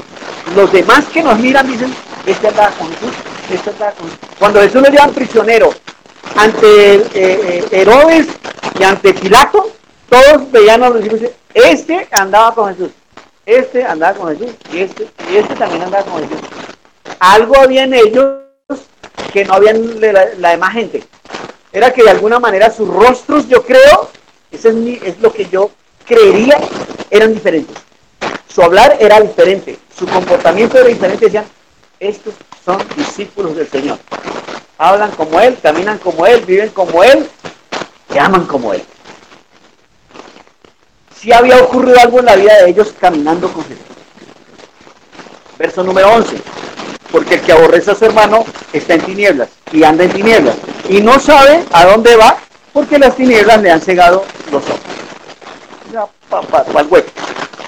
los 0.55 0.71
demás 0.71 1.05
que 1.11 1.23
nos 1.23 1.39
miran 1.39 1.67
dicen, 1.67 1.93
este 2.25 2.47
anda 2.47 2.71
con 2.77 2.87
Jesús, 2.89 3.11
este 3.11 3.29
anda 3.29 3.33
con 3.33 3.34
Cuando 4.39 4.61
Jesús 4.61 4.81
lo 4.81 4.89
llevan 4.89 5.13
prisionero 5.13 5.69
ante 6.35 6.95
eh, 6.95 7.03
eh, 7.13 7.65
Herodes 7.71 8.27
y 8.79 8.83
ante 8.83 9.13
Pilato, 9.13 9.71
todos 10.09 10.51
veían 10.51 10.83
a 10.83 10.89
los 10.89 11.03
discípulos 11.03 11.31
este 11.53 12.07
andaba 12.11 12.53
con 12.53 12.75
Jesús, 12.75 12.91
este 13.45 13.85
andaba 13.85 14.17
con 14.17 14.37
Jesús, 14.37 14.55
y 14.73 14.79
este, 14.79 15.07
y 15.31 15.37
este 15.37 15.55
también 15.55 15.83
andaba 15.83 16.03
con 16.03 16.21
Jesús. 16.21 16.45
Algo 17.19 17.57
había 17.57 17.83
en 17.83 17.93
ellos 17.93 18.39
que 19.31 19.45
no 19.45 19.53
habían 19.53 20.01
la, 20.01 20.25
la 20.37 20.49
demás 20.49 20.73
gente. 20.73 21.03
Era 21.71 21.93
que 21.93 22.03
de 22.03 22.09
alguna 22.09 22.39
manera 22.39 22.71
sus 22.71 22.89
rostros, 22.89 23.47
yo 23.47 23.63
creo, 23.63 24.09
eso 24.51 24.69
es, 24.69 25.03
es 25.03 25.19
lo 25.19 25.31
que 25.31 25.47
yo 25.47 25.71
creería, 26.05 26.59
eran 27.09 27.33
diferentes. 27.33 27.77
Su 28.47 28.61
hablar 28.61 28.97
era 28.99 29.19
diferente, 29.21 29.77
su 29.97 30.05
comportamiento 30.07 30.77
era 30.77 30.87
diferente. 30.87 31.25
Decían, 31.25 31.45
estos 31.99 32.33
son 32.65 32.79
discípulos 32.97 33.55
del 33.55 33.69
Señor 33.69 33.99
hablan 34.77 35.11
como 35.11 35.39
Él, 35.39 35.57
caminan 35.61 35.97
como 35.97 36.25
Él, 36.25 36.43
viven 36.45 36.69
como 36.69 37.03
Él, 37.03 37.27
que 38.11 38.19
aman 38.19 38.45
como 38.45 38.73
Él. 38.73 38.83
Si 41.15 41.31
había 41.31 41.57
ocurrido 41.57 41.99
algo 41.99 42.19
en 42.19 42.25
la 42.25 42.35
vida 42.35 42.53
de 42.61 42.69
ellos 42.69 42.93
caminando 42.99 43.51
con 43.51 43.63
Jesús. 43.63 43.83
Verso 45.57 45.83
número 45.83 46.13
11. 46.13 46.37
Porque 47.11 47.35
el 47.35 47.41
que 47.41 47.53
aborrece 47.53 47.91
a 47.91 47.95
su 47.95 48.05
hermano 48.05 48.43
está 48.73 48.95
en 48.95 49.01
tinieblas 49.01 49.49
y 49.71 49.83
anda 49.83 50.03
en 50.03 50.11
tinieblas 50.11 50.55
y 50.89 51.01
no 51.01 51.19
sabe 51.19 51.63
a 51.71 51.85
dónde 51.85 52.15
va 52.17 52.37
porque 52.73 52.99
las 52.99 53.15
tinieblas 53.15 53.61
le 53.61 53.71
han 53.71 53.79
cegado 53.79 54.25
los 54.51 54.63
ojos. 54.65 54.79
Ya, 55.93 56.05
pa, 56.29 56.41
pa, 56.41 56.65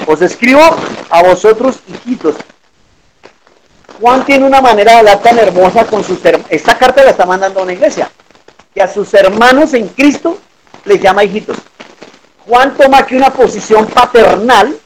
Os 0.06 0.22
escribo 0.22 0.62
a 1.10 1.24
vosotros, 1.24 1.78
hijitos, 1.88 2.36
Juan 4.00 4.26
tiene 4.26 4.46
una 4.46 4.62
manera 4.62 4.94
de 4.94 4.98
hablar 5.00 5.22
tan 5.22 5.40
hermosa 5.40 5.86
con 5.86 6.04
sus 6.04 6.24
hermanos. 6.24 6.48
Esta 6.50 6.78
carta 6.78 7.04
la 7.04 7.12
está 7.12 7.26
mandando 7.26 7.60
a 7.60 7.64
una 7.64 7.74
iglesia. 7.74 8.10
Que 8.74 8.82
a 8.82 8.88
sus 8.88 9.14
hermanos 9.14 9.74
en 9.74 9.88
Cristo 9.90 10.38
les 10.86 11.02
llama 11.02 11.24
hijitos. 11.24 11.58
Juan 12.48 12.76
toma 12.78 13.00
aquí 13.00 13.16
una 13.16 13.32
posición 13.32 13.88
paternal, 13.88 14.78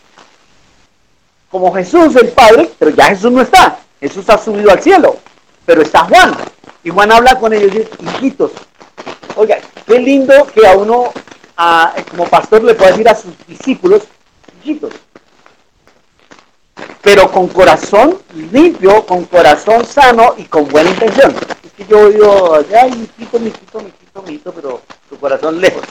como 1.50 1.74
Jesús 1.74 2.16
el 2.16 2.30
Padre, 2.30 2.72
pero 2.80 2.92
ya 2.92 3.08
Jesús 3.08 3.32
no 3.32 3.42
está. 3.42 3.80
Jesús 4.00 4.28
ha 4.30 4.38
subido 4.38 4.72
al 4.72 4.82
cielo. 4.82 5.18
Pero 5.66 5.82
está 5.82 6.06
Juan. 6.06 6.36
Y 6.84 6.90
Juan 6.90 7.12
habla 7.12 7.38
con 7.38 7.54
ellos 7.54 7.74
y 7.74 7.80
dice, 7.80 7.90
hijitos. 8.02 8.52
Oiga, 9.36 9.60
qué 9.86 10.00
lindo 10.00 10.48
que 10.48 10.66
a 10.66 10.76
uno 10.76 11.12
como 12.10 12.26
pastor 12.26 12.64
le 12.64 12.74
puedo 12.74 12.92
decir 12.92 13.08
a 13.08 13.16
sus 13.16 13.34
discípulos, 13.48 14.04
hijitos, 14.62 14.94
pero 17.02 17.32
con 17.32 17.48
corazón 17.48 18.20
limpio, 18.52 19.06
con 19.06 19.26
corazón 19.26 19.86
sano 19.86 20.36
y 20.38 20.44
con 20.44 20.68
buena 20.68 20.90
intención. 20.90 21.34
Es 21.64 21.72
que 21.74 21.86
yo 21.86 22.10
digo, 22.10 22.60
ay, 22.82 22.92
mijito, 22.92 23.40
mijito, 23.40 23.80
mijito, 23.80 24.22
mijito, 24.24 24.52
pero 24.54 24.82
tu 25.10 25.18
corazón 25.18 25.60
lejos. 25.60 25.84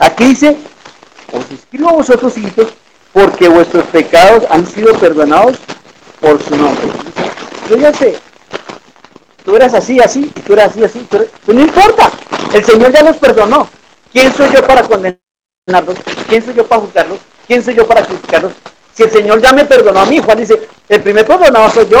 Aquí 0.00 0.26
dice, 0.26 0.56
os 1.32 1.50
escribo 1.50 1.90
a 1.90 1.92
vosotros, 1.94 2.36
hijitos, 2.38 2.68
porque 3.12 3.48
vuestros 3.48 3.84
pecados 3.86 4.44
han 4.50 4.66
sido 4.66 4.94
perdonados 4.94 5.58
por 6.20 6.42
su 6.42 6.56
nombre. 6.56 6.88
Yo 7.68 7.76
ya 7.76 7.92
sé, 7.92 8.18
tú 9.44 9.56
eras 9.56 9.74
así, 9.74 9.98
así, 10.00 10.30
y 10.34 10.40
tú 10.40 10.52
eras 10.52 10.70
así, 10.70 10.84
así, 10.84 11.00
tú 11.10 11.18
pues 11.44 11.56
no 11.56 11.64
importa, 11.64 12.10
el 12.54 12.64
Señor 12.64 12.92
ya 12.92 13.02
los 13.02 13.16
perdonó. 13.16 13.68
¿Quién 14.12 14.32
soy 14.32 14.50
yo 14.52 14.66
para 14.66 14.82
condenarlos? 14.82 15.98
¿Quién 16.28 16.44
soy 16.44 16.54
yo 16.54 16.66
para 16.66 16.82
juzgarlos? 16.82 17.18
¿Quién 17.46 17.62
soy 17.62 17.74
yo 17.74 17.86
para 17.86 18.02
criticarlos? 18.04 18.52
Si 18.98 19.04
el 19.04 19.12
Señor 19.12 19.40
ya 19.40 19.52
me 19.52 19.64
perdonó 19.64 20.00
a 20.00 20.06
mí, 20.06 20.18
Juan 20.18 20.38
dice, 20.38 20.60
el 20.88 21.00
primer 21.00 21.24
perdonado 21.24 21.70
soy 21.70 21.86
yo, 21.86 22.00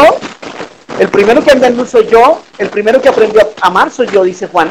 el 0.98 1.08
primero 1.08 1.44
que 1.44 1.52
anda 1.52 1.68
en 1.68 1.76
luz 1.76 1.90
soy 1.90 2.08
yo, 2.08 2.42
el 2.58 2.68
primero 2.70 3.00
que 3.00 3.08
aprendió 3.08 3.40
a 3.60 3.68
amar 3.68 3.88
soy 3.88 4.08
yo, 4.08 4.24
dice 4.24 4.48
Juan, 4.48 4.68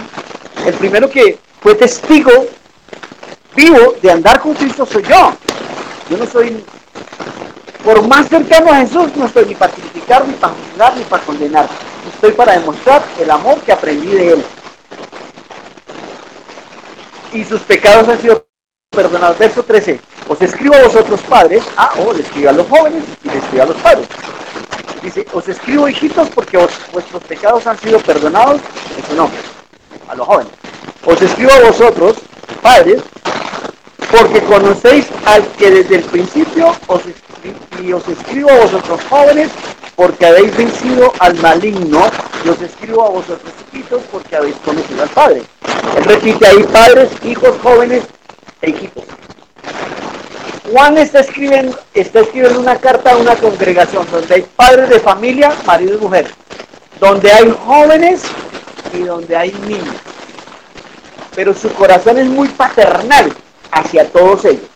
el 0.66 0.74
primero 0.74 1.10
que 1.10 1.40
fue 1.62 1.76
testigo 1.76 2.30
vivo 3.56 3.96
de 4.02 4.12
andar 4.12 4.42
con 4.42 4.54
Cristo 4.56 4.86
soy 4.86 5.04
yo. 5.04 5.38
Yo 6.10 6.18
no 6.18 6.26
soy, 6.26 6.66
por 7.86 8.06
más 8.06 8.28
cercano 8.28 8.74
a 8.74 8.80
Jesús, 8.80 9.08
no 9.16 9.28
estoy 9.28 9.46
ni 9.46 9.56
para 9.56 9.72
criticar, 9.72 10.28
ni 10.28 10.34
para 10.34 10.54
juzgar, 10.54 10.98
ni 10.98 11.04
para 11.06 11.24
condenar. 11.24 11.70
Estoy 12.14 12.34
para 12.34 12.60
demostrar 12.60 13.06
el 13.22 13.32
amor 13.32 13.62
que 13.62 13.72
aprendí 13.72 14.08
de 14.08 14.34
Él. 14.34 14.44
Y 17.32 17.46
sus 17.46 17.62
pecados 17.62 18.10
han 18.10 18.20
sido 18.20 18.46
perdonados. 18.92 19.38
Verso 19.38 19.64
13. 19.64 20.17
Os 20.28 20.42
escribo 20.42 20.76
a 20.76 20.84
vosotros 20.84 21.22
padres. 21.22 21.64
Ah, 21.78 21.92
oh, 22.00 22.14
le 22.14 22.22
escribo 22.22 22.50
a 22.50 22.54
los 22.54 22.68
jóvenes 22.68 23.04
y 23.24 23.30
le 23.30 23.38
escribo 23.38 23.64
a 23.64 23.66
los 23.68 23.78
padres. 23.78 24.08
Dice, 25.02 25.26
os 25.34 25.48
escribo 25.48 25.88
hijitos 25.88 26.30
porque 26.30 26.58
vuestros 26.92 27.24
pecados 27.24 27.66
han 27.68 27.78
sido 27.80 28.00
perdonados 28.00 28.62
en 28.98 29.06
su 29.06 29.16
nombre. 29.16 29.40
A 30.10 30.16
los 30.16 30.28
jóvenes. 30.28 30.52
Os 31.06 31.22
escribo 31.22 31.52
a 31.52 31.60
vosotros, 31.68 32.16
padres, 32.62 33.02
porque 34.12 34.42
conocéis 34.42 35.08
al 35.26 35.46
que 35.54 35.72
desde 35.72 35.96
el 35.98 36.04
principio 36.04 36.76
os 36.88 37.02
y 37.82 37.94
os 37.94 38.08
escribo 38.08 38.50
a 38.50 38.60
vosotros 38.60 39.00
jóvenes 39.10 39.50
porque 39.96 40.26
habéis 40.26 40.56
vencido 40.56 41.14
al 41.20 41.36
maligno 41.40 42.02
y 42.44 42.50
os 42.50 42.62
escribo 42.62 43.06
a 43.06 43.10
vosotros 43.10 43.54
hijitos 43.72 44.02
porque 44.12 44.36
habéis 44.36 44.56
conocido 44.58 45.04
al 45.04 45.10
Padre. 45.10 45.44
Él 45.98 46.04
repite 46.04 46.48
ahí 46.48 46.64
padres, 46.72 47.10
hijos, 47.24 47.56
jóvenes 47.62 48.04
e 48.62 48.70
hijitos. 48.70 49.04
Juan 50.72 50.98
está 50.98 51.22
escribiendo, 51.22 51.80
está 51.94 52.20
escribiendo 52.20 52.60
una 52.60 52.78
carta 52.78 53.14
a 53.14 53.18
una 53.18 53.36
congregación 53.36 54.06
donde 54.12 54.36
hay 54.36 54.42
padres 54.56 54.90
de 54.90 55.00
familia, 55.00 55.56
marido 55.66 55.96
y 55.96 55.98
mujer, 55.98 56.28
donde 57.00 57.32
hay 57.32 57.50
jóvenes 57.66 58.24
y 58.94 59.00
donde 59.00 59.36
hay 59.36 59.54
niños. 59.66 59.96
Pero 61.36 61.54
su 61.54 61.72
corazón 61.74 62.18
es 62.18 62.26
muy 62.26 62.50
paternal 62.50 63.34
hacia 63.72 64.10
todos 64.10 64.44
ellos. 64.44 64.68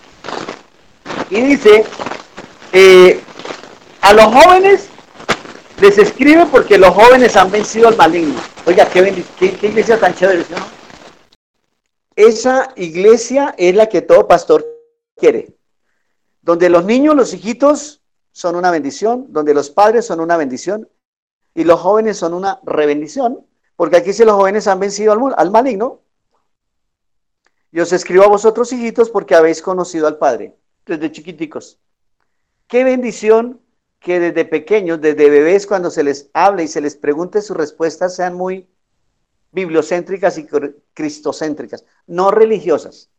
Y 1.29 1.41
dice, 1.41 1.83
eh, 2.71 3.19
a 4.01 4.13
los 4.13 4.25
jóvenes 4.25 4.87
les 5.81 5.97
escribe 5.97 6.45
porque 6.45 6.77
los 6.77 6.93
jóvenes 6.93 7.35
han 7.35 7.51
vencido 7.51 7.89
al 7.89 7.97
maligno. 7.97 8.39
Oiga, 8.65 8.85
qué, 8.85 9.23
qué, 9.37 9.67
iglesia 9.67 9.99
tan 9.99 10.15
chévere, 10.15 10.45
¿no? 10.49 10.57
Esa 12.15 12.71
iglesia 12.75 13.55
es 13.57 13.75
la 13.75 13.87
que 13.87 14.01
todo 14.01 14.27
pastor 14.27 14.65
quiere. 15.17 15.60
Donde 16.41 16.69
los 16.69 16.85
niños, 16.85 17.15
los 17.15 17.33
hijitos 17.33 18.01
son 18.31 18.55
una 18.55 18.71
bendición, 18.71 19.27
donde 19.29 19.53
los 19.53 19.69
padres 19.69 20.05
son 20.05 20.19
una 20.19 20.37
bendición 20.37 20.89
y 21.53 21.63
los 21.63 21.79
jóvenes 21.79 22.17
son 22.17 22.33
una 22.33 22.59
rebendición, 22.63 23.45
porque 23.75 23.97
aquí 23.97 24.13
si 24.13 24.25
los 24.25 24.35
jóvenes 24.35 24.67
han 24.67 24.79
vencido 24.79 25.11
al, 25.13 25.33
al 25.37 25.51
maligno, 25.51 26.01
y 27.71 27.79
os 27.79 27.93
escribo 27.93 28.23
a 28.23 28.27
vosotros, 28.27 28.71
hijitos, 28.73 29.09
porque 29.09 29.35
habéis 29.35 29.61
conocido 29.61 30.07
al 30.07 30.17
Padre 30.17 30.57
desde 30.85 31.11
chiquiticos. 31.11 31.79
Qué 32.67 32.83
bendición 32.83 33.61
que 33.99 34.19
desde 34.19 34.45
pequeños, 34.45 34.99
desde 34.99 35.29
bebés, 35.29 35.67
cuando 35.67 35.89
se 35.89 36.03
les 36.03 36.29
hable 36.33 36.63
y 36.63 36.67
se 36.67 36.81
les 36.81 36.95
pregunte 36.95 37.41
sus 37.41 37.55
respuestas, 37.55 38.15
sean 38.15 38.33
muy 38.33 38.67
bibliocéntricas 39.51 40.37
y 40.37 40.47
cristocéntricas, 40.93 41.85
no 42.07 42.31
religiosas, 42.31 43.09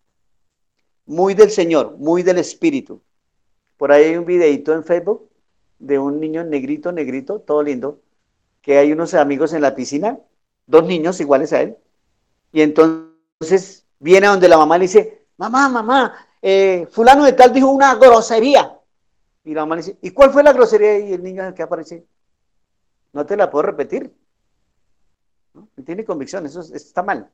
muy 1.07 1.35
del 1.35 1.51
Señor, 1.51 1.97
muy 1.99 2.23
del 2.23 2.39
Espíritu. 2.39 3.03
Por 3.83 3.91
ahí 3.91 4.05
hay 4.05 4.16
un 4.16 4.24
videito 4.24 4.72
en 4.74 4.85
Facebook 4.85 5.28
de 5.80 5.99
un 5.99 6.20
niño 6.20 6.45
negrito, 6.45 6.93
negrito, 6.93 7.41
todo 7.41 7.64
lindo, 7.64 7.99
que 8.61 8.78
hay 8.78 8.93
unos 8.93 9.12
amigos 9.12 9.55
en 9.55 9.62
la 9.62 9.74
piscina, 9.74 10.20
dos 10.68 10.85
niños 10.85 11.18
iguales 11.18 11.53
a 11.53 11.62
él, 11.62 11.76
y 12.53 12.62
entonces 12.62 13.85
viene 13.99 14.28
a 14.28 14.30
donde 14.30 14.49
la 14.49 14.57
mamá 14.57 14.78
le 14.78 14.85
dice, 14.85 15.24
mamá, 15.37 15.68
mamá, 15.68 16.14
eh, 16.41 16.87
fulano 16.93 17.24
de 17.24 17.33
tal 17.33 17.53
dijo 17.53 17.72
una 17.72 17.97
grosería. 17.97 18.78
Y 19.43 19.53
la 19.53 19.62
mamá 19.62 19.74
le 19.74 19.83
dice, 19.83 19.99
¿y 20.01 20.12
cuál 20.12 20.30
fue 20.30 20.45
la 20.45 20.53
grosería? 20.53 21.01
Y 21.01 21.14
el 21.14 21.22
niño 21.24 21.53
que 21.53 21.64
aparece, 21.64 22.07
no 23.12 23.26
te 23.26 23.37
la 23.37 23.51
puedo 23.51 23.64
repetir. 23.64 24.14
¿No? 25.55 25.66
Tiene 25.85 26.05
convicción, 26.05 26.47
eso, 26.47 26.61
está 26.61 27.03
mal. 27.03 27.28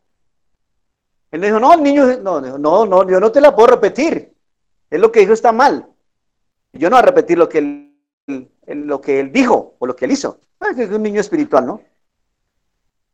Él 1.30 1.42
le 1.42 1.48
dijo, 1.48 1.60
no, 1.60 1.74
el 1.74 1.82
niño, 1.82 2.06
no, 2.22 2.40
no, 2.40 2.86
no, 2.86 3.06
yo 3.06 3.20
no 3.20 3.30
te 3.30 3.42
la 3.42 3.54
puedo 3.54 3.68
repetir. 3.68 4.34
Es 4.88 4.98
lo 4.98 5.12
que 5.12 5.20
dijo 5.20 5.34
está 5.34 5.52
mal. 5.52 5.86
Yo 6.78 6.88
no 6.88 6.96
voy 6.96 7.02
a 7.02 7.06
repetir 7.06 7.36
lo 7.36 7.48
que 7.48 7.58
él, 7.58 8.50
lo 8.66 9.00
que 9.00 9.20
él 9.20 9.32
dijo 9.32 9.74
o 9.78 9.86
lo 9.86 9.96
que 9.96 10.04
él 10.04 10.12
hizo. 10.12 10.40
Ah, 10.60 10.70
es 10.76 10.90
un 10.90 11.02
niño 11.02 11.20
espiritual, 11.20 11.66
¿no? 11.66 11.82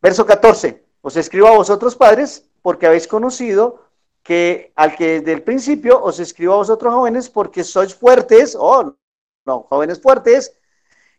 Verso 0.00 0.26
14. 0.26 0.84
Os 1.00 1.16
escribo 1.16 1.48
a 1.48 1.56
vosotros 1.56 1.96
padres 1.96 2.48
porque 2.62 2.86
habéis 2.86 3.06
conocido 3.06 3.84
que 4.22 4.72
al 4.74 4.96
que 4.96 5.20
desde 5.20 5.32
el 5.32 5.42
principio 5.42 6.02
os 6.02 6.18
escribo 6.18 6.54
a 6.54 6.58
vosotros 6.58 6.94
jóvenes 6.94 7.28
porque 7.28 7.62
sois 7.62 7.94
fuertes, 7.94 8.56
oh, 8.58 8.96
no, 9.44 9.66
jóvenes 9.68 10.00
fuertes, 10.00 10.54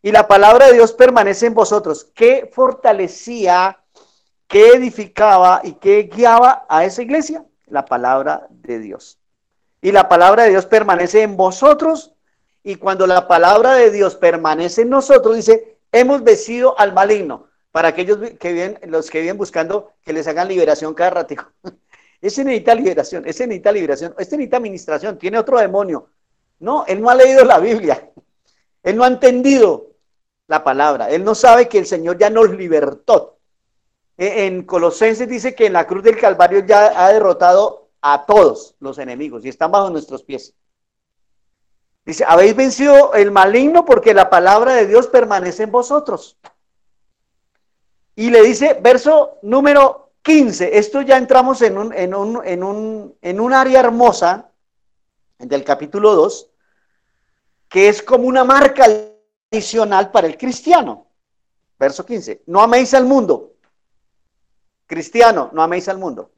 y 0.02 0.12
la 0.12 0.28
palabra 0.28 0.68
de 0.68 0.74
Dios 0.74 0.94
permanece 0.94 1.46
en 1.46 1.54
vosotros. 1.54 2.12
¿Qué 2.16 2.50
fortalecía, 2.52 3.84
qué 4.48 4.70
edificaba 4.70 5.62
y 5.64 5.74
qué 5.74 6.04
guiaba 6.04 6.66
a 6.68 6.84
esa 6.84 7.02
iglesia? 7.02 7.46
La 7.68 7.86
palabra 7.86 8.48
de 8.50 8.80
Dios. 8.80 9.20
Y 9.82 9.92
la 9.92 10.10
palabra 10.10 10.44
de 10.44 10.50
Dios 10.50 10.66
permanece 10.66 11.22
en 11.22 11.38
vosotros, 11.38 12.15
y 12.68 12.78
cuando 12.78 13.06
la 13.06 13.28
palabra 13.28 13.76
de 13.76 13.92
Dios 13.92 14.16
permanece 14.16 14.82
en 14.82 14.90
nosotros, 14.90 15.36
dice, 15.36 15.78
hemos 15.92 16.24
vencido 16.24 16.78
al 16.80 16.94
maligno 16.94 17.48
para 17.72 17.90
aquellos 17.90 18.18
que 18.40 18.54
viven, 18.54 18.80
los 18.88 19.12
que 19.12 19.22
viven 19.22 19.38
buscando 19.38 19.92
que 20.04 20.12
les 20.12 20.28
hagan 20.28 20.48
liberación 20.48 20.96
cada 20.96 21.12
ratico. 21.12 21.46
Ese 22.22 22.44
necesita 22.44 22.74
liberación, 22.74 23.28
ese 23.28 23.46
necesita 23.46 23.72
liberación, 23.72 24.16
este 24.18 24.36
necesita 24.36 24.58
administración, 24.58 25.20
tiene 25.20 25.38
otro 25.38 25.60
demonio. 25.60 26.10
No, 26.58 26.84
él 26.88 27.00
no 27.00 27.12
ha 27.12 27.14
leído 27.14 27.46
la 27.46 27.60
Biblia, 27.60 28.10
él 28.84 28.96
no 28.96 29.04
ha 29.04 29.10
entendido 29.10 29.92
la 30.48 30.64
palabra, 30.64 31.12
él 31.12 31.24
no 31.24 31.36
sabe 31.36 31.68
que 31.68 31.78
el 31.78 31.86
Señor 31.86 32.18
ya 32.18 32.32
nos 32.32 32.50
libertó. 32.50 33.38
E, 34.18 34.48
en 34.48 34.64
Colosenses 34.64 35.30
dice 35.30 35.54
que 35.54 35.68
en 35.68 35.74
la 35.74 35.86
cruz 35.86 36.02
del 36.02 36.18
Calvario 36.18 36.66
ya 36.66 37.06
ha 37.06 37.14
derrotado 37.14 37.90
a 38.02 38.26
todos 38.26 38.76
los 38.80 38.98
enemigos 38.98 39.46
y 39.46 39.50
están 39.50 39.72
bajo 39.72 39.92
nuestros 39.92 40.24
pies. 40.24 40.56
Dice, 42.06 42.24
habéis 42.28 42.56
vencido 42.56 43.14
el 43.16 43.32
maligno 43.32 43.84
porque 43.84 44.14
la 44.14 44.30
palabra 44.30 44.74
de 44.74 44.86
Dios 44.86 45.08
permanece 45.08 45.64
en 45.64 45.72
vosotros. 45.72 46.38
Y 48.16 48.30
le 48.30 48.44
dice, 48.44 48.78
verso 48.82 49.40
número 49.42 50.12
15, 50.22 50.78
esto 50.78 51.02
ya 51.02 51.18
entramos 51.18 51.62
en 51.62 51.78
un, 51.78 51.94
en 51.94 52.14
un, 52.14 52.42
en 52.46 52.64
un, 52.64 53.18
en 53.22 53.40
un 53.40 53.54
área 53.54 53.80
hermosa 53.80 54.52
del 55.40 55.64
capítulo 55.64 56.14
2, 56.16 56.50
que 57.68 57.90
es 57.90 58.02
como 58.02 58.28
una 58.28 58.44
marca 58.44 58.86
adicional 59.52 60.12
para 60.12 60.28
el 60.28 60.38
cristiano. 60.38 61.08
Verso 61.78 62.06
15, 62.06 62.44
no 62.46 62.62
améis 62.62 62.94
al 62.94 63.06
mundo. 63.06 63.56
Cristiano, 64.86 65.50
no 65.54 65.64
améis 65.64 65.90
al 65.90 65.98
mundo. 65.98 66.32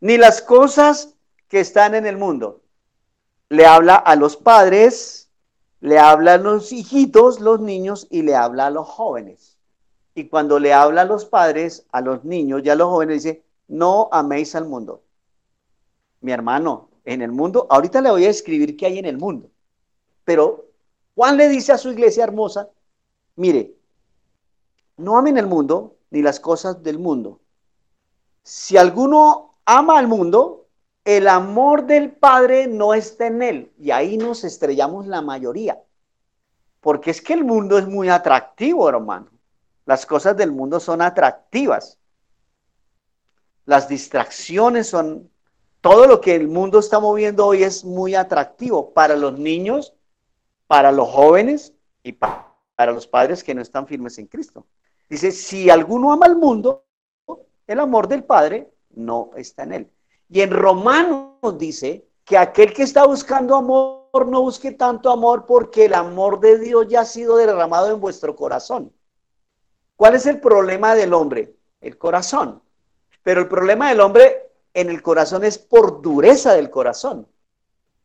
Ni 0.00 0.16
las 0.16 0.42
cosas 0.42 1.14
que 1.48 1.60
están 1.60 1.94
en 1.94 2.06
el 2.06 2.18
mundo. 2.18 2.62
Le 3.50 3.66
habla 3.66 3.94
a 3.94 4.16
los 4.16 4.36
padres, 4.36 5.30
le 5.80 5.98
habla 5.98 6.34
a 6.34 6.38
los 6.38 6.72
hijitos, 6.72 7.40
los 7.40 7.60
niños 7.60 8.06
y 8.10 8.22
le 8.22 8.34
habla 8.34 8.66
a 8.66 8.70
los 8.70 8.86
jóvenes. 8.86 9.58
Y 10.14 10.28
cuando 10.28 10.58
le 10.58 10.72
habla 10.72 11.02
a 11.02 11.06
los 11.06 11.24
padres, 11.24 11.86
a 11.92 12.00
los 12.00 12.24
niños 12.24 12.62
y 12.64 12.70
a 12.70 12.74
los 12.74 12.88
jóvenes, 12.88 13.22
dice, 13.22 13.44
no 13.68 14.08
améis 14.10 14.54
al 14.54 14.66
mundo. 14.66 15.02
Mi 16.20 16.32
hermano, 16.32 16.88
en 17.04 17.22
el 17.22 17.32
mundo, 17.32 17.66
ahorita 17.70 18.00
le 18.00 18.10
voy 18.10 18.24
a 18.24 18.30
escribir 18.30 18.76
qué 18.76 18.86
hay 18.86 18.98
en 18.98 19.06
el 19.06 19.18
mundo. 19.18 19.50
Pero 20.24 20.66
Juan 21.14 21.36
le 21.36 21.48
dice 21.48 21.72
a 21.72 21.78
su 21.78 21.90
iglesia 21.90 22.24
hermosa, 22.24 22.68
mire, 23.36 23.74
no 24.96 25.16
amen 25.16 25.38
el 25.38 25.46
mundo 25.46 25.96
ni 26.10 26.22
las 26.22 26.40
cosas 26.40 26.82
del 26.82 26.98
mundo. 26.98 27.40
Si 28.42 28.76
alguno 28.76 29.54
ama 29.64 29.98
al 29.98 30.08
mundo, 30.08 30.67
el 31.08 31.26
amor 31.26 31.86
del 31.86 32.12
Padre 32.12 32.66
no 32.66 32.92
está 32.92 33.28
en 33.28 33.40
él. 33.40 33.72
Y 33.78 33.92
ahí 33.92 34.18
nos 34.18 34.44
estrellamos 34.44 35.06
la 35.06 35.22
mayoría. 35.22 35.80
Porque 36.82 37.10
es 37.10 37.22
que 37.22 37.32
el 37.32 37.44
mundo 37.44 37.78
es 37.78 37.88
muy 37.88 38.10
atractivo, 38.10 38.86
hermano. 38.86 39.30
Las 39.86 40.04
cosas 40.04 40.36
del 40.36 40.52
mundo 40.52 40.78
son 40.78 41.00
atractivas. 41.00 41.98
Las 43.64 43.88
distracciones 43.88 44.88
son... 44.88 45.30
Todo 45.80 46.06
lo 46.06 46.20
que 46.20 46.34
el 46.34 46.46
mundo 46.46 46.78
está 46.78 47.00
moviendo 47.00 47.46
hoy 47.46 47.62
es 47.62 47.86
muy 47.86 48.14
atractivo 48.14 48.92
para 48.92 49.16
los 49.16 49.38
niños, 49.38 49.94
para 50.66 50.92
los 50.92 51.08
jóvenes 51.08 51.72
y 52.02 52.12
para, 52.12 52.92
los 52.92 53.06
padres 53.06 53.42
que 53.42 53.54
no 53.54 53.62
están 53.62 53.86
firmes 53.86 54.18
en 54.18 54.26
Cristo. 54.26 54.66
Dice, 55.08 55.32
si 55.32 55.70
alguno 55.70 56.12
ama 56.12 56.26
al 56.26 56.36
mundo, 56.36 56.84
el 57.66 57.80
amor 57.80 58.08
del 58.08 58.24
Padre 58.24 58.70
no 58.90 59.30
está 59.36 59.62
en 59.62 59.72
él. 59.72 59.90
Y 60.28 60.40
en 60.42 60.50
Romanos 60.50 61.58
dice 61.58 62.06
que 62.24 62.36
aquel 62.36 62.72
que 62.72 62.82
está 62.82 63.06
buscando 63.06 63.56
amor 63.56 63.98
no 64.26 64.42
busque 64.42 64.72
tanto 64.72 65.10
amor 65.10 65.46
porque 65.46 65.86
el 65.86 65.94
amor 65.94 66.40
de 66.40 66.58
Dios 66.58 66.86
ya 66.88 67.00
ha 67.00 67.04
sido 67.04 67.36
derramado 67.36 67.90
en 67.90 68.00
vuestro 68.00 68.36
corazón. 68.36 68.92
¿Cuál 69.96 70.14
es 70.14 70.26
el 70.26 70.40
problema 70.40 70.94
del 70.94 71.14
hombre? 71.14 71.54
El 71.80 71.98
corazón. 71.98 72.62
Pero 73.22 73.40
el 73.40 73.48
problema 73.48 73.88
del 73.88 74.00
hombre 74.00 74.50
en 74.74 74.90
el 74.90 75.02
corazón 75.02 75.44
es 75.44 75.58
por 75.58 76.02
dureza 76.02 76.54
del 76.54 76.70
corazón. 76.70 77.26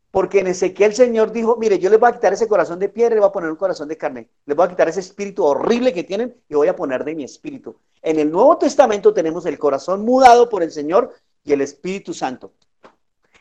Porque 0.10 0.40
en 0.40 0.48
Ezequiel 0.48 0.92
el 0.92 0.96
Señor 0.96 1.32
dijo, 1.32 1.58
mire, 1.58 1.80
yo 1.80 1.90
les 1.90 2.00
voy 2.00 2.10
a 2.10 2.14
quitar 2.14 2.34
ese 2.34 2.48
corazón 2.48 2.80
de 2.80 2.90
piedra 2.90 3.16
y 3.16 3.20
voy 3.20 3.28
a 3.28 3.32
poner 3.32 3.50
un 3.50 3.56
corazón 3.56 3.88
de 3.88 3.98
carne. 3.98 4.30
Les 4.46 4.56
voy 4.56 4.66
a 4.66 4.70
quitar 4.70 4.88
ese 4.88 5.00
espíritu 5.00 5.44
horrible 5.44 5.92
que 5.92 6.04
tienen 6.04 6.36
y 6.48 6.56
voy 6.56 6.68
a 6.68 6.76
poner 6.76 7.04
de 7.04 7.16
mi 7.16 7.24
espíritu. 7.24 7.76
En 8.02 8.20
el 8.20 8.32
Nuevo 8.32 8.58
Testamento 8.58 9.14
tenemos 9.14 9.46
el 9.46 9.58
corazón 9.58 10.06
mudado 10.06 10.50
por 10.50 10.62
el 10.62 10.72
Señor 10.72 11.14
y 11.44 11.54
el 11.54 11.62
Espíritu 11.62 12.14
Santo. 12.14 12.54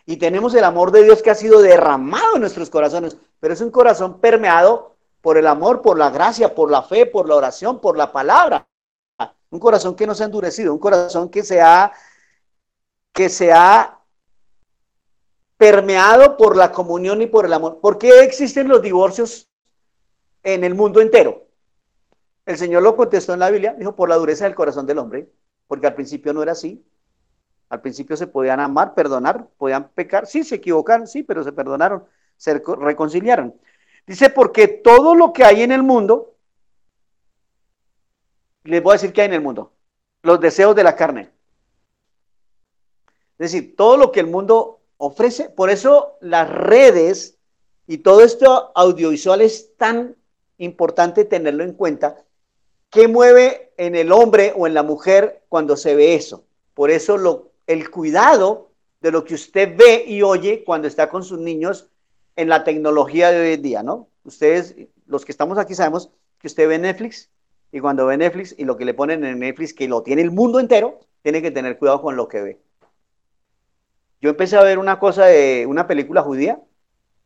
Y 0.05 0.17
tenemos 0.17 0.55
el 0.55 0.65
amor 0.65 0.91
de 0.91 1.05
Dios 1.05 1.23
que 1.23 1.31
ha 1.31 1.35
sido 1.35 1.61
derramado 1.61 2.35
en 2.35 2.41
nuestros 2.41 2.71
corazones, 2.71 3.17
pero 3.39 3.55
es 3.55 3.61
un 3.61 3.71
corazón 3.71 4.21
permeado 4.21 4.97
por 5.21 5.39
el 5.39 5.47
amor, 5.47 5.83
por 5.83 5.97
la 5.97 6.11
gracia, 6.11 6.55
por 6.55 6.71
la 6.71 6.83
fe, 6.83 7.07
por 7.07 7.29
la 7.29 7.37
oración, 7.37 7.81
por 7.81 7.97
la 7.97 8.13
palabra. 8.13 8.67
Un 9.51 9.61
corazón 9.61 9.95
que 9.95 10.07
no 10.07 10.15
se 10.15 10.25
ha 10.25 10.27
endurecido, 10.27 10.73
un 10.73 10.81
corazón 10.81 11.29
que 11.29 11.45
se 11.45 11.61
ha, 11.61 11.93
que 13.13 13.29
se 13.29 13.53
ha 13.53 14.01
permeado 15.57 16.37
por 16.37 16.57
la 16.57 16.73
comunión 16.73 17.23
y 17.23 17.27
por 17.27 17.47
el 17.47 17.53
amor. 17.53 17.79
¿Por 17.81 17.99
qué 17.99 18.23
existen 18.23 18.67
los 18.67 18.83
divorcios 18.83 19.49
en 20.43 20.65
el 20.65 20.75
mundo 20.75 21.01
entero? 21.01 21.47
El 22.45 22.57
Señor 22.59 22.83
lo 22.83 22.97
contestó 22.97 23.35
en 23.35 23.41
la 23.41 23.51
Biblia, 23.51 23.77
dijo, 23.79 23.95
por 23.95 24.09
la 24.09 24.17
dureza 24.17 24.47
del 24.47 24.57
corazón 24.57 24.87
del 24.87 24.99
hombre, 24.99 25.31
porque 25.69 25.87
al 25.87 25.95
principio 25.95 26.33
no 26.33 26.43
era 26.43 26.53
así. 26.53 26.85
Al 27.73 27.81
principio 27.81 28.19
se 28.19 28.27
podían 28.27 28.61
amar, 28.61 28.93
perdonar, 28.93 29.49
podían 29.57 29.89
pecar, 29.89 30.27
sí, 30.27 30.45
se 30.45 30.57
equivocaron, 30.57 31.07
sí, 31.07 31.23
pero 31.23 31.43
se 31.43 31.53
perdonaron, 31.53 32.05
se 32.37 32.63
reconciliaron. 32.79 33.55
Dice, 34.07 34.29
porque 34.29 34.69
todo 34.69 35.15
lo 35.15 35.33
que 35.33 35.43
hay 35.43 35.63
en 35.63 35.73
el 35.73 35.83
mundo, 35.83 36.35
les 38.65 38.83
voy 38.83 38.91
a 38.91 38.97
decir 38.97 39.15
que 39.15 39.23
hay 39.23 39.29
en 39.29 39.33
el 39.33 39.41
mundo, 39.41 39.73
los 40.23 40.39
deseos 40.39 40.77
de 40.77 40.85
la 40.85 40.95
carne. 40.95 41.31
Es 43.39 43.51
decir, 43.51 43.75
todo 43.75 43.97
lo 43.97 44.13
que 44.13 44.21
el 44.21 44.27
mundo 44.27 44.81
ofrece. 44.99 45.49
Por 45.49 45.71
eso 45.71 46.19
las 46.21 46.51
redes 46.51 47.39
y 47.87 47.99
todo 47.99 48.21
esto 48.21 48.71
audiovisual 48.75 49.41
es 49.41 49.75
tan 49.79 50.15
importante 50.59 51.25
tenerlo 51.25 51.65
en 51.65 51.73
cuenta. 51.73 52.23
¿Qué 52.91 53.09
mueve 53.09 53.73
en 53.79 53.95
el 53.95 54.13
hombre 54.13 54.53
o 54.55 54.67
en 54.67 54.75
la 54.75 54.83
mujer 54.83 55.43
cuando 55.49 55.79
se 55.79 55.95
ve 55.95 56.15
eso? 56.15 56.45
Por 56.75 56.91
eso 56.91 57.17
lo, 57.17 57.52
el 57.67 57.91
cuidado 57.91 58.71
de 59.01 59.11
lo 59.11 59.25
que 59.25 59.35
usted 59.35 59.77
ve 59.77 60.05
y 60.07 60.23
oye 60.23 60.65
cuando 60.65 60.89
está 60.89 61.09
con 61.09 61.25
sus 61.25 61.39
niños 61.39 61.89
en 62.37 62.49
la 62.49 62.65
tecnología 62.65 63.31
de 63.31 63.41
hoy 63.41 63.55
en 63.55 63.63
día, 63.63 63.83
¿no? 63.83 64.09
Ustedes, 64.25 64.77
los 65.07 65.25
que 65.25 65.33
estamos 65.33 65.59
aquí, 65.59 65.75
sabemos 65.75 66.11
que 66.39 66.47
usted 66.47 66.69
ve 66.69 66.79
Netflix 66.79 67.31
y 67.73 67.81
cuando 67.81 68.07
ve 68.07 68.17
Netflix 68.17 68.55
y 68.57 68.65
lo 68.65 68.77
que 68.77 68.85
le 68.85 68.95
ponen 68.95 69.25
en 69.25 69.39
Netflix, 69.39 69.75
que 69.75 69.89
lo 69.89 70.03
tiene 70.03 70.23
el 70.23 70.31
mundo 70.31 70.61
entero, 70.61 71.01
tiene 71.23 71.43
que 71.43 71.51
tener 71.51 71.79
cuidado 71.79 72.03
con 72.03 72.17
lo 72.17 72.29
que 72.29 72.41
ve. 72.41 72.61
Yo 74.21 74.31
empecé 74.31 74.57
a 74.57 74.63
ver 74.63 74.79
una 74.79 74.99
cosa 74.99 75.27
de 75.27 75.67
una 75.67 75.87
película 75.87 76.23
judía 76.23 76.61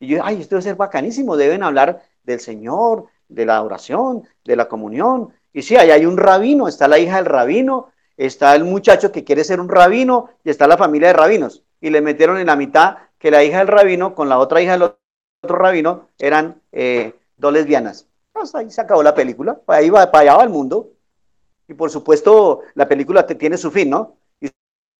y 0.00 0.08
yo, 0.08 0.20
ay, 0.24 0.40
esto 0.40 0.54
debe 0.54 0.62
ser 0.62 0.76
bacanísimo, 0.76 1.36
deben 1.36 1.62
hablar 1.62 2.02
del 2.24 2.40
Señor, 2.40 3.06
de 3.28 3.46
la 3.46 3.62
oración, 3.62 4.24
de 4.44 4.56
la 4.56 4.68
comunión. 4.68 5.32
Y 5.52 5.62
sí, 5.62 5.76
ahí 5.76 5.90
hay 5.90 6.06
un 6.06 6.16
rabino, 6.16 6.68
está 6.68 6.88
la 6.88 6.98
hija 6.98 7.16
del 7.16 7.26
rabino, 7.26 7.88
está 8.16 8.54
el 8.54 8.64
muchacho 8.64 9.12
que 9.12 9.24
quiere 9.24 9.44
ser 9.44 9.60
un 9.60 9.68
rabino 9.68 10.30
y 10.44 10.50
está 10.50 10.66
la 10.66 10.76
familia 10.76 11.08
de 11.08 11.14
rabinos. 11.14 11.62
Y 11.80 11.90
le 11.90 12.00
metieron 12.00 12.38
en 12.38 12.46
la 12.46 12.56
mitad 12.56 12.96
que 13.18 13.30
la 13.30 13.44
hija 13.44 13.58
del 13.58 13.68
rabino 13.68 14.14
con 14.14 14.28
la 14.28 14.38
otra 14.38 14.60
hija 14.60 14.72
del 14.72 14.82
otro 14.82 15.56
rabino 15.56 16.08
eran 16.18 16.60
eh, 16.72 17.14
dos 17.36 17.52
lesbianas. 17.52 18.08
Pues 18.32 18.54
ahí 18.54 18.70
se 18.70 18.80
acabó 18.80 19.02
la 19.02 19.14
película, 19.14 19.60
ahí 19.66 19.90
va, 19.90 20.10
para 20.10 20.22
allá 20.22 20.36
va 20.36 20.44
el 20.44 20.50
mundo. 20.50 20.90
Y 21.68 21.74
por 21.74 21.90
supuesto, 21.90 22.62
la 22.74 22.86
película 22.86 23.26
tiene 23.26 23.56
su 23.56 23.70
fin, 23.70 23.90
¿no? 23.90 24.16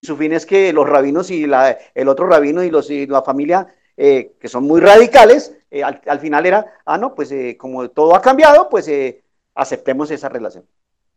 su 0.03 0.17
fin 0.17 0.33
es 0.33 0.47
que 0.47 0.73
los 0.73 0.89
rabinos 0.89 1.31
y 1.31 1.45
el 1.95 2.09
otro 2.09 2.27
rabino 2.27 2.63
y, 2.63 2.71
los, 2.71 2.89
la 2.91 3.23
familia, 3.23 3.67
eh, 3.97 4.37
que 4.41 4.49
son 4.49 4.65
muy 4.65 4.81
radicales, 4.81 5.55
eh, 5.71 5.83
al, 5.83 6.21
final 6.21 6.47
era, 6.47 6.75
ah, 6.85 6.97
no, 6.97 7.15
pues 7.15 7.33
eh, 7.33 7.57
como 7.59 7.91
todo 7.91 8.15
ha 8.15 8.23
cambiado, 8.23 8.69
pues 8.69 8.91
aceptemos 9.55 10.11
esa 10.11 10.29
relación. 10.29 10.65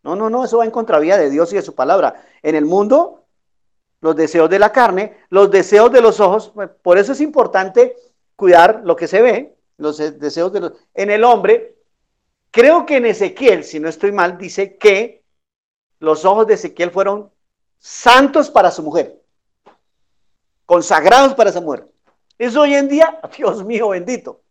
No, 0.04 0.16
no, 0.16 0.30
no, 0.30 0.46
eso 0.46 0.60
va 0.60 0.66
en 0.66 0.72
contravía 0.72 1.18
de 1.18 1.30
Dios 1.30 1.52
y 1.52 1.58
de 1.58 1.62
su 1.62 1.76
palabra. 1.76 2.26
En 2.42 2.56
el 2.56 2.66
mundo, 2.66 3.26
los 4.02 4.16
deseos 4.16 4.50
de 4.50 4.60
la 4.60 4.72
carne, 4.72 5.18
los 5.30 5.52
deseos 5.52 5.92
de 5.92 6.02
los 6.02 6.20
ojos, 6.20 6.52
pues, 6.54 6.70
por 6.82 6.98
eso 6.98 7.12
es 7.12 7.22
importante 7.22 7.96
cuidar 8.36 8.82
lo 8.86 8.96
que 8.96 9.08
se 9.08 9.22
ve, 9.22 9.58
los 9.78 9.98
deseos 9.98 10.54
de 10.54 10.62
los... 10.62 10.74
En 10.94 11.10
el 11.10 11.24
hombre, 11.24 11.76
creo 12.52 12.86
que 12.86 12.98
en 12.98 13.06
Ezequiel, 13.06 13.64
si 13.64 13.80
no 13.80 13.90
estoy 13.90 14.12
mal, 14.12 14.38
dice 14.38 14.78
que 14.78 15.24
los 16.00 16.24
ojos 16.26 16.48
de 16.48 16.54
Ezequiel 16.54 16.92
fueron 16.92 17.32
santos 17.78 18.50
para 18.50 18.72
su 18.72 18.84
mujer, 18.84 19.22
consagrados 20.66 21.34
para 21.34 21.50
esa 21.50 21.62
mujer. 21.62 21.88
Eso 22.38 22.62
hoy 22.62 22.76
en 22.76 22.88
día, 22.88 23.20
Dios 23.38 23.66
mío 23.66 23.90
bendito. 23.90 24.42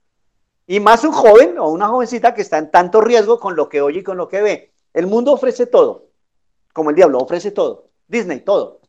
Y 0.67 0.81
más 0.81 1.03
un 1.05 1.13
joven 1.13 1.59
o 1.59 1.71
una 1.71 1.89
jovencita 1.89 2.35
que 2.35 2.43
está 2.43 2.59
en 2.59 2.71
tanto 2.71 3.01
riesgo 3.01 3.41
con 3.41 3.57
lo 3.57 3.71
que 3.71 3.81
oye 3.81 4.01
y 4.01 4.05
con 4.05 4.19
lo 4.19 4.29
que 4.29 4.43
ve. 4.43 4.73
El 4.99 5.07
mundo 5.07 5.33
ofrece 5.33 5.67
todo, 5.67 6.09
como 6.73 6.91
el 6.91 6.97
diablo 6.97 7.19
ofrece 7.19 7.53
todo. 7.53 7.85
Disney, 8.09 8.41
todo. 8.41 8.81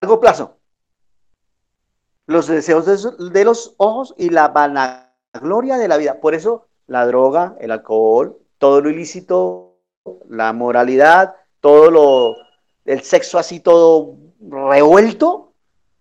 largo 0.00 0.20
plazo. 0.20 0.58
Los 2.26 2.46
deseos 2.46 2.86
de, 2.86 3.30
de 3.32 3.44
los 3.44 3.74
ojos 3.78 4.14
y 4.16 4.30
la 4.30 4.46
vanagloria 4.46 5.78
de 5.78 5.88
la 5.88 5.96
vida. 5.96 6.20
Por 6.20 6.36
eso 6.36 6.68
la 6.86 7.08
droga, 7.08 7.56
el 7.58 7.72
alcohol, 7.72 8.38
todo 8.58 8.80
lo 8.80 8.88
ilícito, 8.88 9.80
la 10.28 10.52
moralidad, 10.52 11.34
todo 11.58 11.90
lo, 11.90 12.36
el 12.84 13.02
sexo 13.02 13.36
así 13.36 13.58
todo 13.58 14.16
revuelto, 14.38 15.54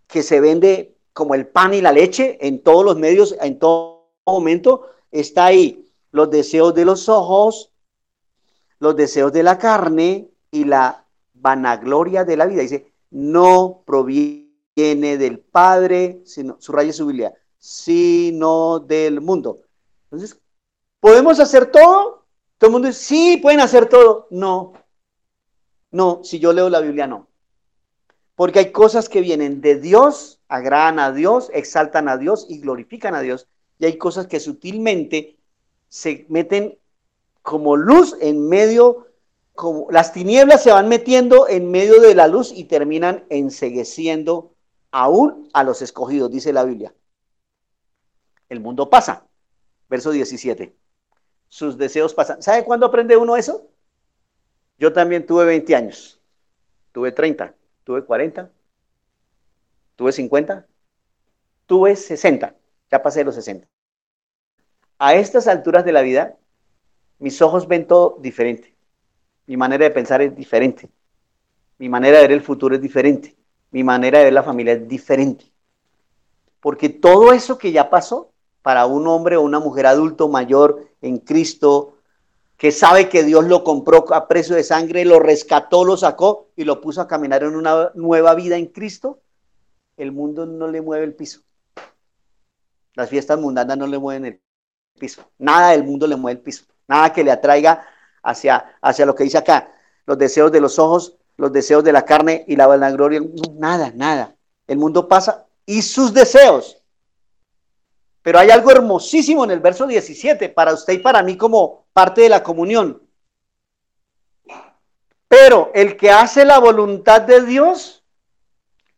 que 0.05 0.21
se 0.21 0.39
vende 0.39 0.95
como 1.13 1.33
el 1.33 1.47
pan 1.47 1.73
y 1.73 1.81
la 1.81 1.91
leche 1.91 2.37
en 2.45 2.61
todos 2.61 2.85
los 2.85 2.95
medios, 2.95 3.35
en 3.41 3.57
todo 3.57 4.11
momento, 4.23 4.87
está 5.09 5.45
ahí. 5.45 5.84
Los 6.15 6.29
deseos 6.29 6.73
de 6.73 6.85
los 6.85 7.09
ojos, 7.09 7.73
los 8.79 8.95
deseos 8.95 9.33
de 9.33 9.43
la 9.43 9.57
carne 9.57 10.29
y 10.49 10.63
la 10.63 11.05
vanagloria 11.33 12.23
de 12.23 12.37
la 12.37 12.45
vida. 12.45 12.61
Dice, 12.61 12.93
no 13.11 13.83
proviene 13.85 15.17
del 15.17 15.39
Padre, 15.39 16.21
sino, 16.23 16.55
subraya 16.61 16.93
su 16.93 17.07
Biblia, 17.07 17.33
sino 17.57 18.79
del 18.79 19.19
mundo. 19.19 19.63
Entonces, 20.05 20.39
¿podemos 21.01 21.37
hacer 21.41 21.65
todo? 21.65 22.23
Todo 22.57 22.69
el 22.69 22.71
mundo 22.71 22.87
dice, 22.87 23.01
sí, 23.01 23.37
pueden 23.41 23.59
hacer 23.59 23.89
todo. 23.89 24.27
No, 24.31 24.71
no, 25.91 26.21
si 26.23 26.39
yo 26.39 26.53
leo 26.53 26.69
la 26.69 26.79
Biblia, 26.79 27.07
no. 27.07 27.27
Porque 28.35 28.59
hay 28.59 28.71
cosas 28.71 29.09
que 29.09 29.19
vienen 29.19 29.59
de 29.59 29.81
Dios, 29.81 30.39
agradan 30.47 30.97
a 30.97 31.11
Dios, 31.11 31.51
exaltan 31.53 32.07
a 32.07 32.15
Dios 32.15 32.45
y 32.47 32.59
glorifican 32.59 33.15
a 33.15 33.19
Dios. 33.19 33.49
Y 33.79 33.85
hay 33.85 33.97
cosas 33.97 34.27
que 34.27 34.39
sutilmente 34.39 35.34
se 35.95 36.25
meten 36.27 36.77
como 37.41 37.77
luz 37.77 38.17
en 38.19 38.49
medio, 38.49 39.07
como 39.53 39.87
las 39.89 40.11
tinieblas 40.11 40.61
se 40.61 40.73
van 40.73 40.89
metiendo 40.89 41.47
en 41.47 41.71
medio 41.71 42.01
de 42.01 42.13
la 42.13 42.27
luz 42.27 42.51
y 42.51 42.65
terminan 42.65 43.23
ensegueciendo 43.29 44.53
aún 44.91 45.49
a 45.53 45.63
los 45.63 45.81
escogidos, 45.81 46.29
dice 46.29 46.51
la 46.51 46.65
Biblia. 46.65 46.93
El 48.49 48.59
mundo 48.59 48.89
pasa. 48.89 49.25
Verso 49.87 50.11
17. 50.11 50.75
Sus 51.47 51.77
deseos 51.77 52.13
pasan. 52.13 52.41
¿Sabe 52.41 52.65
cuándo 52.65 52.87
aprende 52.87 53.15
uno 53.15 53.37
eso? 53.37 53.69
Yo 54.77 54.91
también 54.91 55.25
tuve 55.25 55.45
20 55.45 55.75
años, 55.77 56.19
tuve 56.91 57.13
30, 57.13 57.55
tuve 57.85 58.03
40, 58.03 58.51
tuve 59.95 60.11
50, 60.11 60.67
tuve 61.65 61.95
60, 61.95 62.53
ya 62.91 63.01
pasé 63.01 63.23
los 63.23 63.35
60. 63.35 63.65
A 64.97 65.15
estas 65.15 65.47
alturas 65.47 65.83
de 65.83 65.91
la 65.91 66.01
vida, 66.01 66.37
mis 67.19 67.41
ojos 67.41 67.67
ven 67.67 67.87
todo 67.87 68.17
diferente. 68.21 68.75
Mi 69.45 69.57
manera 69.57 69.85
de 69.85 69.91
pensar 69.91 70.21
es 70.21 70.35
diferente. 70.35 70.89
Mi 71.77 71.89
manera 71.89 72.17
de 72.17 72.23
ver 72.23 72.31
el 72.31 72.41
futuro 72.41 72.75
es 72.75 72.81
diferente. 72.81 73.35
mi 73.71 73.83
manera 73.83 74.19
de 74.19 74.25
ver 74.25 74.33
la 74.33 74.43
familia 74.43 74.73
es 74.73 74.87
diferente. 74.87 75.51
Porque 76.61 76.87
todo 76.87 77.33
eso 77.33 77.57
que 77.57 77.73
ya 77.73 77.89
pasó, 77.89 78.31
para 78.61 78.85
un 78.85 79.05
hombre 79.07 79.35
o 79.35 79.41
una 79.41 79.59
mujer 79.59 79.85
adulto 79.85 80.29
mayor 80.29 80.87
en 81.01 81.19
Cristo, 81.19 81.95
que 82.57 82.71
sabe 82.71 83.09
que 83.09 83.23
Dios 83.23 83.45
lo 83.45 83.63
compró 83.63 84.11
a 84.13 84.27
precio 84.27 84.55
de 84.55 84.63
sangre, 84.63 85.03
lo 85.03 85.19
rescató, 85.19 85.83
lo 85.83 85.97
sacó 85.97 86.47
y 86.55 86.63
lo 86.63 86.79
puso 86.79 87.01
a 87.01 87.07
caminar 87.07 87.43
en 87.43 87.55
una 87.55 87.91
nueva 87.95 88.33
vida 88.33 88.55
en 88.55 88.67
Cristo, 88.67 89.19
el 89.97 90.11
mundo 90.11 90.45
no 90.45 90.67
le 90.67 90.81
mueve 90.81 91.03
el 91.03 91.13
piso. 91.13 91.41
Las 92.93 93.09
fiestas 93.09 93.37
mundanas 93.39 93.77
no 93.77 93.87
le 93.87 93.99
mueven 93.99 94.25
el 94.25 94.39
piso. 94.97 95.29
Nada 95.37 95.71
del 95.71 95.83
mundo 95.83 96.07
le 96.07 96.15
mueve 96.15 96.39
el 96.39 96.43
piso. 96.43 96.65
Nada 96.87 97.13
que 97.13 97.23
le 97.23 97.31
atraiga 97.31 97.85
hacia, 98.23 98.77
hacia 98.81 99.05
lo 99.05 99.15
que 99.15 99.23
dice 99.23 99.37
acá. 99.37 99.71
Los 100.05 100.17
deseos 100.17 100.51
de 100.51 100.61
los 100.61 100.79
ojos, 100.79 101.17
los 101.37 101.51
deseos 101.51 101.83
de 101.83 101.91
la 101.91 102.05
carne 102.05 102.43
y 102.47 102.55
la 102.55 102.67
vanagloria. 102.67 103.21
nada, 103.53 103.91
nada. 103.93 104.35
El 104.67 104.77
mundo 104.77 105.07
pasa 105.07 105.45
y 105.65 105.81
sus 105.81 106.13
deseos. 106.13 106.81
Pero 108.21 108.39
hay 108.39 108.49
algo 108.49 108.71
hermosísimo 108.71 109.43
en 109.43 109.51
el 109.51 109.59
verso 109.59 109.85
17 109.85 110.49
para 110.49 110.73
usted 110.73 110.93
y 110.93 110.97
para 110.97 111.21
mí 111.21 111.37
como 111.37 111.85
parte 111.93 112.21
de 112.21 112.29
la 112.29 112.41
comunión. 112.41 113.01
Pero 115.27 115.71
el 115.75 115.95
que 115.97 116.09
hace 116.09 116.45
la 116.45 116.59
voluntad 116.59 117.21
de 117.21 117.41
Dios 117.41 118.03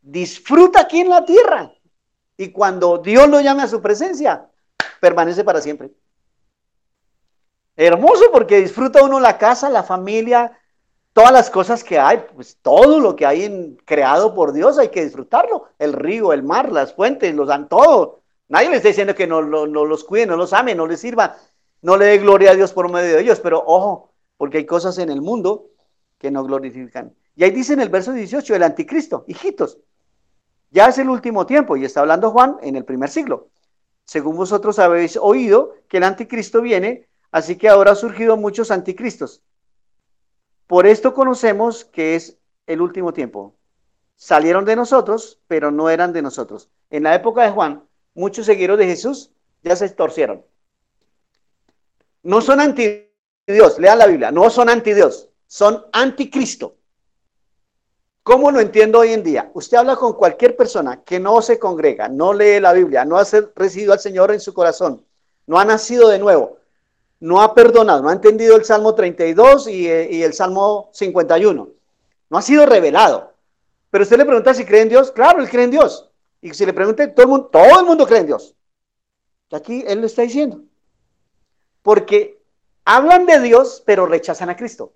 disfruta 0.02 0.82
aquí 0.82 1.02
en 1.02 1.10
la 1.10 1.26
tierra. 1.26 1.74
Y 2.38 2.52
cuando 2.52 3.00
Dios 3.00 3.28
lo 3.28 3.42
llame 3.42 3.64
a 3.64 3.68
su 3.68 3.82
presencia, 3.82 4.50
permanece 5.00 5.44
para 5.44 5.62
siempre. 5.62 5.92
Hermoso 7.76 8.32
porque 8.32 8.60
disfruta 8.60 9.04
uno 9.04 9.20
la 9.20 9.38
casa, 9.38 9.70
la 9.70 9.84
familia, 9.84 10.58
todas 11.14 11.32
las 11.32 11.50
cosas 11.50 11.84
que 11.84 12.00
hay, 12.00 12.24
pues 12.36 12.58
todo 12.62 13.00
lo 13.00 13.16
que 13.16 13.26
hay 13.26 13.44
en, 13.44 13.76
creado 13.86 14.34
por 14.34 14.54
Dios 14.54 14.78
hay 14.78 14.90
que 14.90 15.04
disfrutarlo. 15.04 15.70
El 15.78 15.94
río, 15.94 16.34
el 16.34 16.44
mar, 16.44 16.72
las 16.72 16.94
fuentes, 16.94 17.34
los 17.36 17.48
dan 17.48 17.70
todo. 17.70 18.22
Nadie 18.50 18.70
le 18.70 18.78
está 18.78 18.90
diciendo 18.90 19.16
que 19.16 19.28
no, 19.28 19.42
los 19.42 20.04
cuide, 20.04 20.26
no 20.26 20.36
los 20.36 20.54
ame, 20.54 20.74
no 20.74 20.88
les 20.88 21.02
sirva, 21.02 21.38
no 21.82 21.98
le 21.98 22.06
dé 22.06 22.18
gloria 22.18 22.52
a 22.52 22.56
Dios 22.56 22.72
por 22.74 22.92
medio 22.92 23.16
de 23.16 23.22
ellos, 23.22 23.40
pero 23.40 23.64
ojo, 23.66 24.12
porque 24.38 24.60
hay 24.60 24.66
cosas 24.66 24.98
en 25.00 25.10
el 25.10 25.22
mundo 25.22 25.68
que 26.18 26.32
no 26.32 26.44
glorifican. 26.44 27.14
Y 27.36 27.44
ahí 27.44 27.52
dice 27.52 27.74
en 27.74 27.82
el 27.82 27.90
verso 27.90 28.14
18, 28.14 28.56
el 28.56 28.64
anticristo, 28.64 29.26
hijitos, 29.28 29.78
ya 30.72 30.88
es 30.88 30.98
el 30.98 31.10
último 31.10 31.46
tiempo, 31.46 31.76
y 31.78 31.86
está 31.86 32.02
hablando 32.02 32.32
Juan 32.32 32.58
en 32.62 32.76
el 32.76 32.86
primer 32.86 33.10
siglo. 33.10 33.50
Según 34.08 34.38
vosotros 34.38 34.80
habéis 34.80 35.18
oído 35.18 35.76
que 35.90 35.98
el 35.98 36.04
anticristo 36.04 36.62
viene, 36.62 37.10
así 37.30 37.58
que 37.58 37.68
ahora 37.68 37.92
han 37.92 37.98
surgido 37.98 38.38
muchos 38.38 38.72
anticristos. 38.72 39.42
Por 40.66 40.88
esto 40.88 41.14
conocemos 41.14 41.84
que 41.84 42.16
es 42.16 42.38
el 42.68 42.80
último 42.80 43.12
tiempo. 43.12 43.54
Salieron 44.16 44.64
de 44.64 44.78
nosotros, 44.78 45.42
pero 45.48 45.72
no 45.72 45.90
eran 45.90 46.14
de 46.14 46.22
nosotros. 46.22 46.70
En 46.90 47.04
la 47.04 47.16
época 47.16 47.44
de 47.44 47.52
Juan, 47.52 47.84
muchos 48.14 48.46
seguidores 48.46 48.88
de 48.88 48.94
Jesús 48.94 49.32
ya 49.62 49.76
se 49.76 49.90
torcieron. 49.90 50.46
No 52.24 52.40
son 52.40 52.62
anti 52.62 53.12
Dios, 53.46 53.78
lean 53.78 54.00
la 54.00 54.08
Biblia, 54.08 54.32
no 54.32 54.50
son 54.50 54.70
anti 54.70 54.94
Dios, 54.94 55.28
son 55.48 55.86
anticristo. 55.92 56.77
¿Cómo 58.28 58.52
lo 58.52 58.60
entiendo 58.60 59.00
hoy 59.00 59.14
en 59.14 59.24
día? 59.24 59.50
Usted 59.54 59.78
habla 59.78 59.96
con 59.96 60.12
cualquier 60.12 60.58
persona 60.58 61.02
que 61.02 61.18
no 61.18 61.42
se 61.42 61.58
congrega, 61.58 62.10
no 62.10 62.34
lee 62.34 62.60
la 62.60 62.74
Biblia, 62.74 63.06
no 63.06 63.18
ha 63.18 63.24
recibido 63.56 63.94
al 63.94 64.02
Señor 64.02 64.34
en 64.34 64.42
su 64.42 64.54
corazón, 64.54 65.02
no 65.46 65.58
ha 65.58 65.64
nacido 65.64 66.10
de 66.10 66.20
nuevo, 66.20 66.58
no 67.22 67.42
ha 67.42 67.56
perdonado, 67.56 68.02
no 68.04 68.10
ha 68.10 68.12
entendido 68.12 68.58
el 68.58 68.66
Salmo 68.66 68.94
32 68.96 69.68
eh, 69.68 70.10
y, 70.12 70.24
el 70.24 70.34
Salmo 70.34 70.90
51. 70.92 71.70
No 72.30 72.38
ha 72.38 72.42
sido 72.42 72.66
revelado. 72.66 73.32
Pero 73.92 74.04
usted 74.04 74.18
le 74.18 74.26
pregunta 74.26 74.54
si 74.54 74.66
cree 74.66 74.82
en 74.82 74.90
Dios. 74.90 75.10
Claro, 75.14 75.40
él 75.42 75.50
cree 75.50 75.64
en 75.64 75.72
Dios. 75.72 76.10
Y 76.42 76.54
si 76.54 76.66
le 76.66 76.74
pregunta, 76.74 77.10
todo 77.14 77.24
el 77.24 77.30
mundo, 77.30 77.46
todo 77.46 77.80
el 77.80 77.86
mundo 77.86 78.06
cree 78.06 78.20
en 78.20 78.28
Dios. 78.28 78.54
Y 79.52 79.56
aquí 79.56 79.86
él 79.88 80.02
lo 80.02 80.06
está 80.06 80.24
diciendo. 80.24 80.64
Porque 81.82 82.44
hablan 82.84 83.26
de 83.26 83.40
Dios, 83.40 83.82
pero 83.86 84.06
rechazan 84.06 84.50
a 84.50 84.58
Cristo. 84.58 84.92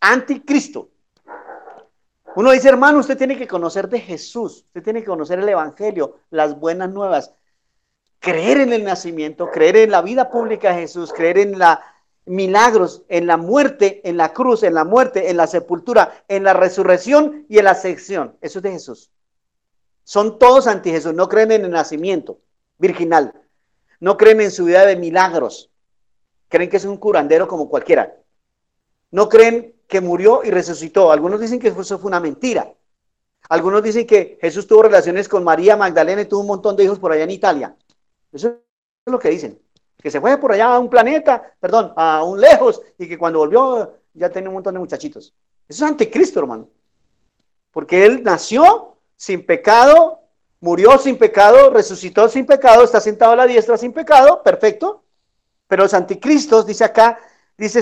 Anticristo. 0.00 0.90
Uno 2.36 2.50
dice, 2.50 2.68
hermano, 2.68 2.98
usted 2.98 3.16
tiene 3.16 3.38
que 3.38 3.46
conocer 3.46 3.88
de 3.88 4.00
Jesús, 4.00 4.64
usted 4.66 4.82
tiene 4.82 5.00
que 5.00 5.06
conocer 5.06 5.38
el 5.38 5.48
Evangelio, 5.48 6.18
las 6.30 6.58
buenas 6.58 6.90
nuevas 6.90 7.32
creer 8.24 8.58
en 8.58 8.72
el 8.72 8.84
nacimiento, 8.84 9.50
creer 9.50 9.76
en 9.76 9.90
la 9.90 10.00
vida 10.00 10.30
pública 10.30 10.70
de 10.70 10.80
Jesús, 10.80 11.12
creer 11.12 11.38
en 11.38 11.58
la 11.58 11.84
milagros, 12.24 13.02
en 13.08 13.26
la 13.26 13.36
muerte, 13.36 14.00
en 14.08 14.16
la 14.16 14.32
cruz, 14.32 14.62
en 14.62 14.72
la 14.72 14.84
muerte, 14.84 15.28
en 15.28 15.36
la 15.36 15.46
sepultura, 15.46 16.24
en 16.26 16.42
la 16.42 16.54
resurrección 16.54 17.44
y 17.50 17.58
en 17.58 17.64
la 17.64 17.72
ascensión. 17.72 18.38
Eso 18.40 18.60
es 18.60 18.62
de 18.62 18.70
Jesús. 18.70 19.10
Son 20.04 20.38
todos 20.38 20.66
anti 20.66 20.90
Jesús, 20.90 21.12
no 21.12 21.28
creen 21.28 21.52
en 21.52 21.66
el 21.66 21.70
nacimiento 21.70 22.40
virginal, 22.78 23.34
no 24.00 24.16
creen 24.16 24.40
en 24.40 24.50
su 24.50 24.64
vida 24.64 24.86
de 24.86 24.96
milagros, 24.96 25.70
creen 26.48 26.70
que 26.70 26.78
es 26.78 26.86
un 26.86 26.96
curandero 26.96 27.46
como 27.46 27.68
cualquiera. 27.68 28.16
No 29.14 29.28
creen 29.28 29.76
que 29.86 30.00
murió 30.00 30.42
y 30.42 30.50
resucitó. 30.50 31.12
Algunos 31.12 31.40
dicen 31.40 31.60
que 31.60 31.68
eso 31.68 32.00
fue 32.00 32.08
una 32.08 32.18
mentira. 32.18 32.74
Algunos 33.48 33.80
dicen 33.80 34.08
que 34.08 34.38
Jesús 34.40 34.66
tuvo 34.66 34.82
relaciones 34.82 35.28
con 35.28 35.44
María 35.44 35.76
Magdalena 35.76 36.22
y 36.22 36.24
tuvo 36.24 36.40
un 36.40 36.48
montón 36.48 36.74
de 36.74 36.82
hijos 36.82 36.98
por 36.98 37.12
allá 37.12 37.22
en 37.22 37.30
Italia. 37.30 37.76
Eso 38.32 38.48
es 38.48 38.56
lo 39.06 39.20
que 39.20 39.30
dicen. 39.30 39.56
Que 40.02 40.10
se 40.10 40.20
fue 40.20 40.36
por 40.38 40.50
allá 40.50 40.74
a 40.74 40.80
un 40.80 40.90
planeta, 40.90 41.54
perdón, 41.60 41.92
a 41.94 42.24
un 42.24 42.40
lejos, 42.40 42.82
y 42.98 43.06
que 43.06 43.16
cuando 43.16 43.38
volvió 43.38 43.94
ya 44.14 44.30
tenía 44.30 44.48
un 44.48 44.54
montón 44.54 44.74
de 44.74 44.80
muchachitos. 44.80 45.32
Eso 45.68 45.84
es 45.84 45.90
anticristo, 45.92 46.40
hermano. 46.40 46.68
Porque 47.70 48.04
él 48.04 48.24
nació 48.24 48.96
sin 49.14 49.46
pecado, 49.46 50.22
murió 50.58 50.98
sin 50.98 51.18
pecado, 51.18 51.70
resucitó 51.70 52.28
sin 52.28 52.46
pecado, 52.46 52.82
está 52.82 53.00
sentado 53.00 53.30
a 53.30 53.36
la 53.36 53.46
diestra 53.46 53.78
sin 53.78 53.92
pecado, 53.92 54.42
perfecto. 54.42 55.04
Pero 55.68 55.84
los 55.84 55.94
anticristos, 55.94 56.66
dice 56.66 56.82
acá, 56.82 57.20
dice, 57.56 57.78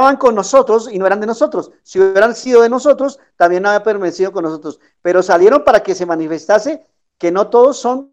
estaban 0.00 0.16
con 0.16 0.34
nosotros 0.34 0.88
y 0.90 0.98
no 0.98 1.06
eran 1.06 1.20
de 1.20 1.26
nosotros. 1.26 1.72
Si 1.82 2.00
hubieran 2.00 2.34
sido 2.34 2.62
de 2.62 2.70
nosotros, 2.70 3.20
también 3.36 3.66
había 3.66 3.82
permanecido 3.82 4.32
con 4.32 4.44
nosotros. 4.44 4.80
Pero 5.02 5.22
salieron 5.22 5.62
para 5.62 5.82
que 5.82 5.94
se 5.94 6.06
manifestase 6.06 6.86
que 7.18 7.30
no 7.30 7.50
todos 7.50 7.76
son 7.76 8.10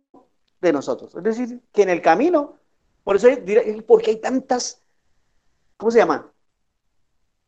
de 0.60 0.74
nosotros. 0.74 1.16
Es 1.16 1.24
decir, 1.24 1.62
que 1.72 1.84
en 1.84 1.90
el 1.90 2.02
camino, 2.02 2.58
por 3.06 3.16
eso, 3.16 3.30
¿por 3.88 4.02
qué 4.02 4.12
hay 4.12 4.16
tantas, 4.18 4.82
¿cómo 5.78 5.90
se 5.90 6.00
llama? 6.00 6.30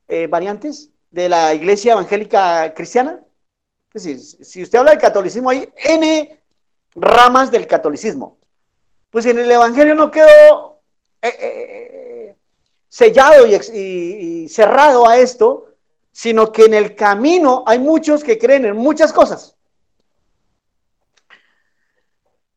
Eh, 0.08 0.28
variantes 0.28 0.90
de 1.12 1.28
la 1.28 1.54
iglesia 1.54 1.92
evangélica 1.92 2.74
cristiana. 2.74 3.20
Es 3.94 4.04
decir, 4.04 4.46
si 4.46 4.64
usted 4.64 4.80
habla 4.80 4.92
del 4.92 5.02
catolicismo, 5.02 5.50
hay 5.50 5.70
N 5.76 6.42
ramas 6.96 7.52
del 7.52 7.68
catolicismo. 7.68 8.38
Pues 9.10 9.26
en 9.26 9.38
el 9.38 9.52
evangelio 9.52 9.96
no 9.96 10.10
quedó 10.10 10.80
eh, 11.22 11.28
eh, 11.28 11.99
sellado 12.90 13.46
y 13.48 14.50
cerrado 14.50 15.08
a 15.08 15.18
esto, 15.18 15.70
sino 16.12 16.52
que 16.52 16.66
en 16.66 16.74
el 16.74 16.96
camino 16.96 17.64
hay 17.66 17.80
muchos 17.80 18.24
que 18.24 18.38
creen 18.38 18.66
en 18.66 18.76
muchas 18.76 19.14
cosas. 19.14 19.56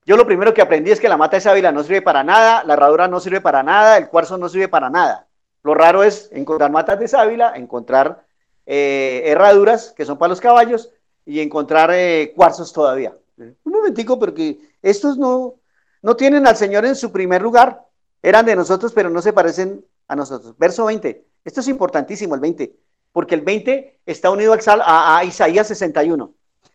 Yo 0.05 0.17
lo 0.17 0.27
primero 0.27 0.53
que 0.53 0.63
aprendí 0.63 0.91
es 0.91 0.99
que 0.99 1.09
la 1.09 1.17
mata 1.17 1.37
de 1.37 1.43
sábila 1.43 1.71
no 1.71 1.85
sirve 1.85 2.03
para 2.03 2.25
nada, 2.25 2.65
la 2.65 2.75
herradura 2.75 3.07
no 3.07 3.21
sirve 3.21 3.41
para 3.41 3.63
nada, 3.63 3.97
el 3.99 4.09
cuarzo 4.09 4.37
no 4.37 4.49
sirve 4.49 4.67
para 4.67 4.91
nada. 4.91 5.29
Lo 5.63 5.75
raro 5.75 6.03
es 6.03 6.29
encontrar 6.33 6.73
matas 6.73 6.99
de 6.99 7.07
sábila, 7.07 7.53
encontrar 7.55 8.25
eh, 8.67 9.23
herraduras 9.27 9.93
que 9.93 10.05
son 10.05 10.19
para 10.19 10.31
los 10.31 10.41
caballos 10.41 10.91
y 11.25 11.39
encontrar 11.39 11.91
eh, 11.93 12.33
cuarzos 12.35 12.73
todavía. 12.73 13.17
Un 13.37 13.73
momentico, 13.73 14.19
porque 14.19 14.59
estos 14.83 15.17
no, 15.19 15.55
no 16.03 16.17
tienen 16.17 16.49
al 16.49 16.57
Señor 16.57 16.85
en 16.85 16.97
su 16.97 17.13
primer 17.13 17.41
lugar. 17.41 17.85
Eran 18.23 18.45
de 18.45 18.57
nosotros, 18.57 18.93
pero 18.93 19.09
no 19.09 19.23
se 19.23 19.33
parecen 19.33 19.85
nosotros. 20.17 20.57
Verso 20.59 20.85
20. 20.85 21.27
Esto 21.45 21.61
es 21.61 21.69
importantísimo, 21.69 22.35
el 22.35 22.41
20, 22.41 22.77
porque 23.13 23.35
el 23.35 23.41
20 23.41 24.01
está 24.07 24.31
unido 24.31 24.53
al 24.53 24.61
a, 24.81 25.19
a 25.19 25.25
Isaías 25.25 25.69
61. 25.69 26.35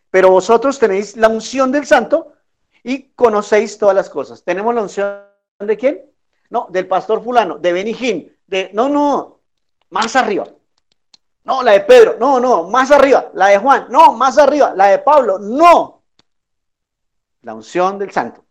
Pero 0.09 0.31
vosotros 0.31 0.79
tenéis 0.79 1.15
la 1.15 1.27
unción 1.27 1.71
del 1.71 1.85
santo 1.85 2.33
y 2.83 3.09
conocéis 3.09 3.77
todas 3.77 3.95
las 3.95 4.09
cosas. 4.09 4.43
¿Tenemos 4.43 4.73
la 4.73 4.81
unción 4.81 5.21
de 5.59 5.77
quién? 5.77 6.01
No, 6.49 6.67
del 6.69 6.87
pastor 6.87 7.23
fulano, 7.23 7.57
de 7.57 7.73
Benijín, 7.73 8.35
de, 8.47 8.69
no, 8.73 8.87
no, 8.87 9.41
más 9.89 10.15
arriba. 10.15 10.47
No, 11.43 11.63
la 11.63 11.73
de 11.73 11.81
Pedro, 11.81 12.17
no, 12.19 12.39
no, 12.39 12.69
más 12.69 12.91
arriba. 12.91 13.31
La 13.33 13.47
de 13.47 13.57
Juan, 13.57 13.87
no, 13.89 14.13
más 14.13 14.37
arriba. 14.37 14.73
La 14.75 14.87
de 14.87 14.99
Pablo, 14.99 15.39
no. 15.39 16.03
La 17.41 17.53
unción 17.53 17.97
del 17.97 18.11
santo, 18.11 18.43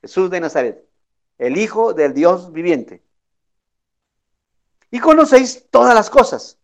Jesús 0.00 0.30
de 0.30 0.40
Nazaret, 0.40 0.88
el 1.38 1.56
Hijo 1.56 1.92
del 1.94 2.14
Dios 2.14 2.52
viviente. 2.52 3.02
Y 4.92 5.00
conocéis 5.00 5.66
todas 5.70 5.94
las 5.94 6.10
cosas. 6.10 6.58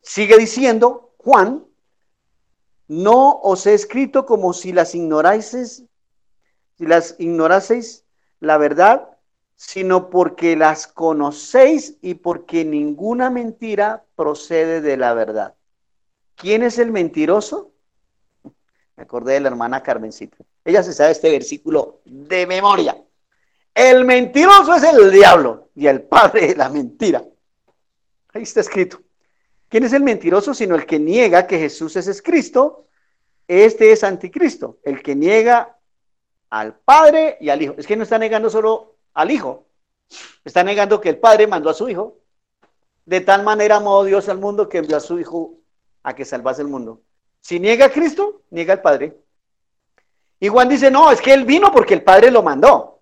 Sigue 0.00 0.38
diciendo 0.38 1.12
Juan, 1.18 1.64
no 2.88 3.40
os 3.42 3.66
he 3.66 3.74
escrito 3.74 4.26
como 4.26 4.52
si 4.52 4.72
las 4.72 4.94
ignoráis 4.94 5.84
si 6.78 6.86
las 6.86 7.14
ignoraseis 7.18 8.04
la 8.40 8.58
verdad, 8.58 9.08
sino 9.54 10.08
porque 10.10 10.56
las 10.56 10.86
conocéis 10.86 11.96
y 12.00 12.14
porque 12.14 12.64
ninguna 12.64 13.30
mentira 13.30 14.04
procede 14.14 14.80
de 14.80 14.96
la 14.96 15.14
verdad. 15.14 15.54
¿Quién 16.36 16.62
es 16.62 16.78
el 16.78 16.90
mentiroso? 16.90 17.72
Me 18.96 19.02
acordé 19.02 19.34
de 19.34 19.40
la 19.40 19.48
hermana 19.48 19.82
Carmencita. 19.82 20.38
Ella 20.64 20.82
se 20.82 20.92
sabe 20.92 21.12
este 21.12 21.30
versículo 21.30 22.00
de 22.04 22.46
memoria. 22.46 22.96
El 23.76 24.06
mentiroso 24.06 24.74
es 24.74 24.84
el 24.84 25.12
diablo 25.12 25.68
y 25.74 25.86
el 25.86 26.00
padre 26.00 26.46
de 26.46 26.56
la 26.56 26.70
mentira. 26.70 27.22
Ahí 28.32 28.42
está 28.42 28.60
escrito. 28.60 29.02
¿Quién 29.68 29.84
es 29.84 29.92
el 29.92 30.02
mentiroso 30.02 30.54
sino 30.54 30.74
el 30.76 30.86
que 30.86 30.98
niega 30.98 31.46
que 31.46 31.58
Jesús 31.58 31.94
es 31.96 32.22
Cristo? 32.22 32.86
Este 33.46 33.92
es 33.92 34.02
anticristo, 34.02 34.78
el 34.82 35.02
que 35.02 35.14
niega 35.14 35.76
al 36.48 36.78
Padre 36.78 37.36
y 37.38 37.50
al 37.50 37.60
Hijo. 37.60 37.74
Es 37.76 37.86
que 37.86 37.96
no 37.96 38.04
está 38.04 38.18
negando 38.18 38.48
solo 38.48 38.96
al 39.12 39.30
Hijo, 39.30 39.66
está 40.42 40.64
negando 40.64 40.98
que 40.98 41.10
el 41.10 41.18
Padre 41.18 41.46
mandó 41.46 41.68
a 41.68 41.74
su 41.74 41.86
Hijo. 41.86 42.16
De 43.04 43.20
tal 43.20 43.44
manera 43.44 43.76
amó 43.76 44.02
Dios 44.04 44.30
al 44.30 44.38
mundo 44.38 44.70
que 44.70 44.78
envió 44.78 44.96
a 44.96 45.00
su 45.00 45.20
Hijo 45.20 45.58
a 46.02 46.14
que 46.14 46.24
salvase 46.24 46.62
el 46.62 46.68
mundo. 46.68 47.02
Si 47.42 47.60
niega 47.60 47.84
a 47.84 47.92
Cristo, 47.92 48.40
niega 48.48 48.72
al 48.72 48.80
Padre. 48.80 49.18
Y 50.40 50.48
Juan 50.48 50.66
dice, 50.70 50.90
no, 50.90 51.12
es 51.12 51.20
que 51.20 51.34
él 51.34 51.44
vino 51.44 51.70
porque 51.70 51.92
el 51.92 52.02
Padre 52.02 52.30
lo 52.30 52.42
mandó. 52.42 52.95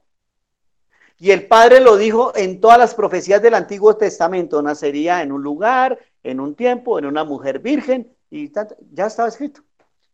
Y 1.24 1.30
el 1.30 1.46
Padre 1.46 1.80
lo 1.80 1.96
dijo 1.96 2.36
en 2.36 2.60
todas 2.60 2.76
las 2.76 2.94
profecías 2.94 3.40
del 3.40 3.54
Antiguo 3.54 3.96
Testamento, 3.96 4.60
nacería 4.60 5.22
en 5.22 5.32
un 5.32 5.42
lugar, 5.42 5.98
en 6.22 6.38
un 6.38 6.54
tiempo, 6.54 6.98
en 6.98 7.06
una 7.06 7.24
mujer 7.24 7.60
virgen, 7.60 8.14
y 8.28 8.52
ya 8.52 9.06
estaba 9.06 9.30
escrito. 9.30 9.62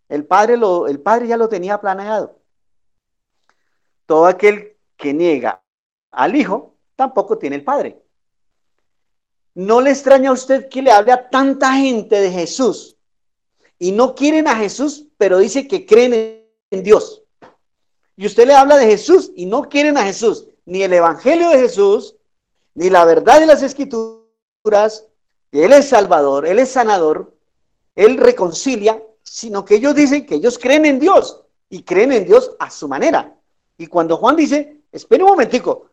El 0.08 0.24
Padre, 0.24 0.56
lo, 0.56 0.86
el 0.86 1.00
padre 1.00 1.26
ya 1.26 1.36
lo 1.36 1.48
tenía 1.48 1.80
planeado. 1.80 2.38
Todo 4.06 4.26
aquel 4.26 4.76
que 4.96 5.12
niega 5.12 5.60
al 6.12 6.36
Hijo 6.36 6.76
tampoco 6.94 7.36
tiene 7.36 7.56
el 7.56 7.64
Padre. 7.64 8.00
¿No 9.54 9.80
le 9.80 9.90
extraña 9.90 10.30
a 10.30 10.34
usted 10.34 10.68
que 10.68 10.80
le 10.80 10.92
hable 10.92 11.10
a 11.10 11.28
tanta 11.28 11.72
gente 11.72 12.20
de 12.20 12.30
Jesús 12.30 12.96
y 13.80 13.90
no 13.90 14.14
quieren 14.14 14.46
a 14.46 14.54
Jesús, 14.54 15.08
pero 15.18 15.38
dice 15.38 15.66
que 15.66 15.84
creen 15.84 16.46
en 16.70 16.82
Dios? 16.84 17.24
Y 18.14 18.26
usted 18.26 18.46
le 18.46 18.54
habla 18.54 18.76
de 18.76 18.86
Jesús 18.86 19.32
y 19.34 19.46
no 19.46 19.68
quieren 19.68 19.96
a 19.96 20.04
Jesús, 20.04 20.46
ni 20.70 20.84
el 20.84 20.92
Evangelio 20.92 21.50
de 21.50 21.58
Jesús, 21.58 22.14
ni 22.76 22.90
la 22.90 23.04
verdad 23.04 23.40
de 23.40 23.46
las 23.46 23.60
Escrituras, 23.60 25.04
Él 25.50 25.72
es 25.72 25.88
Salvador, 25.88 26.46
Él 26.46 26.60
es 26.60 26.70
sanador, 26.70 27.34
Él 27.96 28.16
reconcilia, 28.16 29.02
sino 29.24 29.64
que 29.64 29.74
ellos 29.74 29.96
dicen 29.96 30.24
que 30.24 30.36
ellos 30.36 30.60
creen 30.60 30.86
en 30.86 31.00
Dios 31.00 31.42
y 31.68 31.82
creen 31.82 32.12
en 32.12 32.24
Dios 32.24 32.52
a 32.60 32.70
su 32.70 32.86
manera. 32.86 33.34
Y 33.78 33.88
cuando 33.88 34.16
Juan 34.16 34.36
dice, 34.36 34.82
espere 34.92 35.24
un 35.24 35.30
momentico, 35.30 35.86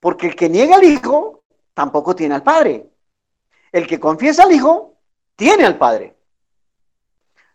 porque 0.00 0.26
el 0.26 0.36
que 0.36 0.50
niega 0.50 0.76
al 0.76 0.84
Hijo 0.84 1.42
tampoco 1.72 2.14
tiene 2.14 2.34
al 2.34 2.42
Padre. 2.42 2.90
El 3.72 3.86
que 3.86 3.98
confiesa 3.98 4.42
al 4.42 4.52
Hijo 4.52 4.96
tiene 5.34 5.64
al 5.64 5.78
Padre. 5.78 6.14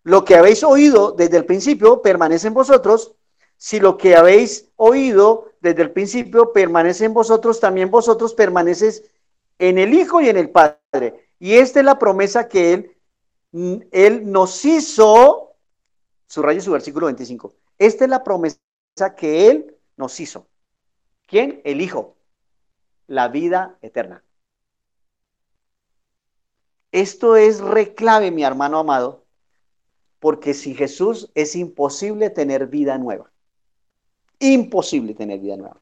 Lo 0.02 0.24
que 0.24 0.34
habéis 0.34 0.64
oído 0.64 1.12
desde 1.12 1.36
el 1.36 1.44
principio 1.44 2.02
permanece 2.02 2.48
en 2.48 2.54
vosotros. 2.54 3.12
Si 3.56 3.80
lo 3.80 3.96
que 3.96 4.16
habéis 4.16 4.70
oído 4.76 5.50
desde 5.60 5.82
el 5.82 5.90
principio 5.90 6.52
permanece 6.52 7.04
en 7.04 7.14
vosotros, 7.14 7.60
también 7.60 7.90
vosotros 7.90 8.34
permaneces 8.34 9.04
en 9.58 9.78
el 9.78 9.94
Hijo 9.94 10.20
y 10.20 10.28
en 10.28 10.36
el 10.36 10.50
Padre. 10.50 11.30
Y 11.38 11.54
esta 11.54 11.80
es 11.80 11.86
la 11.86 11.98
promesa 11.98 12.48
que 12.48 12.72
Él 12.72 12.96
él 13.90 14.30
nos 14.30 14.64
hizo, 14.64 15.56
subrayo 16.26 16.60
su 16.60 16.72
versículo 16.72 17.06
25, 17.06 17.54
esta 17.78 18.04
es 18.04 18.10
la 18.10 18.22
promesa 18.22 18.58
que 19.16 19.48
Él 19.48 19.76
nos 19.96 20.20
hizo. 20.20 20.46
¿Quién? 21.26 21.60
El 21.64 21.80
Hijo. 21.80 22.16
La 23.06 23.28
vida 23.28 23.78
eterna. 23.82 24.22
Esto 26.92 27.36
es 27.36 27.60
reclave, 27.60 28.30
mi 28.30 28.42
hermano 28.42 28.78
amado, 28.78 29.24
porque 30.18 30.54
sin 30.54 30.74
Jesús 30.74 31.30
es 31.34 31.56
imposible 31.56 32.30
tener 32.30 32.66
vida 32.66 32.98
nueva. 32.98 33.30
Imposible 34.38 35.14
tener 35.14 35.40
vida 35.40 35.56
nueva. 35.56 35.80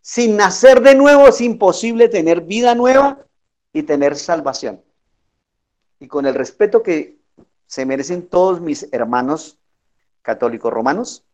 Sin 0.00 0.36
nacer 0.36 0.80
de 0.80 0.94
nuevo 0.94 1.28
es 1.28 1.40
imposible 1.40 2.08
tener 2.08 2.42
vida 2.42 2.74
nueva 2.74 3.24
y 3.72 3.82
tener 3.82 4.16
salvación 4.16 4.82
y 6.00 6.08
con 6.08 6.26
el 6.26 6.34
respeto 6.34 6.82
que 6.82 7.18
se 7.66 7.86
merecen 7.86 8.26
todos 8.26 8.60
mis 8.60 8.88
hermanos 8.90 9.58
católicos 10.22 10.72
romanos, 10.72 11.24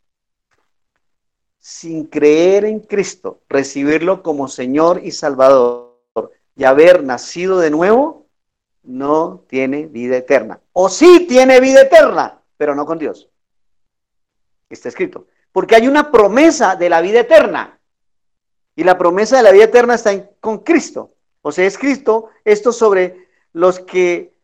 sin 1.59 2.05
creer 2.07 2.65
en 2.65 2.81
Cristo, 2.81 3.41
recibirlo 3.49 4.23
como 4.23 4.49
Señor 4.49 5.01
y 5.03 5.13
Salvador 5.13 6.03
y 6.55 6.65
haber 6.65 7.03
nacido 7.03 7.59
de 7.59 7.71
nuevo, 7.71 8.27
no 8.83 9.45
tiene 9.49 9.87
vida 9.87 10.17
eterna. 10.17 10.61
O 10.73 10.89
sí 10.89 11.27
tiene 11.29 11.61
vida 11.61 11.83
eterna, 11.83 12.41
pero 12.57 12.75
no 12.75 12.87
con 12.87 12.99
Dios. 12.99 13.29
Está 14.69 14.89
escrito. 14.89 15.27
Porque 15.57 15.75
hay 15.75 15.89
una 15.89 16.13
promesa 16.13 16.77
de 16.77 16.91
la 16.91 17.01
vida 17.01 17.21
eterna. 17.21 17.81
Y 18.75 18.85
la 18.85 18.99
promesa 18.99 19.39
de 19.39 19.43
la 19.43 19.53
vida 19.53 19.65
eterna 19.65 19.95
está 19.95 20.29
con 20.39 20.59
Cristo. 20.59 21.15
O 21.41 21.51
sea, 21.51 21.65
es 21.65 21.79
Cristo 21.79 22.29
esto 22.45 22.73
sobre 22.73 23.27
los 23.55 23.81
que 23.81 24.35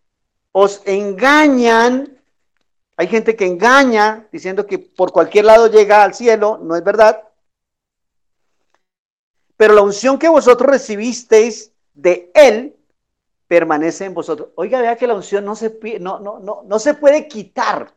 os 0.52 0.80
engañan. 0.86 2.18
Hay 2.96 3.08
gente 3.08 3.36
que 3.36 3.44
engaña 3.44 4.26
diciendo 4.32 4.64
que 4.64 4.78
por 4.78 5.12
cualquier 5.12 5.44
lado 5.44 5.66
llega 5.66 6.02
al 6.02 6.14
cielo, 6.14 6.58
no 6.62 6.76
es 6.76 6.82
verdad. 6.82 7.24
Pero 9.58 9.74
la 9.74 9.82
unción 9.82 10.18
que 10.18 10.30
vosotros 10.30 10.70
recibisteis 10.70 11.72
de 11.92 12.30
Él 12.32 12.74
permanece 13.48 14.06
en 14.06 14.14
vosotros. 14.14 14.48
Oiga, 14.54 14.80
vea 14.80 14.96
que 14.96 15.06
la 15.06 15.14
unción 15.14 15.44
no 15.44 15.56
se, 15.56 15.78
no, 16.00 16.20
no, 16.20 16.38
no, 16.38 16.62
no 16.64 16.78
se 16.78 16.94
puede 16.94 17.28
quitar, 17.28 17.92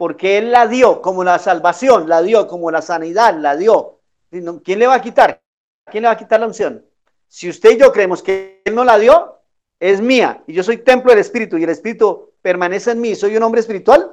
porque 0.00 0.38
Él 0.38 0.50
la 0.50 0.66
dio 0.66 1.02
como 1.02 1.24
la 1.24 1.38
salvación, 1.38 2.08
la 2.08 2.22
dio 2.22 2.46
como 2.46 2.70
la 2.70 2.80
sanidad, 2.80 3.36
la 3.38 3.54
dio. 3.54 3.98
¿Quién 4.30 4.78
le 4.78 4.86
va 4.86 4.94
a 4.94 5.02
quitar? 5.02 5.42
¿Quién 5.90 6.00
le 6.00 6.08
va 6.08 6.14
a 6.14 6.16
quitar 6.16 6.40
la 6.40 6.46
unción? 6.46 6.86
Si 7.28 7.50
usted 7.50 7.72
y 7.72 7.78
yo 7.78 7.92
creemos 7.92 8.22
que 8.22 8.62
Él 8.64 8.74
no 8.74 8.82
la 8.82 8.98
dio, 8.98 9.42
es 9.78 10.00
mía 10.00 10.42
y 10.46 10.54
yo 10.54 10.62
soy 10.62 10.78
templo 10.78 11.10
del 11.10 11.20
Espíritu 11.20 11.58
y 11.58 11.64
el 11.64 11.68
Espíritu 11.68 12.32
permanece 12.40 12.92
en 12.92 13.02
mí, 13.02 13.14
soy 13.14 13.36
un 13.36 13.42
hombre 13.42 13.60
espiritual, 13.60 14.10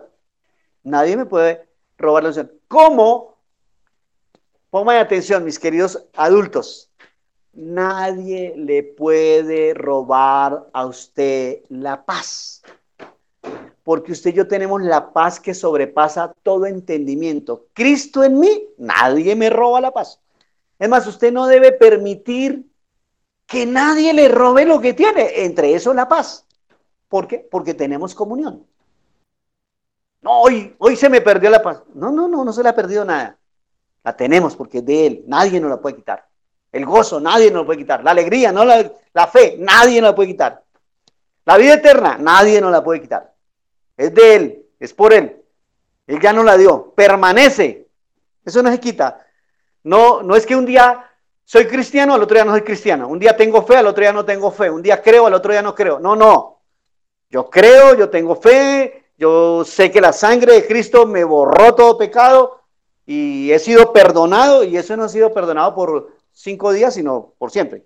nadie 0.84 1.16
me 1.16 1.26
puede 1.26 1.70
robar 1.98 2.24
la 2.24 2.30
unción. 2.32 2.52
¿Cómo? 2.68 3.38
Pongan 4.70 4.98
atención, 4.98 5.46
mis 5.46 5.58
queridos 5.58 6.06
adultos. 6.18 6.92
Nadie 7.54 8.56
le 8.58 8.84
puede 8.84 9.74
robar 9.74 10.68
a 10.74 10.86
usted 10.86 11.62
la 11.70 12.04
paz. 12.04 12.62
Porque 13.88 14.12
usted 14.12 14.32
y 14.32 14.34
yo 14.34 14.50
tenemos 14.50 14.82
la 14.82 15.14
paz 15.14 15.40
que 15.40 15.54
sobrepasa 15.54 16.34
todo 16.44 16.66
entendimiento. 16.66 17.68
Cristo 17.72 18.22
en 18.22 18.38
mí, 18.38 18.68
nadie 18.78 19.34
me 19.34 19.50
roba 19.50 19.80
la 19.80 19.92
paz. 19.92 20.20
Es 20.78 20.90
más, 20.90 21.08
usted 21.08 21.32
no 21.32 21.48
debe 21.48 21.72
permitir 21.72 22.66
que 23.46 23.66
nadie 23.66 24.14
le 24.14 24.28
robe 24.28 24.66
lo 24.66 24.82
que 24.82 24.94
tiene, 24.94 25.46
entre 25.46 25.74
eso 25.74 25.94
la 25.94 26.06
paz. 26.06 26.46
¿Por 27.08 27.30
qué? 27.30 27.48
Porque 27.50 27.76
tenemos 27.76 28.14
comunión. 28.14 28.68
No, 30.20 30.42
hoy, 30.42 30.76
hoy 30.80 30.98
se 30.98 31.08
me 31.08 31.22
perdió 31.22 31.50
la 31.50 31.64
paz. 31.64 31.82
No, 31.94 32.12
no, 32.12 32.28
no, 32.28 32.44
no 32.44 32.52
se 32.52 32.64
le 32.64 32.68
ha 32.68 32.76
perdido 32.76 33.06
nada. 33.06 33.38
La 34.04 34.18
tenemos 34.18 34.58
porque 34.58 34.80
es 34.80 34.86
de 34.86 35.08
Él, 35.08 35.24
nadie 35.28 35.62
nos 35.62 35.70
la 35.70 35.80
puede 35.80 35.96
quitar. 35.96 36.28
El 36.74 36.86
gozo, 36.86 37.22
nadie 37.22 37.52
nos 37.52 37.62
lo 37.62 37.66
puede 37.66 37.80
quitar. 37.80 38.04
La 38.04 38.12
alegría, 38.12 38.52
no 38.52 38.66
la, 38.66 38.92
la 39.14 39.28
fe, 39.28 39.56
nadie 39.58 40.02
nos 40.02 40.10
la 40.10 40.16
puede 40.18 40.32
quitar. 40.32 40.62
La 41.46 41.56
vida 41.56 41.76
eterna, 41.76 42.18
nadie 42.18 42.60
nos 42.60 42.74
la 42.74 42.84
puede 42.84 43.00
quitar. 43.00 43.37
Es 43.98 44.14
de 44.14 44.36
Él, 44.36 44.66
es 44.80 44.94
por 44.94 45.14
Él. 45.14 45.44
Él 46.06 46.22
ya 46.22 46.32
no 46.32 46.44
la 46.44 46.56
dio, 46.56 46.94
permanece. 46.96 47.88
Eso 48.46 48.64
no 48.64 48.72
se 48.72 48.80
quita. 48.80 49.26
No, 49.84 50.24
no 50.24 50.36
es 50.36 50.46
que 50.46 50.56
un 50.56 50.66
día 50.66 51.04
soy 51.44 51.66
cristiano, 51.66 52.14
al 52.14 52.24
otro 52.24 52.36
día 52.36 52.46
no 52.46 52.52
soy 52.52 52.62
cristiano. 52.62 53.08
Un 53.08 53.20
día 53.20 53.36
tengo 53.36 53.64
fe, 53.64 53.78
al 53.78 53.88
otro 53.88 54.02
día 54.02 54.14
no 54.14 54.24
tengo 54.24 54.52
fe. 54.52 54.70
Un 54.70 54.82
día 54.82 55.02
creo, 55.02 55.28
al 55.28 55.34
otro 55.34 55.52
día 55.52 55.62
no 55.62 55.74
creo. 55.74 56.00
No, 56.00 56.16
no. 56.16 56.62
Yo 57.30 57.50
creo, 57.50 57.96
yo 57.96 58.10
tengo 58.10 58.36
fe, 58.36 59.12
yo 59.18 59.66
sé 59.66 59.92
que 59.92 60.00
la 60.00 60.14
sangre 60.14 60.54
de 60.54 60.68
Cristo 60.68 61.06
me 61.06 61.24
borró 61.24 61.76
todo 61.76 61.98
pecado 61.98 62.62
y 63.06 63.52
he 63.52 63.60
sido 63.60 63.92
perdonado 63.92 64.64
y 64.64 64.78
eso 64.78 64.96
no 64.96 65.06
ha 65.06 65.10
sido 65.10 65.34
perdonado 65.34 65.74
por 65.74 66.14
cinco 66.32 66.72
días, 66.72 66.94
sino 66.94 67.34
por 67.38 67.52
siempre. 67.52 67.86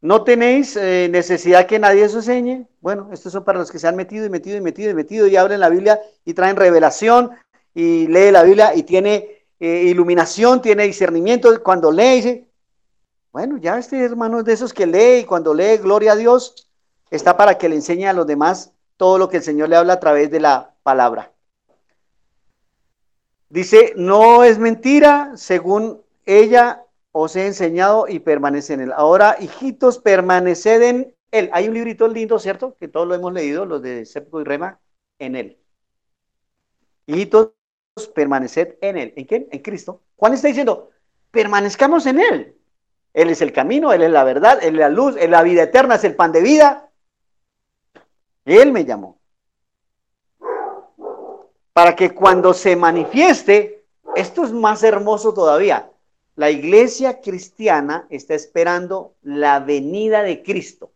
¿No 0.00 0.22
tenéis 0.22 0.76
eh, 0.76 1.08
necesidad 1.10 1.66
que 1.66 1.78
nadie 1.78 2.04
os 2.04 2.14
enseñe? 2.14 2.68
Bueno, 2.80 3.10
estos 3.12 3.32
son 3.32 3.44
para 3.44 3.58
los 3.58 3.70
que 3.70 3.80
se 3.80 3.88
han 3.88 3.96
metido 3.96 4.24
y 4.24 4.30
metido 4.30 4.56
y 4.56 4.60
metido 4.60 4.90
y 4.90 4.94
metido 4.94 5.26
y 5.26 5.36
abren 5.36 5.58
la 5.58 5.68
Biblia 5.68 6.00
y 6.24 6.34
traen 6.34 6.54
revelación 6.54 7.32
y 7.74 8.06
lee 8.06 8.30
la 8.30 8.44
Biblia 8.44 8.74
y 8.76 8.84
tiene 8.84 9.44
eh, 9.58 9.82
iluminación, 9.86 10.62
tiene 10.62 10.84
discernimiento 10.84 11.62
cuando 11.64 11.90
lee. 11.90 12.48
bueno, 13.32 13.58
ya 13.58 13.76
este 13.76 14.04
hermano 14.04 14.38
es 14.38 14.44
de 14.44 14.52
esos 14.52 14.72
que 14.72 14.86
lee 14.86 15.22
y 15.22 15.24
cuando 15.24 15.52
lee 15.52 15.78
gloria 15.78 16.12
a 16.12 16.16
Dios, 16.16 16.68
está 17.10 17.36
para 17.36 17.58
que 17.58 17.68
le 17.68 17.74
enseñe 17.74 18.06
a 18.06 18.12
los 18.12 18.26
demás 18.26 18.72
todo 18.96 19.18
lo 19.18 19.28
que 19.28 19.38
el 19.38 19.42
Señor 19.42 19.68
le 19.68 19.76
habla 19.76 19.94
a 19.94 20.00
través 20.00 20.30
de 20.30 20.38
la 20.38 20.74
palabra. 20.84 21.32
Dice, 23.48 23.94
no 23.96 24.44
es 24.44 24.58
mentira, 24.58 25.32
según 25.36 26.02
ella 26.24 26.84
os 27.12 27.36
he 27.36 27.46
enseñado 27.46 28.06
y 28.08 28.20
permanece 28.20 28.74
en 28.74 28.80
él. 28.80 28.92
Ahora, 28.94 29.36
hijitos, 29.40 29.98
permaneced 29.98 30.82
en 30.82 31.14
Él. 31.30 31.50
Hay 31.52 31.68
un 31.68 31.74
librito 31.74 32.08
lindo, 32.08 32.38
¿cierto? 32.38 32.76
Que 32.76 32.88
todos 32.88 33.06
lo 33.06 33.14
hemos 33.14 33.32
leído, 33.32 33.64
los 33.64 33.82
de 33.82 34.04
Séptico 34.04 34.40
y 34.40 34.44
Rema, 34.44 34.78
en 35.18 35.36
Él. 35.36 35.58
Hijitos, 37.06 37.52
permaneced 38.14 38.76
en 38.80 38.98
Él. 38.98 39.12
¿En 39.16 39.24
quién? 39.24 39.48
En 39.50 39.60
Cristo. 39.60 40.02
Juan 40.16 40.34
está 40.34 40.48
diciendo, 40.48 40.90
permanezcamos 41.30 42.06
en 42.06 42.20
Él. 42.20 42.54
Él 43.14 43.30
es 43.30 43.40
el 43.40 43.52
camino, 43.52 43.92
Él 43.92 44.02
es 44.02 44.10
la 44.10 44.24
verdad, 44.24 44.58
Él 44.62 44.74
es 44.74 44.80
la 44.80 44.88
luz, 44.88 45.16
Él 45.16 45.24
es 45.24 45.30
la 45.30 45.42
vida 45.42 45.62
eterna, 45.64 45.96
es 45.96 46.04
el 46.04 46.14
pan 46.14 46.32
de 46.32 46.42
vida. 46.42 46.90
Él 48.44 48.72
me 48.72 48.84
llamó. 48.84 49.18
Para 51.72 51.96
que 51.96 52.14
cuando 52.14 52.54
se 52.54 52.76
manifieste, 52.76 53.84
esto 54.14 54.44
es 54.44 54.52
más 54.52 54.82
hermoso 54.82 55.32
todavía. 55.32 55.90
La 56.38 56.52
iglesia 56.52 57.20
cristiana 57.20 58.06
está 58.10 58.32
esperando 58.36 59.16
la 59.22 59.58
venida 59.58 60.22
de 60.22 60.44
Cristo. 60.44 60.92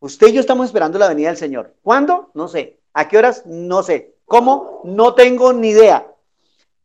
Usted 0.00 0.28
y 0.28 0.32
yo 0.32 0.40
estamos 0.40 0.64
esperando 0.64 0.98
la 0.98 1.08
venida 1.08 1.28
del 1.28 1.36
Señor. 1.36 1.74
¿Cuándo? 1.82 2.30
No 2.32 2.48
sé. 2.48 2.80
¿A 2.94 3.06
qué 3.06 3.18
horas? 3.18 3.44
No 3.44 3.82
sé. 3.82 4.14
¿Cómo? 4.24 4.80
No 4.84 5.14
tengo 5.14 5.52
ni 5.52 5.68
idea. 5.68 6.10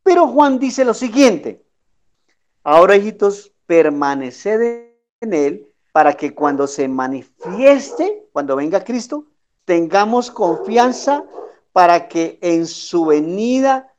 Pero 0.03 0.27
Juan 0.27 0.59
dice 0.59 0.83
lo 0.83 0.93
siguiente. 0.93 1.63
Ahora, 2.61 2.97
hijitos, 2.97 3.53
permaneced 3.67 4.89
en 5.21 5.33
él 5.33 5.67
para 5.93 6.15
que 6.15 6.35
cuando 6.35 6.67
se 6.67 6.89
manifieste, 6.89 8.27
cuando 8.33 8.57
venga 8.57 8.83
Cristo, 8.83 9.27
tengamos 9.63 10.29
confianza 10.29 11.23
para 11.71 12.09
que 12.09 12.37
en 12.41 12.67
su 12.67 13.05
venida 13.05 13.92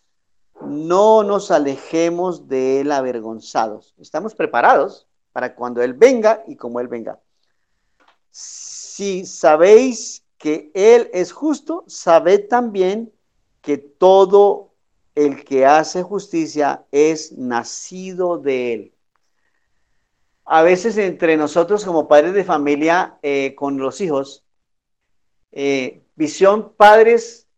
no 0.63 1.23
nos 1.23 1.51
alejemos 1.51 2.49
de 2.49 2.81
él 2.81 2.93
avergonzados. 2.93 3.95
Estamos 3.99 4.35
preparados 4.35 5.07
para 5.33 5.55
cuando 5.55 5.83
él 5.83 5.95
venga 5.95 6.45
y 6.47 6.57
como 6.57 6.81
él 6.81 6.89
venga. 6.89 7.21
Si 8.31 9.27
sabéis 9.27 10.25
que 10.39 10.71
él 10.75 11.11
es 11.13 11.33
justo, 11.33 11.85
sabed 11.87 12.49
también 12.49 13.13
que 13.61 13.79
todo 13.79 14.75
el 15.15 15.45
que 15.45 15.67
hace 15.67 16.03
justicia 16.03 16.85
es 16.91 17.33
nacido 17.33 18.39
de 18.39 18.73
él 18.73 18.95
a 20.45 20.63
veces 20.63 20.97
entre 20.99 21.37
nosotros 21.37 21.85
como 21.85 22.09
padres 22.09 22.35
de 22.35 22.45
familia 22.45 23.19
eh, 23.23 23.55
con 23.55 23.79
los 23.79 24.01
hijos, 24.01 24.45
eh, 25.53 26.03
visión 26.17 26.75
padres, 26.77 27.49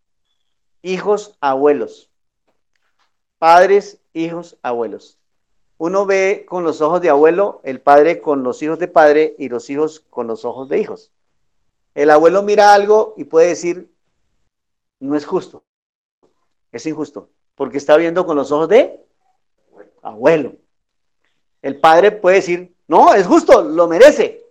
hijos, 0.83 1.37
abuelos. 1.41 2.11
Padres, 3.39 4.01
hijos, 4.13 4.57
abuelos. 4.63 5.19
Uno 5.79 6.07
ve 6.07 6.47
con 6.49 6.65
los 6.65 6.81
ojos 6.81 7.03
de 7.03 7.11
abuelo, 7.11 7.61
el 7.63 7.81
padre 7.81 8.21
con 8.21 8.43
los 8.43 8.63
hijos 8.63 8.79
de 8.79 8.89
padre 8.89 9.35
y 9.39 9.49
los 9.49 9.69
hijos 9.69 10.01
con 10.09 10.27
los 10.27 10.45
ojos 10.45 10.69
de 10.69 10.81
hijos. 10.81 11.13
El 11.95 12.11
abuelo 12.11 12.43
mira 12.43 12.73
algo 12.73 13.15
y 13.17 13.25
puede 13.25 13.49
decir, 13.49 13.91
no 15.01 15.17
es 15.17 15.27
justo, 15.27 15.65
es 16.73 16.87
injusto, 16.87 17.29
porque 17.55 17.77
está 17.77 17.97
viendo 17.97 18.25
con 18.25 18.37
los 18.37 18.51
ojos 18.53 18.69
de 18.69 19.05
abuelo. 20.03 20.55
El 21.61 21.79
padre 21.79 22.13
puede 22.13 22.37
decir, 22.37 22.75
no, 22.89 23.13
es 23.13 23.27
justo, 23.27 23.63
lo 23.63 23.87
merece. 23.89 24.45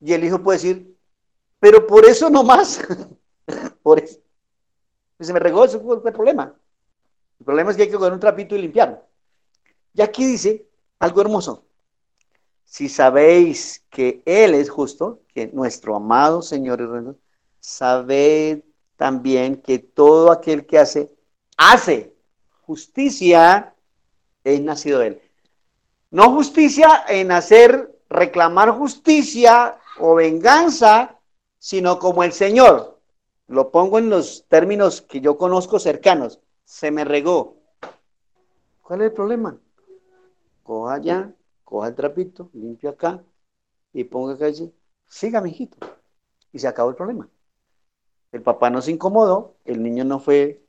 Y 0.00 0.12
el 0.12 0.24
hijo 0.24 0.42
puede 0.42 0.58
decir, 0.58 0.96
pero 1.60 1.86
por 1.86 2.04
eso 2.04 2.28
no 2.28 2.42
más. 2.42 2.82
por 3.82 4.00
eso. 4.00 4.18
Se 5.20 5.32
me 5.32 5.38
regó, 5.38 5.64
eso 5.64 5.80
fue 5.80 5.96
el 5.96 6.12
problema. 6.12 6.54
El 7.42 7.46
problema 7.46 7.72
es 7.72 7.76
que 7.76 7.82
hay 7.82 7.90
que 7.90 7.96
coger 7.96 8.12
un 8.12 8.20
trapito 8.20 8.54
y 8.54 8.60
limpiarlo. 8.60 9.02
Y 9.94 10.00
aquí 10.00 10.24
dice 10.24 10.64
algo 11.00 11.22
hermoso. 11.22 11.64
Si 12.64 12.88
sabéis 12.88 13.84
que 13.90 14.22
Él 14.24 14.54
es 14.54 14.70
justo, 14.70 15.22
que 15.34 15.48
nuestro 15.48 15.96
amado 15.96 16.40
Señor 16.40 16.80
es 16.80 16.86
justo, 16.86 17.16
sabed 17.58 18.60
también 18.96 19.56
que 19.56 19.80
todo 19.80 20.30
aquel 20.30 20.66
que 20.66 20.78
hace, 20.78 21.12
hace 21.56 22.14
justicia, 22.60 23.74
es 24.44 24.60
nacido 24.60 25.00
de 25.00 25.06
Él. 25.08 25.22
No 26.12 26.32
justicia 26.32 27.04
en 27.08 27.32
hacer 27.32 27.92
reclamar 28.08 28.70
justicia 28.70 29.78
o 29.98 30.14
venganza, 30.14 31.18
sino 31.58 31.98
como 31.98 32.22
el 32.22 32.32
Señor. 32.32 33.00
Lo 33.48 33.72
pongo 33.72 33.98
en 33.98 34.10
los 34.10 34.46
términos 34.46 35.02
que 35.02 35.20
yo 35.20 35.36
conozco 35.36 35.80
cercanos. 35.80 36.38
Se 36.64 36.90
me 36.90 37.04
regó. 37.04 37.56
¿Cuál 38.82 39.02
es 39.02 39.06
el 39.06 39.12
problema? 39.12 39.58
Coja 40.62 40.94
allá, 40.94 41.34
coja 41.64 41.88
el 41.88 41.94
trapito, 41.94 42.50
limpia 42.52 42.90
acá 42.90 43.22
y 43.92 44.04
ponga 44.04 44.34
acá 44.34 44.46
allí. 44.46 44.72
Siga, 45.06 45.40
mijito. 45.40 45.76
Y 46.52 46.58
se 46.58 46.68
acabó 46.68 46.90
el 46.90 46.96
problema. 46.96 47.28
El 48.32 48.42
papá 48.42 48.70
no 48.70 48.80
se 48.80 48.90
incomodó, 48.90 49.56
el 49.64 49.82
niño 49.82 50.04
no 50.04 50.18
fue 50.18 50.62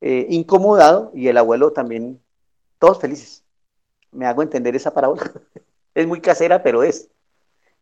eh, 0.00 0.26
incomodado 0.30 1.10
y 1.14 1.28
el 1.28 1.36
abuelo 1.36 1.72
también, 1.72 2.22
todos 2.78 3.00
felices. 3.00 3.44
Me 4.12 4.26
hago 4.26 4.42
entender 4.42 4.76
esa 4.76 4.94
parábola. 4.94 5.22
es 5.94 6.06
muy 6.06 6.20
casera, 6.20 6.62
pero 6.62 6.82
es. 6.82 7.10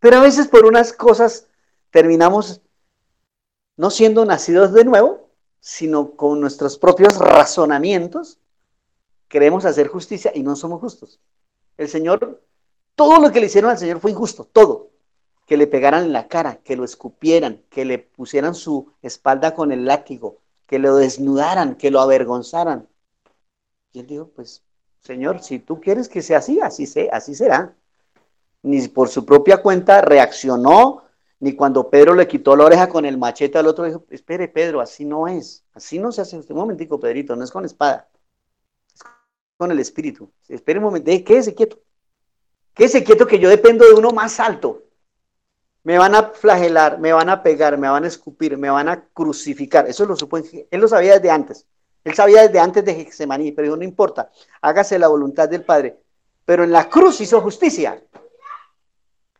Pero 0.00 0.16
a 0.16 0.22
veces 0.22 0.48
por 0.48 0.64
unas 0.64 0.92
cosas 0.92 1.46
terminamos 1.90 2.62
no 3.76 3.90
siendo 3.90 4.24
nacidos 4.24 4.72
de 4.72 4.84
nuevo, 4.84 5.27
sino 5.60 6.12
con 6.12 6.40
nuestros 6.40 6.78
propios 6.78 7.18
razonamientos, 7.18 8.38
queremos 9.28 9.64
hacer 9.64 9.88
justicia 9.88 10.32
y 10.34 10.42
no 10.42 10.56
somos 10.56 10.80
justos. 10.80 11.20
El 11.76 11.88
Señor, 11.88 12.42
todo 12.94 13.20
lo 13.20 13.30
que 13.30 13.40
le 13.40 13.46
hicieron 13.46 13.70
al 13.70 13.78
Señor 13.78 14.00
fue 14.00 14.10
injusto, 14.10 14.44
todo. 14.44 14.90
Que 15.46 15.56
le 15.56 15.66
pegaran 15.66 16.04
en 16.04 16.12
la 16.12 16.28
cara, 16.28 16.56
que 16.62 16.76
lo 16.76 16.84
escupieran, 16.84 17.62
que 17.70 17.84
le 17.84 17.98
pusieran 17.98 18.54
su 18.54 18.92
espalda 19.02 19.54
con 19.54 19.72
el 19.72 19.86
látigo, 19.86 20.38
que 20.66 20.78
lo 20.78 20.96
desnudaran, 20.96 21.76
que 21.76 21.90
lo 21.90 22.00
avergonzaran. 22.00 22.88
Y 23.92 24.00
él 24.00 24.06
dijo, 24.06 24.28
pues 24.28 24.62
Señor, 25.00 25.42
si 25.42 25.58
tú 25.58 25.80
quieres 25.80 26.08
que 26.08 26.22
sea 26.22 26.38
así, 26.38 26.60
así, 26.60 26.86
sea, 26.86 27.08
así 27.12 27.34
será. 27.34 27.74
Ni 28.62 28.86
por 28.88 29.08
su 29.08 29.24
propia 29.24 29.62
cuenta 29.62 30.00
reaccionó, 30.02 31.04
ni 31.40 31.54
cuando 31.54 31.88
Pedro 31.88 32.14
le 32.14 32.26
quitó 32.26 32.56
la 32.56 32.64
oreja 32.64 32.88
con 32.88 33.04
el 33.04 33.16
machete 33.16 33.58
al 33.58 33.66
otro, 33.66 33.84
dijo, 33.84 34.04
espere 34.10 34.48
Pedro, 34.48 34.80
así 34.80 35.04
no 35.04 35.28
es, 35.28 35.64
así 35.72 35.98
no 35.98 36.10
se 36.10 36.22
hace. 36.22 36.36
Un 36.36 36.44
momentico, 36.50 36.98
Pedrito, 36.98 37.36
no 37.36 37.44
es 37.44 37.50
con 37.50 37.64
espada, 37.64 38.08
es 38.92 39.00
con 39.56 39.70
el 39.70 39.78
espíritu. 39.78 40.30
Espere 40.48 40.78
un 40.78 40.86
momento, 40.86 41.10
quédese 41.24 41.54
quieto. 41.54 41.78
Quédese 42.74 43.04
quieto 43.04 43.26
que 43.26 43.38
yo 43.38 43.48
dependo 43.48 43.86
de 43.86 43.94
uno 43.94 44.10
más 44.10 44.40
alto. 44.40 44.84
Me 45.84 45.96
van 45.96 46.14
a 46.14 46.30
flagelar, 46.30 46.98
me 46.98 47.12
van 47.12 47.28
a 47.28 47.42
pegar, 47.42 47.78
me 47.78 47.88
van 47.88 48.04
a 48.04 48.08
escupir, 48.08 48.58
me 48.58 48.70
van 48.70 48.88
a 48.88 49.04
crucificar. 49.12 49.88
Eso 49.88 50.06
lo 50.06 50.16
supo, 50.16 50.38
él 50.38 50.80
lo 50.80 50.88
sabía 50.88 51.14
desde 51.14 51.30
antes. 51.30 51.66
Él 52.04 52.14
sabía 52.14 52.42
desde 52.42 52.60
antes 52.60 52.84
de 52.84 52.94
Getsemaní, 52.94 53.52
pero 53.52 53.66
dijo, 53.66 53.76
no 53.76 53.84
importa, 53.84 54.30
hágase 54.60 54.98
la 54.98 55.08
voluntad 55.08 55.48
del 55.48 55.64
Padre. 55.64 55.98
Pero 56.44 56.64
en 56.64 56.72
la 56.72 56.88
cruz 56.88 57.20
hizo 57.20 57.40
justicia. 57.40 58.02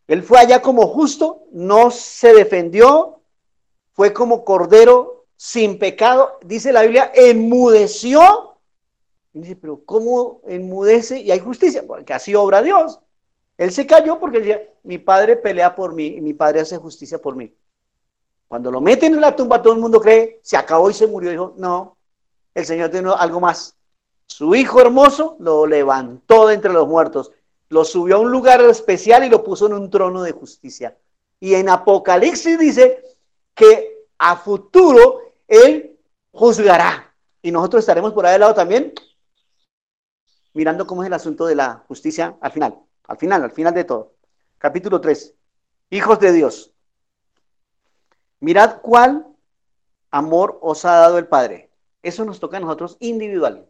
Él 0.08 0.22
fue 0.22 0.38
allá 0.38 0.62
como 0.62 0.88
justo, 0.88 1.44
no 1.52 1.90
se 1.90 2.32
defendió, 2.32 3.20
fue 3.92 4.12
como 4.12 4.44
cordero 4.44 5.26
sin 5.36 5.78
pecado. 5.78 6.38
Dice 6.44 6.72
la 6.72 6.82
Biblia, 6.82 7.12
enmudeció. 7.14 8.56
Y 9.34 9.40
dice, 9.40 9.56
pero 9.56 9.84
¿cómo 9.84 10.40
enmudece 10.46 11.20
y 11.20 11.30
hay 11.30 11.38
justicia? 11.38 11.86
Porque 11.86 12.14
así 12.14 12.34
obra 12.34 12.62
Dios. 12.62 13.00
Él 13.58 13.70
se 13.70 13.86
cayó 13.86 14.18
porque 14.18 14.38
decía, 14.38 14.62
mi 14.82 14.96
padre 14.96 15.36
pelea 15.36 15.74
por 15.74 15.92
mí 15.92 16.06
y 16.06 16.20
mi 16.22 16.32
padre 16.32 16.60
hace 16.60 16.78
justicia 16.78 17.18
por 17.18 17.36
mí. 17.36 17.54
Cuando 18.48 18.70
lo 18.70 18.80
meten 18.80 19.12
en 19.12 19.20
la 19.20 19.36
tumba, 19.36 19.60
todo 19.60 19.74
el 19.74 19.80
mundo 19.80 20.00
cree, 20.00 20.40
se 20.42 20.56
acabó 20.56 20.88
y 20.88 20.94
se 20.94 21.06
murió. 21.06 21.30
Dijo, 21.30 21.54
no, 21.58 21.98
el 22.54 22.64
Señor 22.64 22.90
tiene 22.90 23.12
algo 23.14 23.40
más. 23.40 23.76
Su 24.26 24.54
hijo 24.54 24.80
hermoso 24.80 25.36
lo 25.38 25.66
levantó 25.66 26.46
de 26.46 26.54
entre 26.54 26.72
los 26.72 26.88
muertos, 26.88 27.30
lo 27.68 27.84
subió 27.84 28.16
a 28.16 28.18
un 28.20 28.30
lugar 28.30 28.60
especial 28.62 29.24
y 29.24 29.28
lo 29.28 29.44
puso 29.44 29.66
en 29.66 29.74
un 29.74 29.90
trono 29.90 30.22
de 30.22 30.32
justicia. 30.32 30.96
Y 31.40 31.54
en 31.54 31.68
Apocalipsis 31.68 32.58
dice 32.58 33.04
que 33.54 34.06
a 34.18 34.36
futuro 34.36 35.32
Él 35.46 35.98
juzgará. 36.32 37.14
Y 37.42 37.50
nosotros 37.50 37.80
estaremos 37.80 38.12
por 38.12 38.26
ahí 38.26 38.34
al 38.34 38.40
lado 38.40 38.54
también, 38.54 38.92
mirando 40.54 40.86
cómo 40.86 41.02
es 41.02 41.06
el 41.06 41.14
asunto 41.14 41.46
de 41.46 41.54
la 41.54 41.84
justicia 41.86 42.36
al 42.40 42.50
final, 42.50 42.78
al 43.06 43.16
final, 43.16 43.44
al 43.44 43.52
final 43.52 43.74
de 43.74 43.84
todo. 43.84 44.14
Capítulo 44.58 45.00
3. 45.00 45.34
Hijos 45.90 46.18
de 46.18 46.32
Dios. 46.32 46.72
Mirad 48.40 48.80
cuál 48.80 49.26
amor 50.10 50.58
os 50.62 50.84
ha 50.84 50.92
dado 50.92 51.18
el 51.18 51.28
Padre 51.28 51.68
eso 52.02 52.24
nos 52.24 52.40
toca 52.40 52.56
a 52.56 52.60
nosotros 52.60 52.96
individual. 53.00 53.68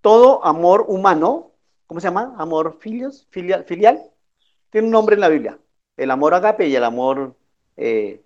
Todo 0.00 0.44
amor 0.44 0.84
humano, 0.88 1.52
¿cómo 1.86 2.00
se 2.00 2.06
llama? 2.06 2.34
Amor 2.38 2.78
filios, 2.80 3.26
filial, 3.30 3.64
tiene 4.70 4.86
un 4.86 4.92
nombre 4.92 5.14
en 5.14 5.20
la 5.20 5.28
Biblia. 5.28 5.58
El 5.96 6.10
amor 6.10 6.34
agape 6.34 6.66
y 6.66 6.76
el 6.76 6.84
amor 6.84 7.34
eh, 7.76 8.22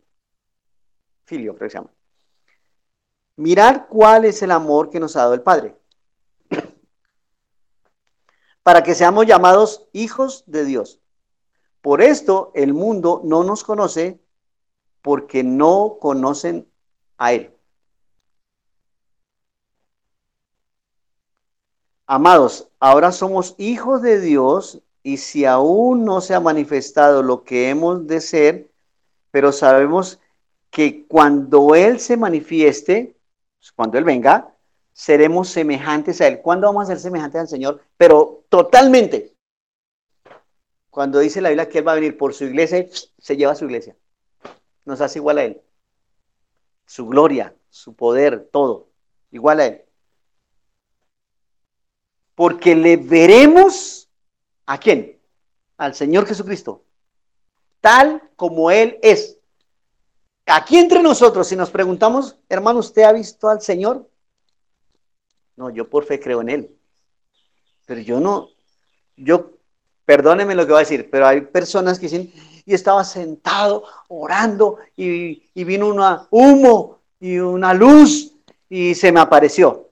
filio, 1.24 1.54
creo 1.54 1.68
que 1.68 1.70
se 1.70 1.78
llama. 1.78 1.90
Mirar 3.36 3.86
cuál 3.88 4.24
es 4.24 4.42
el 4.42 4.50
amor 4.50 4.90
que 4.90 5.00
nos 5.00 5.16
ha 5.16 5.20
dado 5.20 5.34
el 5.34 5.42
Padre. 5.42 5.76
Para 8.62 8.82
que 8.82 8.94
seamos 8.94 9.26
llamados 9.26 9.88
hijos 9.92 10.44
de 10.46 10.64
Dios. 10.64 11.00
Por 11.80 12.02
esto 12.02 12.52
el 12.54 12.74
mundo 12.74 13.22
no 13.24 13.44
nos 13.44 13.64
conoce 13.64 14.20
porque 15.02 15.42
no 15.42 15.98
conocen 16.00 16.68
a 17.16 17.32
Él. 17.32 17.54
Amados, 22.12 22.66
ahora 22.80 23.12
somos 23.12 23.54
hijos 23.56 24.02
de 24.02 24.18
Dios 24.18 24.80
y 25.04 25.18
si 25.18 25.44
aún 25.44 26.04
no 26.04 26.20
se 26.20 26.34
ha 26.34 26.40
manifestado 26.40 27.22
lo 27.22 27.44
que 27.44 27.68
hemos 27.68 28.08
de 28.08 28.20
ser, 28.20 28.68
pero 29.30 29.52
sabemos 29.52 30.18
que 30.70 31.06
cuando 31.06 31.76
Él 31.76 32.00
se 32.00 32.16
manifieste, 32.16 33.14
cuando 33.76 33.96
Él 33.96 34.02
venga, 34.02 34.52
seremos 34.92 35.50
semejantes 35.50 36.20
a 36.20 36.26
Él. 36.26 36.40
¿Cuándo 36.40 36.66
vamos 36.66 36.82
a 36.82 36.86
ser 36.88 36.98
semejantes 36.98 37.42
al 37.42 37.48
Señor? 37.48 37.80
Pero 37.96 38.42
totalmente. 38.48 39.32
Cuando 40.90 41.20
dice 41.20 41.40
la 41.40 41.50
Biblia 41.50 41.68
que 41.68 41.78
Él 41.78 41.86
va 41.86 41.92
a 41.92 41.94
venir 41.94 42.18
por 42.18 42.34
su 42.34 42.42
iglesia, 42.42 42.88
se 43.18 43.36
lleva 43.36 43.52
a 43.52 43.54
su 43.54 43.66
iglesia. 43.66 43.94
Nos 44.84 45.00
hace 45.00 45.20
igual 45.20 45.38
a 45.38 45.44
Él. 45.44 45.60
Su 46.86 47.06
gloria, 47.06 47.54
su 47.68 47.94
poder, 47.94 48.48
todo. 48.50 48.88
Igual 49.30 49.60
a 49.60 49.66
Él. 49.66 49.84
Porque 52.40 52.74
le 52.74 52.96
veremos 52.96 54.08
a 54.64 54.78
quién? 54.78 55.20
Al 55.76 55.94
Señor 55.94 56.24
Jesucristo. 56.24 56.82
Tal 57.82 58.30
como 58.34 58.70
Él 58.70 58.98
es. 59.02 59.36
Aquí 60.46 60.78
entre 60.78 61.02
nosotros, 61.02 61.46
si 61.46 61.54
nos 61.54 61.68
preguntamos, 61.68 62.38
hermano, 62.48 62.78
¿usted 62.78 63.02
ha 63.02 63.12
visto 63.12 63.46
al 63.50 63.60
Señor? 63.60 64.08
No, 65.54 65.68
yo 65.68 65.90
por 65.90 66.06
fe 66.06 66.18
creo 66.18 66.40
en 66.40 66.48
Él. 66.48 66.76
Pero 67.84 68.00
yo 68.00 68.20
no, 68.20 68.48
yo, 69.18 69.50
perdóneme 70.06 70.54
lo 70.54 70.64
que 70.64 70.72
voy 70.72 70.78
a 70.78 70.88
decir, 70.88 71.10
pero 71.10 71.26
hay 71.26 71.42
personas 71.42 71.98
que 71.98 72.06
dicen, 72.06 72.32
y 72.64 72.72
estaba 72.72 73.04
sentado 73.04 73.84
orando 74.08 74.78
y, 74.96 75.42
y 75.52 75.64
vino 75.64 75.88
un 75.88 76.00
humo 76.30 77.00
y 77.20 77.36
una 77.36 77.74
luz 77.74 78.32
y 78.66 78.94
se 78.94 79.12
me 79.12 79.20
apareció. 79.20 79.90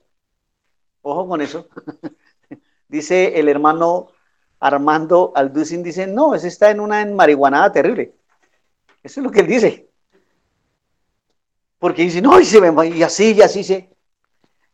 Ojo 1.03 1.27
con 1.27 1.41
eso. 1.41 1.69
dice 2.89 3.39
el 3.39 3.47
hermano 3.47 4.09
Armando 4.59 5.31
Alducin, 5.35 5.83
dice, 5.83 6.05
no, 6.05 6.35
ese 6.35 6.49
está 6.49 6.69
en 6.69 6.81
una 6.81 7.05
marihuanada 7.05 7.71
terrible. 7.71 8.13
Eso 9.01 9.21
es 9.21 9.23
lo 9.23 9.31
que 9.31 9.39
él 9.39 9.47
dice. 9.47 9.89
Porque 11.77 12.01
dice, 12.01 12.21
no, 12.21 12.37
y, 12.39 12.45
se 12.45 12.59
me, 12.59 12.87
y 12.89 13.03
así, 13.03 13.31
y 13.31 13.41
así 13.41 13.63
se. 13.63 13.89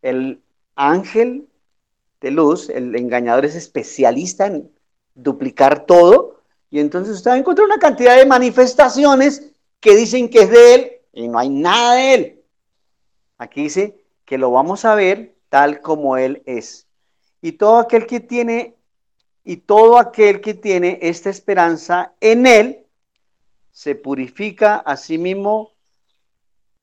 El 0.02 0.42
ángel 0.76 1.48
de 2.20 2.32
luz, 2.32 2.70
el 2.70 2.96
engañador 2.96 3.46
es 3.46 3.56
especialista 3.56 4.48
en 4.48 4.72
duplicar 5.14 5.86
todo. 5.86 6.42
Y 6.72 6.80
entonces 6.80 7.18
usted 7.18 7.32
va 7.32 7.36
a 7.36 7.40
encontrar 7.40 7.66
una 7.66 7.78
cantidad 7.78 8.18
de 8.18 8.26
manifestaciones 8.26 9.52
que 9.80 9.96
dicen 9.96 10.30
que 10.30 10.40
es 10.40 10.50
de 10.50 10.74
él 10.74 10.92
y 11.14 11.28
no 11.28 11.38
hay 11.38 11.50
nada 11.50 11.96
de 11.96 12.14
él. 12.16 12.44
Aquí 13.38 13.64
dice 13.64 14.04
que 14.26 14.40
lo 14.40 14.50
vamos 14.50 14.84
a 14.86 14.96
ver 14.96 15.36
tal 15.50 15.82
como 15.82 16.18
él 16.18 16.42
es. 16.48 16.85
Y 17.46 17.52
todo 17.52 17.78
aquel 17.78 18.08
que 18.08 18.22
tiene 18.22 18.74
y 19.44 19.58
todo 19.58 20.00
aquel 20.00 20.42
que 20.42 20.56
tiene 20.56 20.98
esta 21.04 21.30
esperanza 21.30 22.16
en 22.20 22.48
él 22.48 22.88
se 23.72 23.94
purifica 23.94 24.78
a 24.78 24.98
sí 24.98 25.20
mismo 25.20 25.76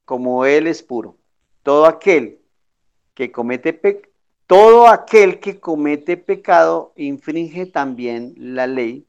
como 0.04 0.44
Él 0.44 0.68
es 0.68 0.84
puro. 0.84 1.16
Todo 1.64 1.86
aquel 1.86 2.38
que 3.14 3.32
comete 3.32 3.72
todo 4.46 4.86
aquel 4.86 5.40
que 5.40 5.58
comete 5.58 6.16
pecado 6.16 6.92
infringe 6.94 7.66
también 7.66 8.32
la 8.36 8.68
ley, 8.68 9.04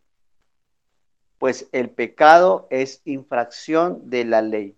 pues 1.37 1.69
el 1.71 1.91
pecado 1.91 2.67
es 2.71 3.03
infracción 3.05 4.09
de 4.09 4.25
la 4.25 4.41
ley. 4.41 4.75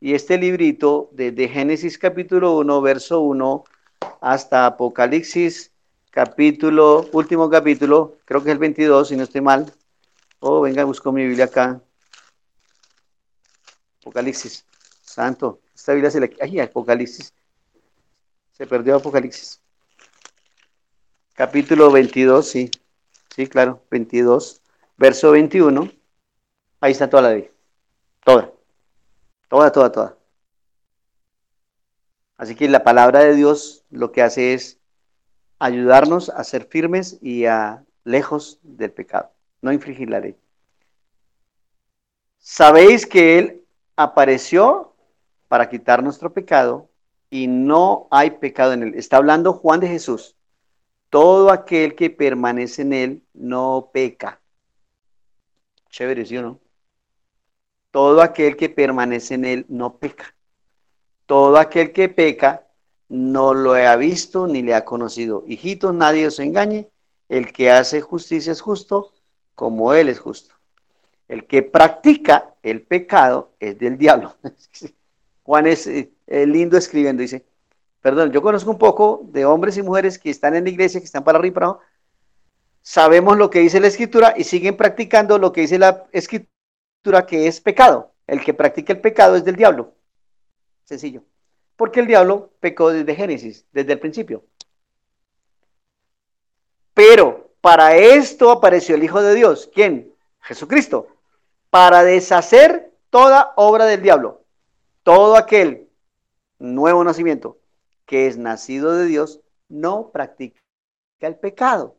Y 0.00 0.14
este 0.14 0.38
librito, 0.38 1.10
desde 1.12 1.46
Génesis 1.46 1.98
capítulo 1.98 2.56
1, 2.56 2.80
verso 2.80 3.20
1, 3.20 3.64
hasta 4.22 4.64
Apocalipsis 4.64 5.75
capítulo, 6.16 7.10
último 7.12 7.50
capítulo, 7.50 8.16
creo 8.24 8.42
que 8.42 8.48
es 8.48 8.54
el 8.54 8.58
22, 8.58 9.08
si 9.08 9.16
no 9.16 9.24
estoy 9.24 9.42
mal. 9.42 9.70
Oh, 10.40 10.62
venga, 10.62 10.82
busco 10.84 11.12
mi 11.12 11.26
Biblia 11.26 11.44
acá. 11.44 11.78
Apocalipsis. 14.00 14.64
Santo, 15.02 15.60
esta 15.74 15.92
Biblia 15.92 16.10
se 16.10 16.20
le... 16.20 16.34
Ay, 16.40 16.58
Apocalipsis. 16.58 17.34
Se 18.52 18.66
perdió 18.66 18.96
Apocalipsis. 18.96 19.60
Capítulo 21.34 21.90
22, 21.90 22.48
sí. 22.48 22.70
Sí, 23.34 23.46
claro, 23.46 23.82
22. 23.90 24.62
Verso 24.96 25.32
21. 25.32 25.92
Ahí 26.80 26.92
está 26.92 27.10
toda 27.10 27.24
la 27.24 27.30
ley. 27.32 27.50
Toda. 28.24 28.50
Toda, 29.50 29.70
toda, 29.70 29.92
toda. 29.92 30.16
Así 32.38 32.54
que 32.54 32.70
la 32.70 32.82
palabra 32.82 33.20
de 33.20 33.34
Dios 33.34 33.84
lo 33.90 34.12
que 34.12 34.22
hace 34.22 34.54
es 34.54 34.80
ayudarnos 35.58 36.28
a 36.28 36.44
ser 36.44 36.66
firmes 36.66 37.18
y 37.22 37.46
a 37.46 37.84
lejos 38.04 38.58
del 38.62 38.92
pecado, 38.92 39.30
no 39.62 39.72
infringir 39.72 40.10
la 40.10 40.20
ley. 40.20 40.36
Sabéis 42.38 43.06
que 43.06 43.38
Él 43.38 43.62
apareció 43.96 44.94
para 45.48 45.68
quitar 45.68 46.02
nuestro 46.02 46.32
pecado 46.32 46.88
y 47.30 47.46
no 47.46 48.08
hay 48.10 48.30
pecado 48.32 48.72
en 48.72 48.82
él. 48.82 48.94
Está 48.94 49.16
hablando 49.16 49.52
Juan 49.52 49.80
de 49.80 49.88
Jesús. 49.88 50.36
Todo 51.10 51.50
aquel 51.50 51.94
que 51.94 52.10
permanece 52.10 52.82
en 52.82 52.92
él 52.92 53.22
no 53.32 53.90
peca. 53.92 54.40
Chévere, 55.90 56.26
¿sí 56.26 56.36
o 56.36 56.42
no? 56.42 56.60
Todo 57.90 58.20
aquel 58.22 58.56
que 58.56 58.68
permanece 58.68 59.34
en 59.34 59.44
él 59.44 59.66
no 59.68 59.96
peca. 59.98 60.34
Todo 61.26 61.58
aquel 61.58 61.92
que 61.92 62.08
peca 62.08 62.65
no 63.08 63.54
lo 63.54 63.74
ha 63.74 63.96
visto 63.96 64.46
ni 64.46 64.62
le 64.62 64.74
ha 64.74 64.84
conocido. 64.84 65.44
Hijitos, 65.46 65.94
nadie 65.94 66.26
os 66.26 66.38
engañe. 66.38 66.90
El 67.28 67.52
que 67.52 67.70
hace 67.70 68.00
justicia 68.00 68.52
es 68.52 68.60
justo 68.60 69.12
como 69.54 69.94
él 69.94 70.08
es 70.08 70.20
justo. 70.20 70.54
El 71.28 71.46
que 71.46 71.62
practica 71.62 72.54
el 72.62 72.82
pecado 72.82 73.50
es 73.58 73.78
del 73.78 73.98
diablo. 73.98 74.36
Juan 75.42 75.66
es 75.66 75.86
eh, 75.86 76.10
lindo 76.28 76.76
escribiendo, 76.76 77.22
dice, 77.22 77.44
perdón, 78.00 78.32
yo 78.32 78.42
conozco 78.42 78.70
un 78.70 78.78
poco 78.78 79.22
de 79.24 79.44
hombres 79.44 79.76
y 79.76 79.82
mujeres 79.82 80.18
que 80.18 80.30
están 80.30 80.54
en 80.54 80.64
la 80.64 80.70
iglesia, 80.70 81.00
que 81.00 81.06
están 81.06 81.24
para 81.24 81.38
arriba 81.38 81.80
y 81.80 81.86
sabemos 82.82 83.36
lo 83.36 83.50
que 83.50 83.60
dice 83.60 83.80
la 83.80 83.88
escritura 83.88 84.34
y 84.36 84.44
siguen 84.44 84.76
practicando 84.76 85.38
lo 85.38 85.52
que 85.52 85.62
dice 85.62 85.78
la 85.78 86.04
escritura 86.12 87.26
que 87.26 87.48
es 87.48 87.60
pecado. 87.60 88.12
El 88.26 88.44
que 88.44 88.54
practica 88.54 88.92
el 88.92 89.00
pecado 89.00 89.36
es 89.36 89.44
del 89.44 89.56
diablo. 89.56 89.94
Sencillo. 90.84 91.22
Porque 91.76 92.00
el 92.00 92.06
diablo 92.06 92.50
pecó 92.60 92.90
desde 92.90 93.14
Génesis, 93.14 93.66
desde 93.72 93.92
el 93.92 94.00
principio. 94.00 94.44
Pero 96.94 97.50
para 97.60 97.96
esto 97.96 98.50
apareció 98.50 98.94
el 98.94 99.04
Hijo 99.04 99.22
de 99.22 99.34
Dios. 99.34 99.70
¿Quién? 99.72 100.12
Jesucristo. 100.40 101.08
Para 101.70 102.02
deshacer 102.02 102.92
toda 103.10 103.52
obra 103.56 103.84
del 103.84 104.02
diablo 104.02 104.46
todo 105.06 105.36
aquel 105.36 105.88
nuevo 106.58 107.04
nacimiento 107.04 107.60
que 108.06 108.26
es 108.26 108.38
nacido 108.38 108.92
de 108.96 109.06
Dios 109.06 109.40
no 109.68 110.10
practica 110.10 110.60
el 111.20 111.36
pecado, 111.36 111.96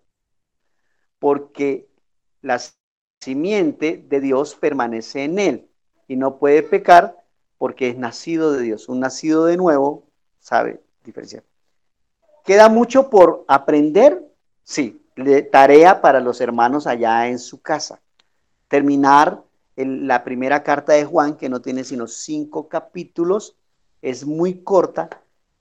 porque 1.18 1.88
la 2.42 2.60
simiente 3.22 4.04
de 4.10 4.20
Dios 4.20 4.56
permanece 4.56 5.24
en 5.24 5.40
él 5.40 5.70
y 6.10 6.18
no 6.18 6.38
puede 6.38 6.64
pecar 6.64 7.16
porque 7.58 7.90
es 7.90 7.98
nacido 7.98 8.52
de 8.54 8.64
Dios. 8.64 8.90
Un 8.90 9.00
nacido 9.00 9.46
de 9.46 9.58
nuevo 9.58 10.04
sabe 10.40 10.82
diferenciar. 11.04 11.44
¿Queda 12.46 12.70
mucho 12.70 13.10
por 13.10 13.44
aprender? 13.48 14.24
Sí, 14.64 15.02
tarea 15.52 16.02
para 16.02 16.20
los 16.20 16.40
hermanos 16.42 16.88
allá 16.88 17.28
en 17.28 17.40
su 17.40 17.62
casa. 17.62 18.00
Terminar 18.68 19.44
la 19.76 20.24
primera 20.24 20.64
carta 20.64 20.94
de 20.94 21.06
Juan, 21.06 21.38
que 21.38 21.50
no 21.50 21.62
tiene 21.62 21.84
sino 21.84 22.08
cinco 22.08 22.68
capítulos, 22.68 23.56
es 24.02 24.26
muy 24.26 24.64
corta, 24.64 25.10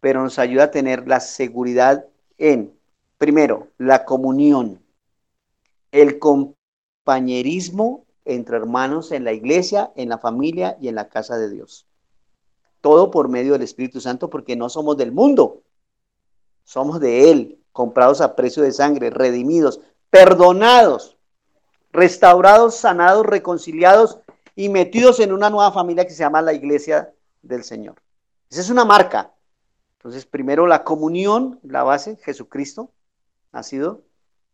pero 0.01 0.23
nos 0.23 0.39
ayuda 0.39 0.65
a 0.65 0.71
tener 0.71 1.07
la 1.07 1.21
seguridad 1.21 2.07
en, 2.39 2.73
primero, 3.19 3.69
la 3.79 4.05
comunión, 4.05 4.81
el 5.91 6.19
compañerismo 6.19 8.06
entre 8.27 8.57
hermanos 8.57 9.13
en 9.13 9.25
la 9.25 9.33
iglesia, 9.33 9.93
en 9.97 10.09
la 10.09 10.19
familia 10.19 10.77
y 10.81 10.89
en 10.89 10.95
la 10.95 11.09
casa 11.09 11.39
de 11.39 11.51
Dios. 11.51 11.87
Todo 12.81 13.11
por 13.11 13.29
medio 13.29 13.55
del 13.55 13.63
Espíritu 13.63 14.01
Santo, 14.01 14.29
porque 14.29 14.57
no 14.57 14.69
somos 14.69 14.97
del 14.97 15.13
mundo, 15.13 15.63
somos 16.65 17.01
de 17.01 17.31
Él, 17.31 17.61
comprados 17.73 18.21
a 18.21 18.37
precio 18.37 18.63
de 18.63 18.73
sangre, 18.73 19.11
redimidos, 19.11 19.81
perdonados 20.11 21.17
restaurados, 21.97 22.77
sanados, 22.77 23.25
reconciliados 23.25 24.21
y 24.55 24.69
metidos 24.69 25.19
en 25.19 25.33
una 25.33 25.49
nueva 25.49 25.73
familia 25.73 26.05
que 26.05 26.13
se 26.13 26.19
llama 26.19 26.43
la 26.43 26.53
iglesia 26.53 27.13
del 27.41 27.65
Señor. 27.65 27.97
Esa 28.51 28.61
es 28.61 28.71
una 28.71 28.85
marca. 28.85 29.33
Entonces, 29.99 30.27
primero 30.27 30.67
la 30.67 30.85
comunión, 30.85 31.59
la 31.63 31.83
base, 31.83 32.17
Jesucristo, 32.17 32.93
ha 33.51 33.63
sido 33.63 34.03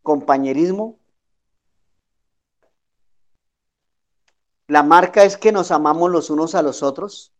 compañerismo, 0.01 0.97
La 4.73 4.81
marca 4.81 5.23
es 5.23 5.37
que 5.37 5.51
nos 5.51 5.69
amamos 5.69 6.09
los 6.09 6.31
unos 6.31 6.55
a 6.55 6.63
los 6.63 6.81
otros. 6.81 7.31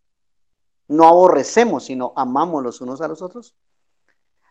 No 0.87 1.07
aborrecemos, 1.07 1.85
sino 1.85 2.13
amamos 2.15 2.61
los 2.61 2.79
unos 2.79 3.01
a 3.01 3.07
los 3.07 3.23
otros. 3.23 3.55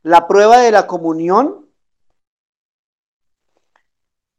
La 0.02 0.26
prueba 0.26 0.58
de 0.58 0.72
la 0.72 0.88
comunión 0.88 1.68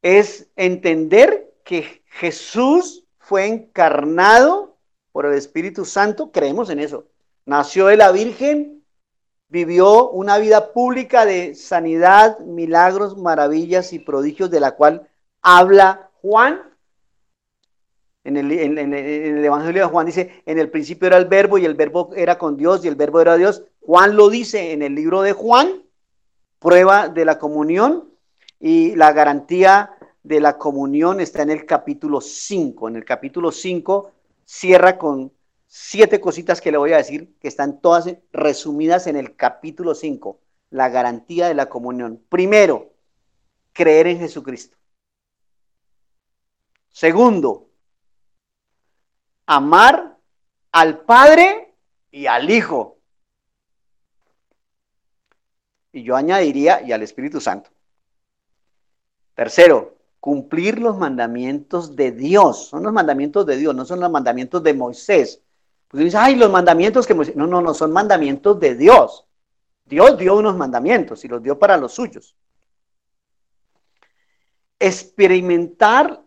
es 0.02 0.50
entender 0.58 1.54
que 1.64 2.04
Jesús 2.06 3.06
fue 3.18 3.48
encarnado 3.48 4.76
por 5.14 5.26
el 5.26 5.36
Espíritu 5.36 5.86
Santo. 5.86 6.34
Creemos 6.34 6.70
en 6.70 6.80
eso. 6.80 7.06
Nació 7.46 7.86
de 7.88 7.96
la 7.96 8.12
Virgen, 8.12 8.84
vivió 9.48 10.10
una 10.10 10.38
vida 10.38 10.74
pública 10.74 11.26
de 11.26 11.56
sanidad, 11.56 12.40
milagros, 12.40 13.16
maravillas 13.16 13.94
y 13.94 14.00
prodigios 14.00 14.52
de 14.52 14.60
la 14.60 14.72
cual 14.72 15.08
habla 15.42 16.12
Juan. 16.22 16.73
En 18.24 18.38
el, 18.38 18.52
Evangelio 19.44 19.84
de 19.84 19.90
Juan 19.90 20.06
dice, 20.06 20.44
en 20.46 20.58
el 20.58 20.70
principio 20.70 21.08
era 21.08 21.18
el 21.18 21.26
verbo 21.26 21.58
y 21.58 21.66
el 21.66 21.74
verbo 21.74 22.12
era 22.16 22.38
con 22.38 22.56
Dios 22.56 22.84
y 22.86 22.88
el 22.88 22.96
verbo 22.96 23.20
era 23.20 23.36
Dios. 23.36 23.64
Juan 23.82 24.16
lo 24.16 24.30
dice 24.30 24.72
en 24.72 24.82
el 24.82 24.96
libro 24.96 25.22
de 25.22 25.34
Juan, 25.34 25.84
prueba 26.60 27.10
de 27.10 27.26
la 27.26 27.38
comunión 27.38 28.10
y 28.60 28.96
la 28.96 29.12
garantía 29.12 29.92
de 30.24 30.40
la 30.40 30.58
comunión 30.58 31.20
está 31.20 31.42
en 31.42 31.50
el 31.50 31.66
capítulo 31.66 32.22
5. 32.22 32.88
En 32.88 32.96
el 32.96 33.04
capítulo 33.04 33.52
5 33.52 34.12
cierra 34.46 34.98
con 34.98 35.34
siete 35.68 36.22
cositas 36.22 36.62
que 36.62 36.72
le 36.72 36.78
voy 36.78 36.94
a 36.94 36.98
decir, 36.98 37.36
que 37.42 37.48
están 37.48 37.82
todas 37.82 38.08
resumidas 38.32 39.08
en 39.08 39.18
el 39.18 39.36
capítulo 39.36 39.96
5, 39.96 40.40
la 40.70 40.88
garantía 40.88 41.48
de 41.48 41.56
la 41.56 41.68
comunión. 41.68 42.24
Primero, 42.30 42.94
creer 43.74 44.08
en 44.08 44.20
Jesucristo. 44.20 44.78
Segundo, 46.92 47.70
amar 49.46 50.18
al 50.72 51.00
Padre 51.02 51.76
y 52.12 52.26
al 52.26 52.50
Hijo. 52.50 52.98
Y 55.92 56.04
yo 56.04 56.16
añadiría, 56.16 56.82
y 56.82 56.92
al 56.92 57.04
Espíritu 57.04 57.40
Santo. 57.40 57.70
Tercero, 59.36 59.98
cumplir 60.20 60.80
los 60.80 60.98
mandamientos 60.98 61.96
de 61.96 62.12
Dios. 62.12 62.68
Son 62.70 62.84
los 62.84 62.94
mandamientos 62.94 63.46
de 63.46 63.58
Dios, 63.58 63.76
no 63.76 63.86
son 63.86 64.00
los 64.00 64.10
mandamientos 64.10 64.64
de 64.64 64.74
Moisés. 64.74 65.42
Pues 65.88 66.06
dice, 66.06 66.18
ay, 66.18 66.36
los 66.36 66.50
mandamientos 66.50 67.06
que 67.06 67.14
No, 67.14 67.46
no, 67.46 67.62
no, 67.62 67.74
son 67.74 67.92
mandamientos 67.92 68.60
de 68.60 68.76
Dios. 68.76 69.28
Dios 69.86 70.18
dio 70.18 70.36
unos 70.36 70.56
mandamientos 70.56 71.24
y 71.24 71.28
los 71.28 71.44
dio 71.44 71.60
para 71.60 71.78
los 71.78 71.94
suyos. 71.94 72.36
Experimentar 74.80 76.23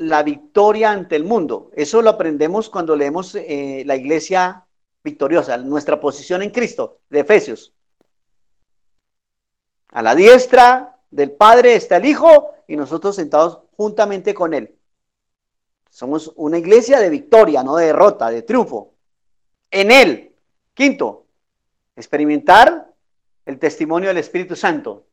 la 0.00 0.22
victoria 0.22 0.92
ante 0.92 1.14
el 1.14 1.24
mundo. 1.24 1.70
Eso 1.74 2.00
lo 2.00 2.08
aprendemos 2.08 2.70
cuando 2.70 2.96
leemos 2.96 3.34
eh, 3.34 3.82
la 3.84 3.96
iglesia 3.96 4.64
victoriosa, 5.04 5.58
nuestra 5.58 6.00
posición 6.00 6.42
en 6.42 6.50
Cristo, 6.50 7.00
de 7.10 7.20
Efesios. 7.20 7.74
A 9.88 10.00
la 10.00 10.14
diestra 10.14 10.98
del 11.10 11.32
Padre 11.32 11.74
está 11.74 11.98
el 11.98 12.06
Hijo 12.06 12.54
y 12.66 12.76
nosotros 12.76 13.14
sentados 13.16 13.60
juntamente 13.76 14.32
con 14.32 14.54
Él. 14.54 14.74
Somos 15.90 16.32
una 16.36 16.56
iglesia 16.56 16.98
de 16.98 17.10
victoria, 17.10 17.62
no 17.62 17.76
de 17.76 17.86
derrota, 17.86 18.30
de 18.30 18.40
triunfo. 18.40 18.94
En 19.70 19.90
Él. 19.90 20.34
Quinto, 20.72 21.26
experimentar 21.94 22.90
el 23.44 23.58
testimonio 23.58 24.08
del 24.08 24.18
Espíritu 24.18 24.56
Santo. 24.56 25.04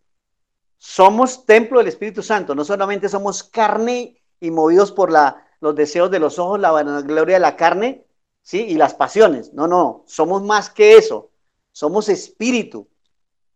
Somos 0.77 1.45
templo 1.45 1.79
del 1.79 1.89
Espíritu 1.89 2.23
Santo. 2.23 2.55
No 2.55 2.63
solamente 2.63 3.09
somos 3.09 3.43
carne 3.43 4.16
y 4.39 4.51
movidos 4.51 4.91
por 4.91 5.11
la, 5.11 5.45
los 5.59 5.75
deseos 5.75 6.11
de 6.11 6.19
los 6.19 6.39
ojos, 6.39 6.59
la 6.59 6.71
gloria 7.01 7.35
de 7.35 7.41
la 7.41 7.55
carne, 7.55 8.05
¿sí? 8.41 8.65
Y 8.65 8.75
las 8.75 8.93
pasiones. 8.93 9.53
No, 9.53 9.67
no, 9.67 10.03
somos 10.07 10.43
más 10.43 10.69
que 10.69 10.97
eso. 10.97 11.31
Somos 11.71 12.09
espíritu. 12.09 12.87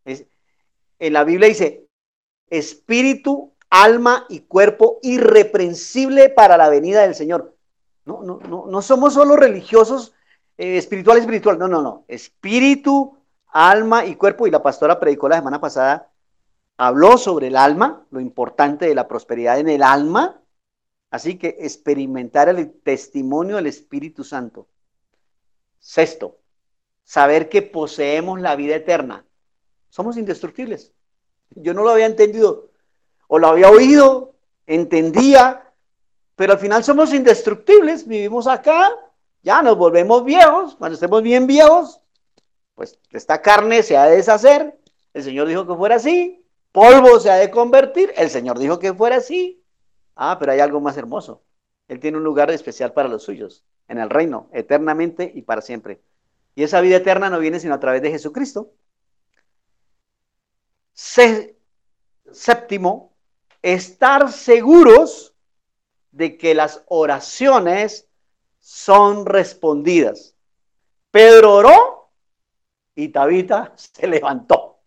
en 0.05 1.13
la 1.13 1.23
Biblia 1.23 1.47
dice, 1.47 1.87
espíritu 2.49 3.53
alma 3.71 4.25
y 4.29 4.41
cuerpo 4.41 4.99
irreprensible 5.01 6.29
para 6.29 6.57
la 6.57 6.69
venida 6.69 7.01
del 7.01 7.15
Señor. 7.15 7.55
No, 8.05 8.21
no, 8.21 8.39
no, 8.47 8.65
no 8.67 8.81
somos 8.81 9.13
solo 9.13 9.35
religiosos, 9.35 10.13
eh, 10.57 10.77
espiritual, 10.77 11.17
espiritual. 11.17 11.57
No, 11.57 11.67
no, 11.67 11.81
no. 11.81 12.05
Espíritu, 12.07 13.17
alma 13.47 14.05
y 14.05 14.15
cuerpo. 14.15 14.45
Y 14.45 14.51
la 14.51 14.61
pastora 14.61 14.99
predicó 14.99 15.29
la 15.29 15.37
semana 15.37 15.61
pasada, 15.61 16.11
habló 16.77 17.17
sobre 17.17 17.47
el 17.47 17.55
alma, 17.55 18.05
lo 18.11 18.19
importante 18.19 18.87
de 18.87 18.95
la 18.95 19.07
prosperidad 19.07 19.59
en 19.59 19.69
el 19.69 19.81
alma. 19.81 20.40
Así 21.11 21.37
que 21.37 21.57
experimentar 21.59 22.49
el 22.49 22.71
testimonio 22.71 23.57
del 23.57 23.67
Espíritu 23.67 24.23
Santo. 24.23 24.67
Sexto, 25.77 26.39
saber 27.03 27.49
que 27.49 27.61
poseemos 27.61 28.39
la 28.39 28.55
vida 28.55 28.75
eterna. 28.75 29.25
Somos 29.89 30.15
indestructibles. 30.15 30.93
Yo 31.49 31.73
no 31.73 31.83
lo 31.83 31.89
había 31.89 32.05
entendido 32.05 32.71
o 33.27 33.39
lo 33.39 33.47
había 33.47 33.69
oído, 33.69 34.35
entendía, 34.65 35.73
pero 36.35 36.53
al 36.53 36.59
final 36.59 36.83
somos 36.83 37.13
indestructibles, 37.13 38.07
vivimos 38.07 38.47
acá, 38.47 38.89
ya 39.43 39.61
nos 39.61 39.77
volvemos 39.77 40.23
viejos, 40.23 40.75
cuando 40.75 40.95
estemos 40.95 41.21
bien 41.23 41.45
viejos, 41.45 42.01
pues 42.75 42.99
esta 43.11 43.41
carne 43.41 43.83
se 43.83 43.97
ha 43.97 44.05
de 44.05 44.17
deshacer, 44.17 44.77
el 45.13 45.23
Señor 45.23 45.47
dijo 45.47 45.67
que 45.67 45.75
fuera 45.75 45.95
así, 45.95 46.45
polvo 46.71 47.19
se 47.19 47.29
ha 47.29 47.35
de 47.35 47.51
convertir, 47.51 48.13
el 48.15 48.29
Señor 48.29 48.59
dijo 48.59 48.79
que 48.79 48.93
fuera 48.93 49.17
así. 49.17 49.60
Ah, 50.15 50.37
pero 50.39 50.51
hay 50.51 50.59
algo 50.59 50.79
más 50.81 50.97
hermoso. 50.97 51.43
Él 51.87 51.99
tiene 51.99 52.17
un 52.17 52.23
lugar 52.23 52.51
especial 52.51 52.93
para 52.93 53.09
los 53.09 53.23
suyos, 53.23 53.63
en 53.87 53.97
el 53.97 54.09
reino, 54.09 54.49
eternamente 54.53 55.31
y 55.33 55.41
para 55.41 55.61
siempre. 55.61 56.01
Y 56.55 56.63
esa 56.63 56.81
vida 56.81 56.97
eterna 56.97 57.29
no 57.29 57.39
viene 57.39 57.59
sino 57.59 57.73
a 57.73 57.79
través 57.79 58.01
de 58.01 58.11
Jesucristo. 58.11 58.71
séptimo, 62.31 63.13
estar 63.61 64.31
seguros 64.31 65.33
de 66.11 66.37
que 66.37 66.53
las 66.53 66.83
oraciones 66.87 68.07
son 68.59 69.25
respondidas. 69.25 70.35
Pedro 71.09 71.55
oró 71.55 72.09
y 72.95 73.09
Tabita 73.09 73.73
se 73.75 74.07
levantó. 74.07 74.79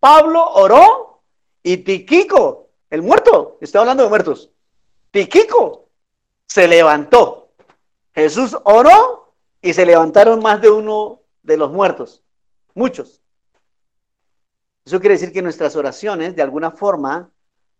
Pablo 0.00 0.44
oró 0.54 1.22
y 1.62 1.78
Tiquico, 1.78 2.63
el 2.94 3.02
muerto, 3.02 3.58
estoy 3.60 3.80
hablando 3.80 4.04
de 4.04 4.08
muertos, 4.08 4.50
Tiquico 5.10 5.88
se 6.46 6.68
levantó. 6.68 7.48
Jesús 8.14 8.56
oró 8.64 9.34
y 9.60 9.72
se 9.72 9.84
levantaron 9.84 10.40
más 10.40 10.60
de 10.60 10.70
uno 10.70 11.20
de 11.42 11.56
los 11.56 11.72
muertos, 11.72 12.22
muchos. 12.74 13.20
Eso 14.84 15.00
quiere 15.00 15.14
decir 15.14 15.32
que 15.32 15.42
nuestras 15.42 15.74
oraciones, 15.74 16.36
de 16.36 16.42
alguna 16.42 16.70
forma, 16.70 17.30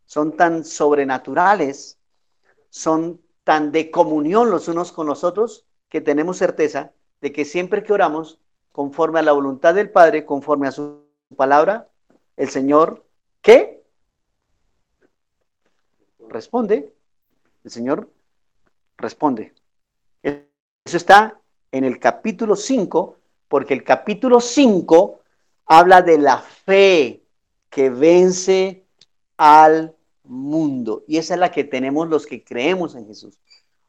son 0.06 0.36
tan 0.36 0.64
sobrenaturales, 0.64 1.98
son 2.70 3.20
tan 3.44 3.70
de 3.70 3.90
comunión 3.92 4.50
los 4.50 4.66
unos 4.66 4.90
con 4.90 5.06
los 5.06 5.22
otros, 5.22 5.64
que 5.88 6.00
tenemos 6.00 6.38
certeza 6.38 6.90
de 7.20 7.32
que 7.32 7.44
siempre 7.44 7.84
que 7.84 7.92
oramos 7.92 8.40
conforme 8.72 9.20
a 9.20 9.22
la 9.22 9.32
voluntad 9.32 9.74
del 9.74 9.90
Padre, 9.90 10.24
conforme 10.24 10.66
a 10.66 10.72
su 10.72 11.04
palabra, 11.36 11.88
el 12.36 12.48
Señor, 12.48 13.04
¿qué? 13.42 13.83
Responde. 16.28 16.92
El 17.64 17.70
Señor 17.70 18.10
responde. 18.96 19.52
Eso 20.22 20.96
está 20.96 21.40
en 21.72 21.84
el 21.84 21.98
capítulo 21.98 22.56
5, 22.56 23.18
porque 23.48 23.74
el 23.74 23.84
capítulo 23.84 24.40
5 24.40 25.20
habla 25.66 26.02
de 26.02 26.18
la 26.18 26.38
fe 26.38 27.22
que 27.70 27.90
vence 27.90 28.84
al 29.36 29.94
mundo. 30.24 31.04
Y 31.08 31.18
esa 31.18 31.34
es 31.34 31.40
la 31.40 31.50
que 31.50 31.64
tenemos 31.64 32.08
los 32.08 32.26
que 32.26 32.44
creemos 32.44 32.94
en 32.94 33.06
Jesús. 33.06 33.38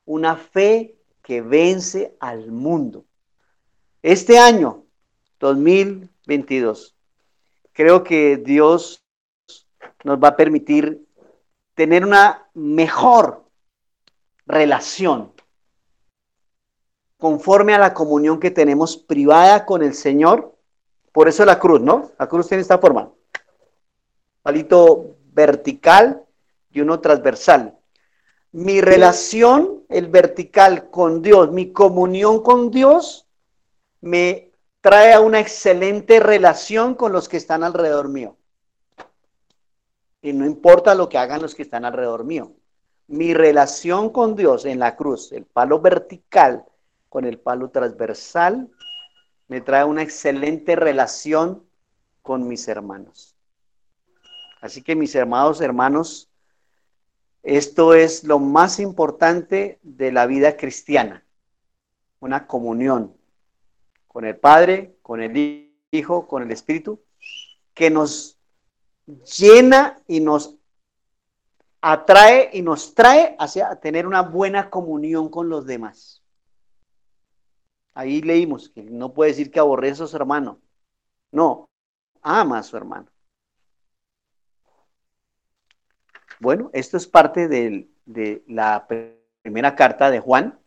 Una 0.06 0.36
fe 0.36 0.96
que 1.22 1.42
vence 1.42 2.16
al 2.20 2.52
mundo. 2.52 3.06
Este 4.02 4.38
año, 4.38 4.86
2022, 5.40 6.96
creo 7.74 8.04
que 8.04 8.38
Dios 8.38 9.04
nos 10.04 10.20
va 10.20 10.30
a 10.30 10.38
permitir 10.38 11.05
tener 11.76 12.06
una 12.06 12.50
mejor 12.54 13.44
relación 14.48 15.34
conforme 17.18 17.74
a 17.74 17.80
la 17.80 17.94
comunión 17.94 18.40
que 18.40 18.52
tenemos 18.52 18.98
privada 18.98 19.66
con 19.66 19.84
el 19.84 19.94
Señor. 19.94 20.56
Por 21.12 21.28
eso 21.28 21.46
la 21.46 21.60
cruz, 21.60 21.82
¿no? 21.82 22.12
La 22.18 22.28
cruz 22.28 22.48
tiene 22.48 22.62
esta 22.62 22.78
forma. 22.78 23.12
Palito 24.42 25.16
vertical 25.34 26.24
y 26.72 26.82
uno 26.82 27.00
transversal. 27.00 27.78
Mi 28.52 28.80
relación, 28.80 29.84
el 29.90 30.08
vertical 30.08 30.90
con 30.90 31.22
Dios, 31.22 31.52
mi 31.52 31.72
comunión 31.72 32.42
con 32.42 32.72
Dios, 32.72 33.28
me 34.02 34.52
trae 34.82 35.14
a 35.14 35.20
una 35.20 35.40
excelente 35.40 36.20
relación 36.20 36.96
con 36.96 37.12
los 37.12 37.28
que 37.28 37.38
están 37.38 37.64
alrededor 37.64 38.08
mío. 38.08 38.38
Y 40.26 40.34
no 40.34 40.44
importa 40.44 40.96
lo 40.96 41.08
que 41.08 41.20
hagan 41.20 41.44
los 41.44 41.54
que 41.54 41.62
están 41.62 41.86
alrededor 41.86 42.24
mío, 42.24 42.52
mi 43.06 43.36
relación 43.36 44.10
con 44.10 44.36
Dios 44.36 44.66
en 44.66 44.80
la 44.80 44.96
cruz, 44.96 45.32
el 45.32 45.46
palo 45.46 45.80
vertical 45.80 46.66
con 47.10 47.26
el 47.26 47.38
palo 47.38 47.70
transversal, 47.70 48.68
me 49.48 49.62
trae 49.62 49.84
una 49.84 50.02
excelente 50.02 50.76
relación 50.76 51.64
con 52.24 52.48
mis 52.48 52.68
hermanos. 52.68 53.36
Así 54.62 54.82
que 54.82 54.96
mis 54.96 55.14
hermanos, 55.14 55.62
hermanos, 55.62 56.28
esto 57.44 57.94
es 57.94 58.24
lo 58.24 58.40
más 58.40 58.80
importante 58.80 59.78
de 59.84 60.12
la 60.12 60.26
vida 60.26 60.58
cristiana, 60.58 61.24
una 62.20 62.48
comunión 62.48 63.16
con 64.08 64.26
el 64.26 64.38
Padre, 64.38 64.96
con 65.04 65.22
el 65.22 65.72
Hijo, 65.92 66.28
con 66.28 66.42
el 66.42 66.50
Espíritu, 66.50 67.00
que 67.76 67.92
nos 67.92 68.35
llena 69.08 70.02
y 70.08 70.20
nos 70.20 70.56
atrae 71.82 72.50
y 72.54 72.62
nos 72.62 72.96
trae 72.96 73.36
hacia 73.38 73.76
tener 73.76 74.08
una 74.08 74.22
buena 74.22 74.70
comunión 74.70 75.30
con 75.30 75.50
los 75.50 75.66
demás. 75.66 76.24
Ahí 77.94 78.22
leímos 78.22 78.70
que 78.70 78.84
no 78.84 79.14
puede 79.14 79.32
decir 79.32 79.52
que 79.52 79.60
aborrece 79.60 80.04
a 80.04 80.08
su 80.08 80.16
hermano. 80.16 80.60
No, 81.32 81.70
ama 82.22 82.60
a 82.60 82.64
su 82.64 82.76
hermano. 82.76 83.08
Bueno, 86.40 86.70
esto 86.74 86.98
es 86.98 87.08
parte 87.08 87.48
de, 87.48 87.88
la 88.48 88.88
primera 89.42 89.76
carta 89.76 90.12
de 90.12 90.20
Juan. 90.20 90.60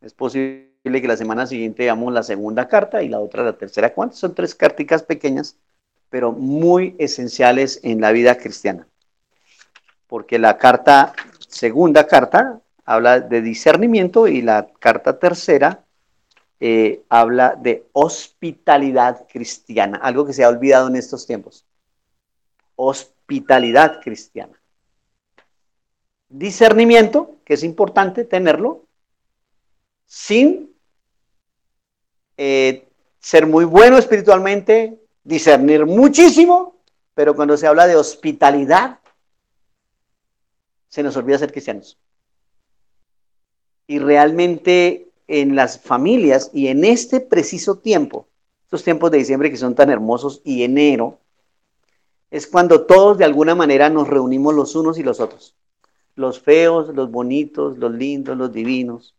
Es 0.00 0.14
posible 0.14 0.70
que 0.82 1.08
la 1.08 1.16
semana 1.16 1.46
siguiente 1.46 1.84
veamos 1.84 2.12
la 2.12 2.22
segunda 2.22 2.66
carta 2.66 3.02
y 3.02 3.08
la 3.08 3.20
otra 3.20 3.44
la 3.44 3.56
tercera. 3.56 3.94
¿Cuántas? 3.94 4.18
Son 4.18 4.34
tres 4.34 4.54
carticas 4.54 5.02
pequeñas, 5.02 5.56
pero 6.10 6.32
muy 6.32 6.94
esenciales 6.98 7.80
en 7.82 8.00
la 8.00 8.12
vida 8.12 8.36
cristiana. 8.36 8.86
Porque 10.06 10.38
la 10.38 10.58
carta, 10.58 11.14
segunda 11.48 12.06
carta, 12.06 12.60
habla 12.84 13.20
de 13.20 13.40
discernimiento 13.40 14.28
y 14.28 14.42
la 14.42 14.68
carta 14.78 15.18
tercera 15.18 15.84
eh, 16.58 17.02
habla 17.08 17.56
de 17.56 17.86
hospitalidad 17.92 19.26
cristiana, 19.32 19.98
algo 19.98 20.26
que 20.26 20.34
se 20.34 20.44
ha 20.44 20.48
olvidado 20.48 20.88
en 20.88 20.96
estos 20.96 21.26
tiempos. 21.26 21.64
Hospitalidad 22.76 24.00
cristiana 24.02 24.60
discernimiento, 26.30 27.36
que 27.44 27.54
es 27.54 27.64
importante 27.64 28.24
tenerlo, 28.24 28.86
sin 30.06 30.74
eh, 32.36 32.88
ser 33.18 33.46
muy 33.46 33.64
bueno 33.64 33.98
espiritualmente, 33.98 34.98
discernir 35.24 35.86
muchísimo, 35.86 36.76
pero 37.14 37.34
cuando 37.34 37.56
se 37.56 37.66
habla 37.66 37.86
de 37.86 37.96
hospitalidad, 37.96 39.00
se 40.88 41.02
nos 41.02 41.16
olvida 41.16 41.38
ser 41.38 41.52
cristianos. 41.52 41.98
Y 43.86 43.98
realmente 43.98 45.08
en 45.28 45.54
las 45.56 45.80
familias 45.80 46.50
y 46.52 46.68
en 46.68 46.84
este 46.84 47.20
preciso 47.20 47.78
tiempo, 47.78 48.28
estos 48.64 48.84
tiempos 48.84 49.10
de 49.10 49.18
diciembre 49.18 49.50
que 49.50 49.56
son 49.56 49.74
tan 49.74 49.90
hermosos 49.90 50.40
y 50.44 50.62
enero, 50.62 51.18
es 52.30 52.46
cuando 52.46 52.86
todos 52.86 53.18
de 53.18 53.24
alguna 53.24 53.54
manera 53.54 53.90
nos 53.90 54.08
reunimos 54.08 54.54
los 54.54 54.74
unos 54.76 54.98
y 54.98 55.02
los 55.02 55.20
otros 55.20 55.54
los 56.20 56.40
feos, 56.40 56.94
los 56.94 57.10
bonitos, 57.10 57.78
los 57.78 57.92
lindos, 57.92 58.36
los 58.36 58.52
divinos, 58.52 59.14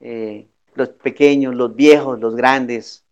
eh, 0.00 0.46
los 0.74 0.90
pequeños, 0.90 1.54
los 1.54 1.74
viejos, 1.74 2.20
los 2.20 2.36
grandes, 2.36 3.04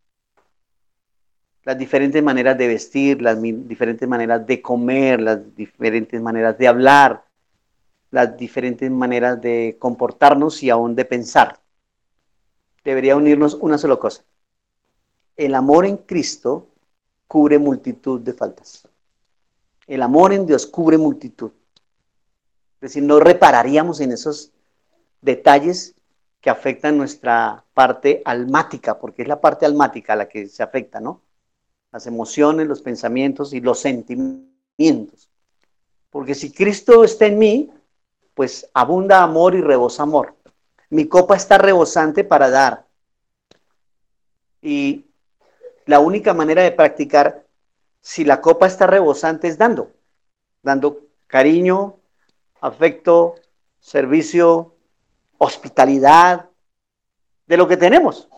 las 1.65 1.79
diferentes 1.79 2.23
maneras 2.23 2.59
de 2.59 2.69
vestir, 2.69 3.23
las 3.23 3.41
diferentes 3.41 4.07
maneras 4.07 4.47
de 4.47 4.61
comer, 4.61 5.21
las 5.21 5.57
diferentes 5.57 6.21
maneras 6.21 6.59
de 6.59 6.69
hablar, 6.69 7.25
las 8.11 8.37
diferentes 8.37 8.91
maneras 8.91 9.41
de 9.41 9.77
comportarnos 9.79 10.63
y 10.63 10.71
aún 10.71 10.95
de 10.95 11.05
pensar. 11.05 11.59
Debería 12.85 13.17
unirnos 13.17 13.55
una 13.55 13.79
sola 13.79 13.97
cosa. 13.97 14.23
El 15.37 15.55
amor 15.55 15.87
en 15.87 15.97
Cristo 15.97 16.69
cubre 17.27 17.59
multitud 17.59 18.21
de 18.21 18.35
faltas. 18.35 18.87
El 19.87 20.03
amor 20.03 20.33
en 20.35 20.47
Dios 20.47 20.67
cubre 20.67 20.99
multitud. 20.99 21.51
Es 22.75 22.81
decir, 22.81 23.03
no 23.03 23.19
repararíamos 23.21 24.01
en 24.01 24.13
esos 24.13 24.53
detalles 25.23 25.95
que 26.43 26.51
afectan 26.51 26.99
nuestra 26.99 27.65
parte 27.73 28.21
almática, 28.27 28.99
porque 28.99 29.23
es 29.23 29.29
la 29.29 29.41
parte 29.41 29.65
almática 29.65 30.15
la 30.15 30.29
que 30.29 30.47
se 30.47 30.63
afecta, 30.63 31.01
¿no? 31.01 31.23
Las 31.95 32.09
emociones, 32.09 32.67
los 32.67 32.83
pensamientos 32.83 33.55
y 33.55 33.61
los 33.61 33.79
sentimientos. 33.79 35.31
Porque 36.11 36.35
si 36.35 36.51
Cristo 36.51 37.05
está 37.05 37.27
en 37.27 37.39
mí, 37.39 37.71
pues 38.35 38.69
abunda 38.75 39.23
amor 39.23 39.55
y 39.55 39.61
rebosa 39.61 40.03
amor. 40.03 40.35
Mi 40.91 41.07
copa 41.07 41.37
está 41.37 41.57
rebosante 41.57 42.25
para 42.25 42.51
dar. 42.51 42.85
Y 44.61 45.05
la 45.87 46.01
única 46.01 46.35
manera 46.35 46.63
de 46.63 46.73
practicar 46.73 47.47
si 48.01 48.25
la 48.25 48.41
copa 48.41 48.67
está 48.67 48.89
rebosante 48.89 49.47
es 49.47 49.57
dando, 49.57 49.93
dando 50.65 50.99
cariño, 51.29 51.95
afecto, 52.61 53.37
servicio, 53.79 54.75
hospitalidad, 55.39 56.51
de 57.47 57.57
lo 57.57 57.69
que 57.69 57.77
tenemos. 57.77 58.29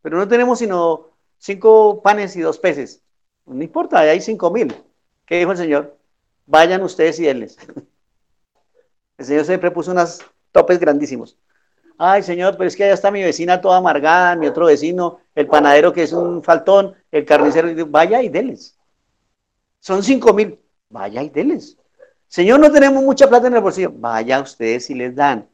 Pero 0.00 0.16
no 0.16 0.28
tenemos 0.28 0.60
sino 0.60 1.09
cinco 1.40 2.00
panes 2.02 2.36
y 2.36 2.40
dos 2.40 2.58
peces. 2.58 3.02
No 3.46 3.64
importa, 3.64 3.98
hay 3.98 4.20
cinco 4.20 4.52
mil. 4.52 4.72
¿Qué 5.26 5.38
dijo 5.38 5.50
el 5.50 5.58
Señor? 5.58 5.96
Vayan 6.46 6.82
ustedes 6.82 7.18
y 7.18 7.24
denles. 7.24 7.58
El 9.18 9.26
Señor 9.26 9.44
siempre 9.44 9.70
puso 9.70 9.90
unos 9.90 10.20
topes 10.50 10.80
grandísimos. 10.80 11.36
Ay, 11.98 12.22
Señor, 12.22 12.56
pero 12.56 12.68
es 12.68 12.74
que 12.74 12.84
allá 12.84 12.94
está 12.94 13.10
mi 13.10 13.22
vecina 13.22 13.60
toda 13.60 13.76
amargada, 13.76 14.34
mi 14.34 14.46
otro 14.46 14.64
vecino, 14.64 15.20
el 15.34 15.46
panadero 15.46 15.92
que 15.92 16.04
es 16.04 16.14
un 16.14 16.42
faltón, 16.42 16.94
el 17.10 17.26
carnicero. 17.26 17.68
Vaya 17.86 18.22
y 18.22 18.30
denles. 18.30 18.78
Son 19.78 20.02
cinco 20.02 20.32
mil. 20.32 20.58
Vaya 20.88 21.22
y 21.22 21.28
denles. 21.28 21.76
Señor, 22.28 22.60
no 22.60 22.72
tenemos 22.72 23.02
mucha 23.04 23.28
plata 23.28 23.48
en 23.48 23.56
el 23.56 23.60
bolsillo. 23.60 23.92
Vaya 23.94 24.40
ustedes 24.40 24.88
y 24.88 24.94
les 24.94 25.14
dan. 25.14 25.46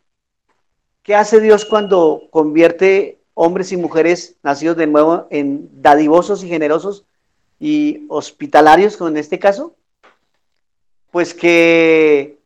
¿Qué 1.03 1.17
hace 1.17 1.41
Dios 1.41 1.65
cuando 1.65 2.29
convierte 2.31 3.21
hombres 3.39 3.71
y 3.71 3.77
mujeres 3.77 4.37
nacidos 4.43 4.79
de 4.79 4.87
nuevo 4.87 5.27
en 5.31 5.69
dadivosos 5.83 6.43
y 6.43 6.49
generosos 6.49 7.05
y 7.61 8.07
hospitalarios, 8.09 8.97
como 8.97 9.11
en 9.11 9.19
este 9.19 9.39
caso? 9.39 9.77
Pues 11.11 11.35
que 11.35 12.39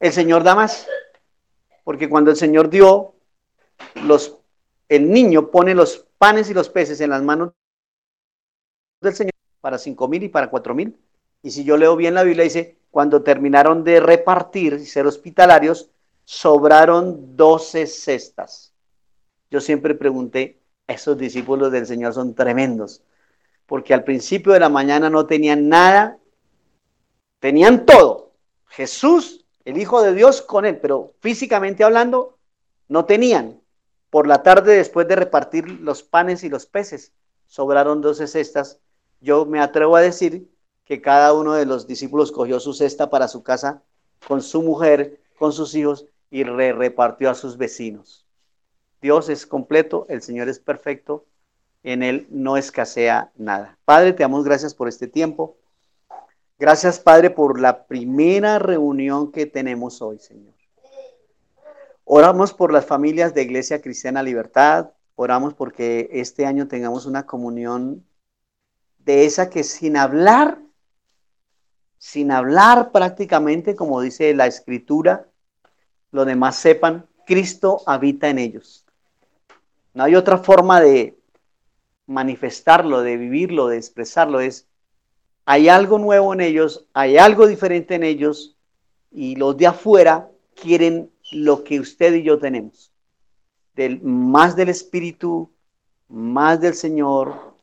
el 0.00 0.12
Señor 0.12 0.42
da 0.42 0.56
más. 0.56 0.86
Porque 1.84 2.08
cuando 2.08 2.32
el 2.32 2.36
Señor 2.36 2.70
dio, 2.70 3.14
los, 4.04 4.36
el 4.88 5.10
niño 5.10 5.50
pone 5.50 5.74
los 5.74 6.06
panes 6.18 6.50
y 6.50 6.54
los 6.54 6.68
peces 6.68 7.00
en 7.00 7.10
las 7.10 7.22
manos 7.22 7.52
del 9.00 9.14
Señor 9.14 9.32
para 9.60 9.78
cinco 9.78 10.08
mil 10.08 10.24
y 10.24 10.28
para 10.28 10.50
cuatro 10.50 10.74
mil. 10.74 10.96
Y 11.42 11.52
si 11.52 11.62
yo 11.62 11.76
leo 11.76 11.94
bien 11.94 12.14
la 12.14 12.24
Biblia, 12.24 12.44
dice, 12.44 12.78
cuando 12.90 13.22
terminaron 13.22 13.84
de 13.84 14.00
repartir 14.00 14.74
y 14.74 14.86
ser 14.86 15.06
hospitalarios, 15.06 15.88
sobraron 16.24 17.36
doce 17.36 17.86
cestas. 17.86 18.71
Yo 19.52 19.60
siempre 19.60 19.94
pregunté, 19.94 20.62
esos 20.86 21.18
discípulos 21.18 21.70
del 21.70 21.86
Señor 21.86 22.14
son 22.14 22.34
tremendos, 22.34 23.02
porque 23.66 23.92
al 23.92 24.02
principio 24.02 24.54
de 24.54 24.60
la 24.60 24.70
mañana 24.70 25.10
no 25.10 25.26
tenían 25.26 25.68
nada, 25.68 26.16
tenían 27.38 27.84
todo. 27.84 28.32
Jesús, 28.68 29.44
el 29.66 29.76
Hijo 29.76 30.00
de 30.00 30.14
Dios, 30.14 30.40
con 30.40 30.64
él, 30.64 30.78
pero 30.78 31.12
físicamente 31.20 31.84
hablando, 31.84 32.38
no 32.88 33.04
tenían. 33.04 33.60
Por 34.08 34.26
la 34.26 34.42
tarde, 34.42 34.74
después 34.74 35.06
de 35.06 35.16
repartir 35.16 35.68
los 35.68 36.02
panes 36.02 36.44
y 36.44 36.48
los 36.48 36.64
peces, 36.64 37.12
sobraron 37.46 38.00
doce 38.00 38.28
cestas. 38.28 38.78
Yo 39.20 39.44
me 39.44 39.60
atrevo 39.60 39.96
a 39.96 40.00
decir 40.00 40.50
que 40.86 41.02
cada 41.02 41.34
uno 41.34 41.52
de 41.52 41.66
los 41.66 41.86
discípulos 41.86 42.32
cogió 42.32 42.58
su 42.58 42.72
cesta 42.72 43.10
para 43.10 43.28
su 43.28 43.42
casa 43.42 43.82
con 44.26 44.40
su 44.40 44.62
mujer, 44.62 45.20
con 45.38 45.52
sus 45.52 45.74
hijos 45.74 46.06
y 46.30 46.42
repartió 46.42 47.28
a 47.28 47.34
sus 47.34 47.58
vecinos. 47.58 48.21
Dios 49.02 49.28
es 49.28 49.46
completo, 49.46 50.06
el 50.08 50.22
Señor 50.22 50.48
es 50.48 50.58
perfecto, 50.58 51.26
en 51.82 52.02
Él 52.02 52.26
no 52.30 52.56
escasea 52.56 53.32
nada. 53.36 53.76
Padre, 53.84 54.12
te 54.12 54.22
damos 54.22 54.44
gracias 54.44 54.74
por 54.74 54.88
este 54.88 55.08
tiempo. 55.08 55.56
Gracias, 56.58 57.00
Padre, 57.00 57.30
por 57.30 57.60
la 57.60 57.86
primera 57.86 58.58
reunión 58.58 59.32
que 59.32 59.46
tenemos 59.46 60.00
hoy, 60.00 60.20
Señor. 60.20 60.54
Oramos 62.04 62.54
por 62.54 62.72
las 62.72 62.86
familias 62.86 63.34
de 63.34 63.42
Iglesia 63.42 63.82
Cristiana 63.82 64.22
Libertad. 64.22 64.90
Oramos 65.16 65.54
porque 65.54 66.08
este 66.12 66.46
año 66.46 66.68
tengamos 66.68 67.04
una 67.04 67.26
comunión 67.26 68.06
de 68.98 69.24
esa 69.26 69.50
que 69.50 69.64
sin 69.64 69.96
hablar 69.96 70.62
sin 72.02 72.32
hablar 72.32 72.90
prácticamente, 72.90 73.76
como 73.76 74.00
dice 74.00 74.34
la 74.34 74.48
escritura, 74.48 75.28
los 76.10 76.26
demás 76.26 76.56
sepan, 76.56 77.06
Cristo 77.24 77.80
habita 77.86 78.28
en 78.28 78.40
ellos. 78.40 78.84
No 79.94 80.04
hay 80.04 80.14
otra 80.14 80.38
forma 80.38 80.80
de 80.80 81.18
manifestarlo, 82.06 83.02
de 83.02 83.16
vivirlo, 83.16 83.68
de 83.68 83.76
expresarlo. 83.76 84.40
Es, 84.40 84.66
hay 85.44 85.68
algo 85.68 85.98
nuevo 85.98 86.32
en 86.32 86.40
ellos, 86.40 86.86
hay 86.92 87.18
algo 87.18 87.46
diferente 87.46 87.94
en 87.94 88.04
ellos 88.04 88.56
y 89.10 89.36
los 89.36 89.56
de 89.56 89.66
afuera 89.66 90.30
quieren 90.54 91.10
lo 91.32 91.64
que 91.64 91.80
usted 91.80 92.14
y 92.14 92.22
yo 92.22 92.38
tenemos. 92.38 92.92
Más 94.02 94.54
del 94.54 94.68
Espíritu, 94.68 95.50
más 96.08 96.60
del 96.60 96.74
Señor, 96.74 97.54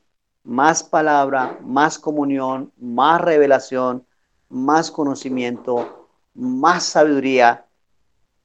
más 0.44 0.84
palabra, 0.84 1.60
más 1.62 2.00
comunión, 2.00 2.72
más 2.78 3.22
revelación, 3.22 4.06
más 4.50 4.90
conocimiento, 4.90 6.10
más 6.34 6.84
sabiduría, 6.84 7.66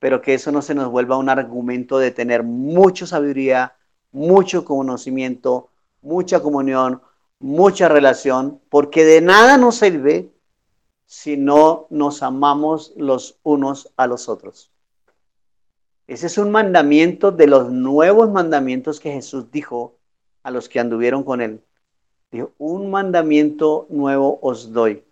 pero 0.04 0.20
que 0.20 0.34
eso 0.34 0.52
no 0.52 0.60
se 0.60 0.74
nos 0.74 0.90
vuelva 0.90 1.16
un 1.16 1.30
argumento 1.30 1.96
de 1.96 2.10
tener 2.10 2.42
mucha 2.42 3.06
sabiduría, 3.06 3.74
mucho 4.12 4.62
conocimiento, 4.62 5.70
mucha 6.02 6.40
comunión, 6.40 7.00
mucha 7.38 7.88
relación, 7.88 8.60
porque 8.68 9.02
de 9.06 9.22
nada 9.22 9.56
nos 9.56 9.76
sirve 9.76 10.30
si 11.06 11.38
no 11.38 11.86
nos 11.88 12.22
amamos 12.22 12.92
los 12.98 13.38
unos 13.44 13.94
a 13.96 14.06
los 14.06 14.28
otros. 14.28 14.70
Ese 16.06 16.26
es 16.26 16.36
un 16.36 16.50
mandamiento 16.50 17.32
de 17.32 17.46
los 17.46 17.72
nuevos 17.72 18.30
mandamientos 18.30 19.00
que 19.00 19.10
Jesús 19.10 19.50
dijo 19.50 19.96
a 20.42 20.50
los 20.50 20.68
que 20.68 20.80
anduvieron 20.80 21.24
con 21.24 21.40
él. 21.40 21.62
Dijo, 22.30 22.52
un 22.58 22.90
mandamiento 22.90 23.86
nuevo 23.88 24.38
os 24.42 24.70
doy, 24.70 25.02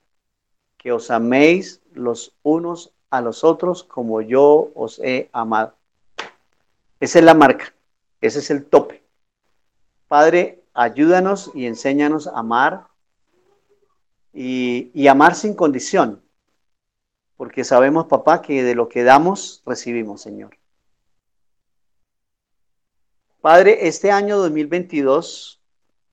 que 0.77 0.93
os 0.93 1.10
améis 1.10 1.81
los 1.94 2.36
unos 2.43 2.93
a 3.12 3.20
los 3.20 3.44
otros 3.44 3.84
como 3.84 4.22
yo 4.22 4.72
os 4.74 4.98
he 5.01 5.28
amado. 5.34 5.74
Esa 6.98 7.18
es 7.18 7.24
la 7.24 7.34
marca, 7.34 7.74
ese 8.22 8.39
es 8.39 8.51
el 8.51 8.64
tope. 8.64 9.02
Padre, 10.09 10.62
ayúdanos 10.72 11.51
y 11.55 11.66
enséñanos 11.66 12.26
a 12.26 12.39
amar 12.39 12.86
y, 14.32 14.90
y 14.94 15.09
amar 15.09 15.34
sin 15.34 15.55
condición, 15.55 16.22
porque 17.36 17.64
sabemos, 17.64 18.06
papá, 18.06 18.40
que 18.40 18.62
de 18.62 18.74
lo 18.74 18.89
que 18.89 19.05
damos, 19.05 19.62
recibimos, 19.66 20.22
Señor. 20.22 20.56
Padre, 23.43 23.89
este 23.89 24.10
año 24.10 24.39
2022 24.39 25.60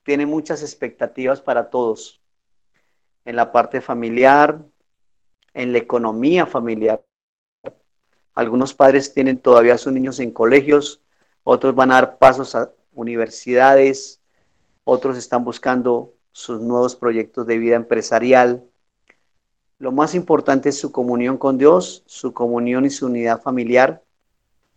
tiene 0.03 0.25
muchas 0.25 0.63
expectativas 0.63 1.39
para 1.39 1.69
todos, 1.69 2.19
en 3.23 3.37
la 3.37 3.53
parte 3.53 3.79
familiar, 3.79 4.65
en 5.53 5.71
la 5.71 5.79
economía 5.79 6.45
familiar. 6.45 7.03
Algunos 8.33 8.73
padres 8.73 9.13
tienen 9.13 9.37
todavía 9.39 9.73
a 9.73 9.77
sus 9.77 9.91
niños 9.91 10.19
en 10.19 10.31
colegios, 10.31 11.01
otros 11.43 11.75
van 11.75 11.91
a 11.91 11.95
dar 11.95 12.17
pasos 12.17 12.55
a 12.55 12.71
universidades, 12.93 14.19
otros 14.83 15.17
están 15.17 15.43
buscando 15.43 16.13
sus 16.31 16.61
nuevos 16.61 16.95
proyectos 16.95 17.45
de 17.47 17.57
vida 17.57 17.75
empresarial. 17.75 18.63
Lo 19.77 19.91
más 19.91 20.15
importante 20.15 20.69
es 20.69 20.79
su 20.79 20.91
comunión 20.91 21.37
con 21.37 21.57
Dios, 21.57 22.03
su 22.05 22.33
comunión 22.33 22.85
y 22.85 22.89
su 22.89 23.07
unidad 23.07 23.41
familiar, 23.41 24.03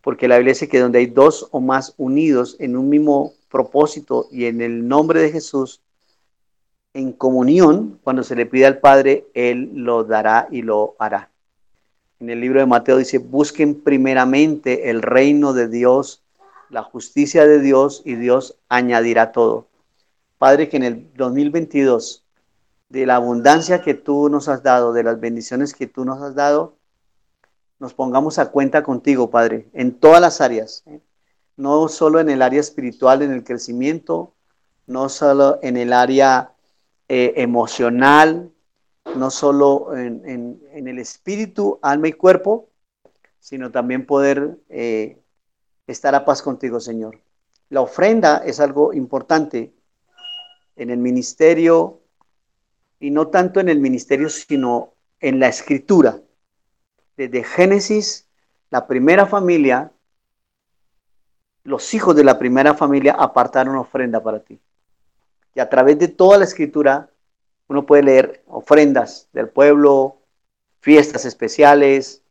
porque 0.00 0.28
la 0.28 0.36
Biblia 0.36 0.54
dice 0.54 0.68
que 0.68 0.80
donde 0.80 0.98
hay 0.98 1.06
dos 1.06 1.48
o 1.52 1.60
más 1.60 1.94
unidos 1.96 2.56
en 2.58 2.76
un 2.76 2.88
mismo 2.88 3.34
propósito 3.48 4.26
y 4.30 4.46
en 4.46 4.60
el 4.60 4.88
nombre 4.88 5.20
de 5.20 5.30
Jesús, 5.30 5.82
en 6.94 7.12
comunión, 7.12 7.98
cuando 8.02 8.22
se 8.22 8.36
le 8.36 8.46
pide 8.46 8.66
al 8.66 8.78
Padre, 8.78 9.26
Él 9.34 9.70
lo 9.74 10.04
dará 10.04 10.48
y 10.50 10.62
lo 10.62 10.94
hará. 10.98 11.30
En 12.20 12.30
el 12.30 12.40
libro 12.40 12.60
de 12.60 12.66
Mateo 12.66 12.98
dice, 12.98 13.18
busquen 13.18 13.82
primeramente 13.82 14.90
el 14.90 15.02
reino 15.02 15.52
de 15.52 15.68
Dios, 15.68 16.22
la 16.68 16.82
justicia 16.82 17.46
de 17.46 17.60
Dios 17.60 18.02
y 18.04 18.14
Dios 18.14 18.58
añadirá 18.68 19.32
todo. 19.32 19.68
Padre, 20.38 20.68
que 20.68 20.76
en 20.76 20.84
el 20.84 21.12
2022, 21.14 22.24
de 22.88 23.06
la 23.06 23.16
abundancia 23.16 23.80
que 23.80 23.94
tú 23.94 24.28
nos 24.28 24.48
has 24.48 24.62
dado, 24.62 24.92
de 24.92 25.02
las 25.02 25.18
bendiciones 25.18 25.74
que 25.74 25.86
tú 25.86 26.04
nos 26.04 26.20
has 26.20 26.34
dado, 26.34 26.76
nos 27.78 27.94
pongamos 27.94 28.38
a 28.38 28.50
cuenta 28.50 28.82
contigo, 28.82 29.30
Padre, 29.30 29.68
en 29.72 29.92
todas 29.92 30.20
las 30.20 30.40
áreas, 30.40 30.84
¿eh? 30.86 31.00
no 31.56 31.88
solo 31.88 32.20
en 32.20 32.30
el 32.30 32.42
área 32.42 32.60
espiritual, 32.60 33.22
en 33.22 33.32
el 33.32 33.44
crecimiento, 33.44 34.34
no 34.86 35.08
solo 35.08 35.58
en 35.62 35.76
el 35.76 35.92
área 35.92 36.51
eh, 37.14 37.42
emocional, 37.42 38.50
no 39.16 39.30
solo 39.30 39.94
en, 39.94 40.62
el 40.72 40.98
espíritu, 40.98 41.78
alma 41.82 42.08
y 42.08 42.14
cuerpo, 42.14 42.70
sino 43.38 43.70
también 43.70 44.06
poder 44.06 44.56
eh, 44.70 45.20
estar 45.86 46.14
a 46.14 46.24
paz 46.24 46.40
contigo, 46.40 46.80
Señor. 46.80 47.20
La 47.68 47.82
ofrenda 47.82 48.38
es 48.38 48.60
algo 48.60 48.94
importante 48.94 49.74
en 50.74 50.88
el 50.88 50.96
ministerio 50.96 52.00
y 52.98 53.10
no 53.10 53.28
tanto 53.28 53.60
en 53.60 53.68
el 53.68 53.78
ministerio, 53.78 54.30
sino 54.30 54.94
en 55.20 55.38
la 55.38 55.48
escritura. 55.48 56.18
Desde 57.18 57.44
Génesis, 57.44 58.26
la 58.70 58.86
primera 58.86 59.26
familia, 59.26 59.92
los 61.62 61.92
hijos 61.92 62.16
de 62.16 62.24
la 62.24 62.38
primera 62.38 62.72
familia 62.72 63.12
apartaron 63.18 63.76
ofrenda 63.76 64.22
para 64.22 64.40
ti. 64.40 64.58
Y 65.54 65.60
a 65.60 65.68
través 65.68 65.98
de 65.98 66.08
toda 66.08 66.38
la 66.38 66.44
escritura, 66.44 67.10
uno 67.68 67.86
puede 67.86 68.02
leer 68.02 68.42
ofrendas 68.46 69.28
del 69.32 69.48
pueblo, 69.48 70.18
fiestas 70.80 71.24
especiales, 71.24 72.22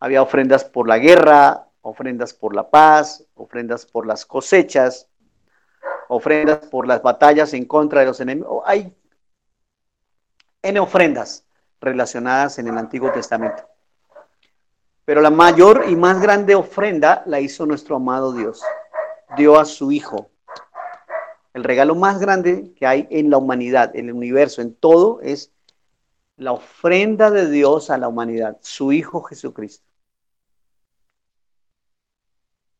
había 0.00 0.22
ofrendas 0.22 0.64
por 0.64 0.88
la 0.88 0.98
guerra, 0.98 1.66
ofrendas 1.82 2.32
por 2.32 2.54
la 2.54 2.70
paz, 2.70 3.24
ofrendas 3.34 3.84
por 3.84 4.06
las 4.06 4.24
cosechas, 4.24 5.08
ofrendas 6.08 6.66
por 6.66 6.86
las 6.86 7.02
batallas 7.02 7.52
en 7.54 7.64
contra 7.64 8.00
de 8.00 8.06
los 8.06 8.20
enemigos. 8.20 8.62
Hay 8.64 8.94
N 10.62 10.80
ofrendas 10.80 11.44
relacionadas 11.80 12.58
en 12.58 12.68
el 12.68 12.78
Antiguo 12.78 13.12
Testamento. 13.12 13.64
Pero 15.04 15.20
la 15.20 15.30
mayor 15.30 15.86
y 15.88 15.96
más 15.96 16.20
grande 16.20 16.54
ofrenda 16.54 17.22
la 17.26 17.40
hizo 17.40 17.64
nuestro 17.64 17.96
amado 17.96 18.32
Dios. 18.32 18.62
Dio 19.36 19.58
a 19.58 19.64
su 19.64 19.90
Hijo. 19.90 20.30
El 21.54 21.64
regalo 21.64 21.94
más 21.94 22.18
grande 22.20 22.72
que 22.76 22.86
hay 22.86 23.06
en 23.10 23.30
la 23.30 23.38
humanidad, 23.38 23.96
en 23.96 24.08
el 24.08 24.14
universo, 24.14 24.62
en 24.62 24.74
todo, 24.74 25.20
es 25.22 25.52
la 26.36 26.52
ofrenda 26.52 27.30
de 27.30 27.50
Dios 27.50 27.90
a 27.90 27.98
la 27.98 28.08
humanidad, 28.08 28.58
su 28.60 28.92
Hijo 28.92 29.22
Jesucristo. 29.22 29.88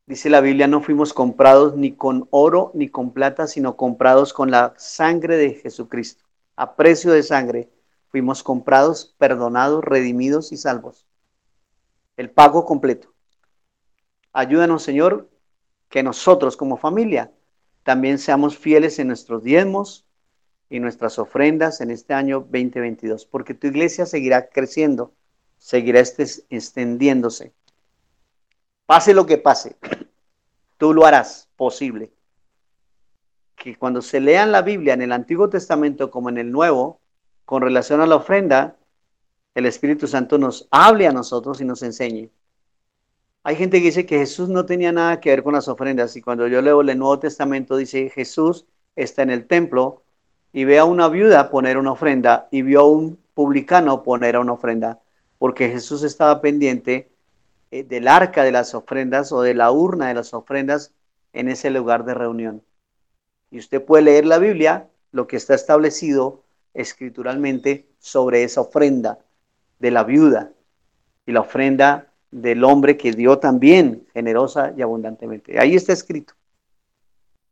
Dice 0.06 0.30
la 0.30 0.40
Biblia, 0.40 0.66
no 0.68 0.80
fuimos 0.80 1.12
comprados 1.12 1.76
ni 1.76 1.92
con 1.92 2.28
oro 2.30 2.70
ni 2.72 2.88
con 2.88 3.12
plata, 3.12 3.46
sino 3.46 3.76
comprados 3.76 4.32
con 4.32 4.50
la 4.50 4.72
sangre 4.78 5.36
de 5.36 5.54
Jesucristo. 5.54 6.24
A 6.56 6.76
precio 6.76 7.12
de 7.12 7.22
sangre 7.22 7.70
fuimos 8.08 8.42
comprados, 8.42 9.14
perdonados, 9.18 9.84
redimidos 9.84 10.50
y 10.52 10.56
salvos. 10.56 11.06
El 12.16 12.30
pago 12.30 12.64
completo. 12.64 13.12
Ayúdanos, 14.32 14.82
Señor, 14.82 15.28
que 15.88 16.02
nosotros 16.02 16.56
como 16.56 16.78
familia 16.78 17.32
también 17.88 18.18
seamos 18.18 18.58
fieles 18.58 18.98
en 18.98 19.08
nuestros 19.08 19.42
diezmos 19.42 20.04
y 20.68 20.78
nuestras 20.78 21.18
ofrendas 21.18 21.80
en 21.80 21.90
este 21.90 22.12
año 22.12 22.40
2022, 22.40 23.24
porque 23.24 23.54
tu 23.54 23.66
iglesia 23.66 24.04
seguirá 24.04 24.50
creciendo, 24.50 25.14
seguirá 25.56 26.00
extendiéndose 26.00 27.54
Pase 28.84 29.14
lo 29.14 29.24
que 29.24 29.38
pase, 29.38 29.78
tú 30.76 30.92
lo 30.92 31.06
harás 31.06 31.48
posible. 31.56 32.12
Que 33.56 33.74
cuando 33.76 34.02
se 34.02 34.20
lean 34.20 34.52
la 34.52 34.60
Biblia 34.60 34.92
en 34.92 35.00
el 35.00 35.12
Antiguo 35.12 35.48
Testamento 35.48 36.10
como 36.10 36.28
en 36.28 36.36
el 36.36 36.52
Nuevo, 36.52 37.00
con 37.46 37.62
relación 37.62 38.02
a 38.02 38.06
la 38.06 38.16
ofrenda, 38.16 38.76
el 39.54 39.64
Espíritu 39.64 40.06
Santo 40.06 40.36
nos 40.36 40.68
hable 40.70 41.06
a 41.06 41.12
nosotros 41.12 41.58
y 41.62 41.64
nos 41.64 41.82
enseñe. 41.82 42.28
Hay 43.44 43.56
gente 43.56 43.78
que 43.78 43.86
dice 43.86 44.06
que 44.06 44.18
Jesús 44.18 44.48
no 44.48 44.66
tenía 44.66 44.92
nada 44.92 45.20
que 45.20 45.30
ver 45.30 45.42
con 45.42 45.54
las 45.54 45.68
ofrendas 45.68 46.16
y 46.16 46.22
cuando 46.22 46.46
yo 46.48 46.60
leo 46.60 46.80
el 46.80 46.98
Nuevo 46.98 47.18
Testamento 47.18 47.76
dice 47.76 48.10
Jesús 48.10 48.66
está 48.96 49.22
en 49.22 49.30
el 49.30 49.46
templo 49.46 50.02
y 50.52 50.64
ve 50.64 50.78
a 50.78 50.84
una 50.84 51.08
viuda 51.08 51.50
poner 51.50 51.78
una 51.78 51.92
ofrenda 51.92 52.48
y 52.50 52.62
vio 52.62 52.80
a 52.80 52.88
un 52.88 53.18
publicano 53.34 54.02
poner 54.02 54.36
una 54.38 54.52
ofrenda 54.52 55.00
porque 55.38 55.70
Jesús 55.70 56.02
estaba 56.02 56.40
pendiente 56.40 57.10
eh, 57.70 57.84
del 57.84 58.08
arca 58.08 58.44
de 58.44 58.52
las 58.52 58.74
ofrendas 58.74 59.30
o 59.32 59.42
de 59.42 59.54
la 59.54 59.70
urna 59.70 60.08
de 60.08 60.14
las 60.14 60.34
ofrendas 60.34 60.92
en 61.32 61.48
ese 61.48 61.70
lugar 61.70 62.04
de 62.04 62.14
reunión. 62.14 62.62
Y 63.50 63.58
usted 63.58 63.84
puede 63.84 64.04
leer 64.04 64.26
la 64.26 64.38
Biblia, 64.38 64.88
lo 65.12 65.26
que 65.26 65.36
está 65.36 65.54
establecido 65.54 66.42
escrituralmente 66.74 67.88
sobre 67.98 68.42
esa 68.42 68.62
ofrenda 68.62 69.18
de 69.78 69.90
la 69.90 70.04
viuda 70.04 70.50
y 71.26 71.32
la 71.32 71.40
ofrenda 71.40 72.07
del 72.30 72.64
hombre 72.64 72.96
que 72.96 73.12
dio 73.12 73.38
también 73.38 74.06
generosa 74.12 74.72
y 74.76 74.82
abundantemente. 74.82 75.58
Ahí 75.58 75.74
está 75.74 75.92
escrito. 75.92 76.34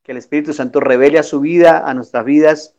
Que 0.02 0.12
el 0.12 0.18
Espíritu 0.18 0.52
Santo 0.52 0.80
revele 0.80 1.18
a 1.18 1.22
su 1.22 1.40
vida, 1.40 1.88
a 1.88 1.94
nuestras 1.94 2.24
vidas, 2.24 2.74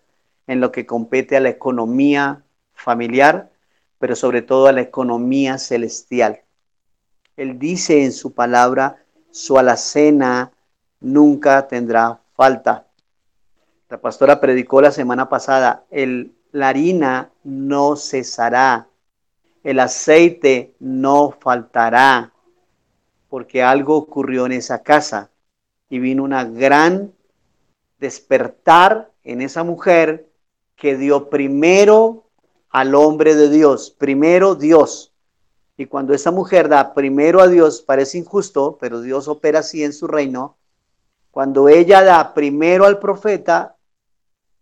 en 0.45 0.61
lo 0.61 0.71
que 0.71 0.85
compete 0.85 1.35
a 1.35 1.41
la 1.41 1.49
economía 1.49 2.43
familiar, 2.73 3.51
pero 3.99 4.15
sobre 4.15 4.41
todo 4.41 4.67
a 4.67 4.71
la 4.71 4.81
economía 4.81 5.57
celestial. 5.57 6.41
Él 7.35 7.59
dice 7.59 8.03
en 8.03 8.11
su 8.11 8.33
palabra, 8.33 9.03
su 9.31 9.57
alacena 9.57 10.51
nunca 10.99 11.67
tendrá 11.67 12.19
falta. 12.35 12.87
La 13.89 13.99
pastora 13.99 14.39
predicó 14.39 14.81
la 14.81 14.91
semana 14.91 15.29
pasada, 15.29 15.85
el, 15.91 16.35
la 16.51 16.69
harina 16.69 17.31
no 17.43 17.95
cesará 17.95 18.87
el 19.63 19.79
aceite 19.79 20.75
no 20.79 21.31
faltará, 21.31 22.33
porque 23.29 23.63
algo 23.63 23.97
ocurrió 23.97 24.45
en 24.45 24.53
esa 24.53 24.83
casa 24.83 25.31
y 25.89 25.99
vino 25.99 26.23
una 26.23 26.45
gran 26.45 27.13
despertar 27.99 29.11
en 29.23 29.41
esa 29.41 29.63
mujer 29.63 30.29
que 30.75 30.95
dio 30.95 31.29
primero 31.29 32.25
al 32.69 32.95
hombre 32.95 33.35
de 33.35 33.49
Dios, 33.49 33.91
primero 33.91 34.55
Dios. 34.55 35.13
Y 35.77 35.85
cuando 35.85 36.13
esa 36.13 36.31
mujer 36.31 36.69
da 36.69 36.93
primero 36.93 37.41
a 37.41 37.47
Dios, 37.47 37.81
parece 37.81 38.17
injusto, 38.17 38.77
pero 38.79 39.01
Dios 39.01 39.27
opera 39.27 39.59
así 39.59 39.83
en 39.83 39.93
su 39.93 40.07
reino. 40.07 40.57
Cuando 41.31 41.69
ella 41.69 42.03
da 42.03 42.33
primero 42.33 42.85
al 42.85 42.99
profeta, 42.99 43.75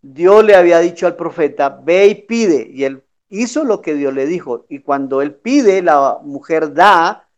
Dios 0.02 0.44
le 0.44 0.54
había 0.54 0.78
dicho 0.80 1.06
al 1.06 1.16
profeta, 1.16 1.70
ve 1.70 2.06
y 2.06 2.14
pide. 2.14 2.68
Y 2.70 2.84
él 2.84 3.02
hizo 3.28 3.64
lo 3.64 3.82
que 3.82 3.94
Dios 3.94 4.14
le 4.14 4.26
dijo. 4.26 4.66
Y 4.68 4.80
cuando 4.80 5.22
él 5.22 5.34
pide, 5.34 5.82
la 5.82 6.18
mujer 6.22 6.72
da, 6.74 7.28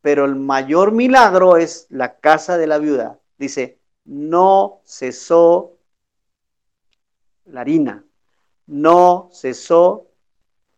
pero 0.00 0.24
el 0.24 0.36
mayor 0.36 0.92
milagro 0.92 1.56
es 1.56 1.86
la 1.90 2.18
casa 2.18 2.58
de 2.58 2.66
la 2.66 2.78
viuda. 2.78 3.18
Dice, 3.38 3.78
no 4.04 4.80
cesó 4.84 5.78
la 7.46 7.62
harina, 7.62 8.04
no 8.66 9.30
cesó 9.32 10.08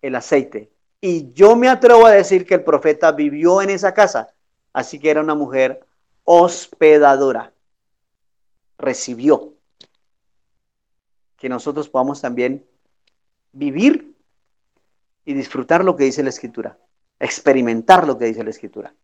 el 0.03 0.15
aceite. 0.15 0.71
Y 1.01 1.33
yo 1.33 1.57
me 1.57 1.69
atrevo 1.69 2.07
a 2.07 2.13
decir 2.13 2.47
que 2.47 2.55
el 2.55 2.65
profeta 2.65 3.13
vivió 3.13 3.63
en 3.63 3.71
esa 3.71 3.95
casa, 3.95 4.35
así 4.73 4.99
que 4.99 5.11
era 5.11 5.21
una 5.21 5.35
mujer 5.35 5.85
hospedadora. 6.25 7.53
Recibió. 8.79 9.55
Que 11.37 11.49
nosotros 11.49 11.89
podamos 11.89 12.21
también 12.21 12.67
vivir 13.53 14.16
y 15.27 15.35
disfrutar 15.35 15.85
lo 15.85 15.97
que 15.97 16.05
dice 16.05 16.23
la 16.23 16.31
Escritura, 16.31 16.79
experimentar 17.19 18.07
lo 18.07 18.17
que 18.17 18.25
dice 18.25 18.43
la 18.43 18.51
Escritura. 18.51 18.95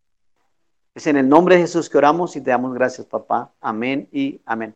Es 0.95 1.05
en 1.05 1.17
el 1.17 1.27
nombre 1.27 1.55
de 1.55 1.61
Jesús 1.61 1.89
que 1.89 1.97
oramos 1.97 2.35
y 2.35 2.41
te 2.41 2.49
damos 2.49 2.73
gracias, 2.73 3.05
papá. 3.05 3.51
Amén 3.59 4.07
y 4.11 4.41
amén. 4.45 4.75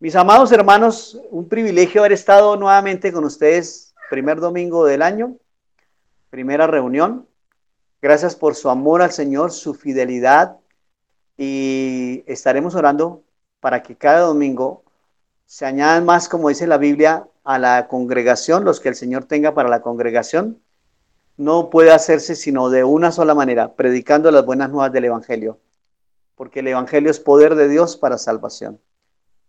Mis 0.00 0.16
amados 0.16 0.50
hermanos, 0.52 1.18
un 1.30 1.48
privilegio 1.48 2.00
haber 2.00 2.12
estado 2.12 2.56
nuevamente 2.56 3.12
con 3.12 3.24
ustedes, 3.24 3.94
primer 4.10 4.40
domingo 4.40 4.84
del 4.84 5.00
año, 5.00 5.36
primera 6.28 6.66
reunión. 6.66 7.26
Gracias 8.02 8.34
por 8.34 8.56
su 8.56 8.68
amor 8.68 9.02
al 9.02 9.12
Señor, 9.12 9.52
su 9.52 9.74
fidelidad 9.74 10.58
y 11.36 12.24
estaremos 12.26 12.74
orando 12.74 13.22
para 13.60 13.82
que 13.82 13.96
cada 13.96 14.20
domingo 14.20 14.82
se 15.44 15.66
añadan 15.66 16.04
más, 16.04 16.28
como 16.28 16.48
dice 16.48 16.66
la 16.66 16.78
Biblia, 16.78 17.28
a 17.46 17.58
la 17.60 17.86
congregación, 17.86 18.64
los 18.64 18.80
que 18.80 18.88
el 18.88 18.96
Señor 18.96 19.24
tenga 19.24 19.54
para 19.54 19.68
la 19.68 19.80
congregación 19.80 20.60
no 21.36 21.70
puede 21.70 21.92
hacerse 21.92 22.34
sino 22.34 22.70
de 22.70 22.82
una 22.82 23.12
sola 23.12 23.34
manera, 23.34 23.74
predicando 23.74 24.30
las 24.30 24.44
buenas 24.44 24.70
nuevas 24.70 24.92
del 24.92 25.04
Evangelio, 25.04 25.60
porque 26.34 26.60
el 26.60 26.68
Evangelio 26.68 27.10
es 27.10 27.20
poder 27.20 27.54
de 27.54 27.68
Dios 27.68 27.96
para 27.96 28.18
salvación. 28.18 28.80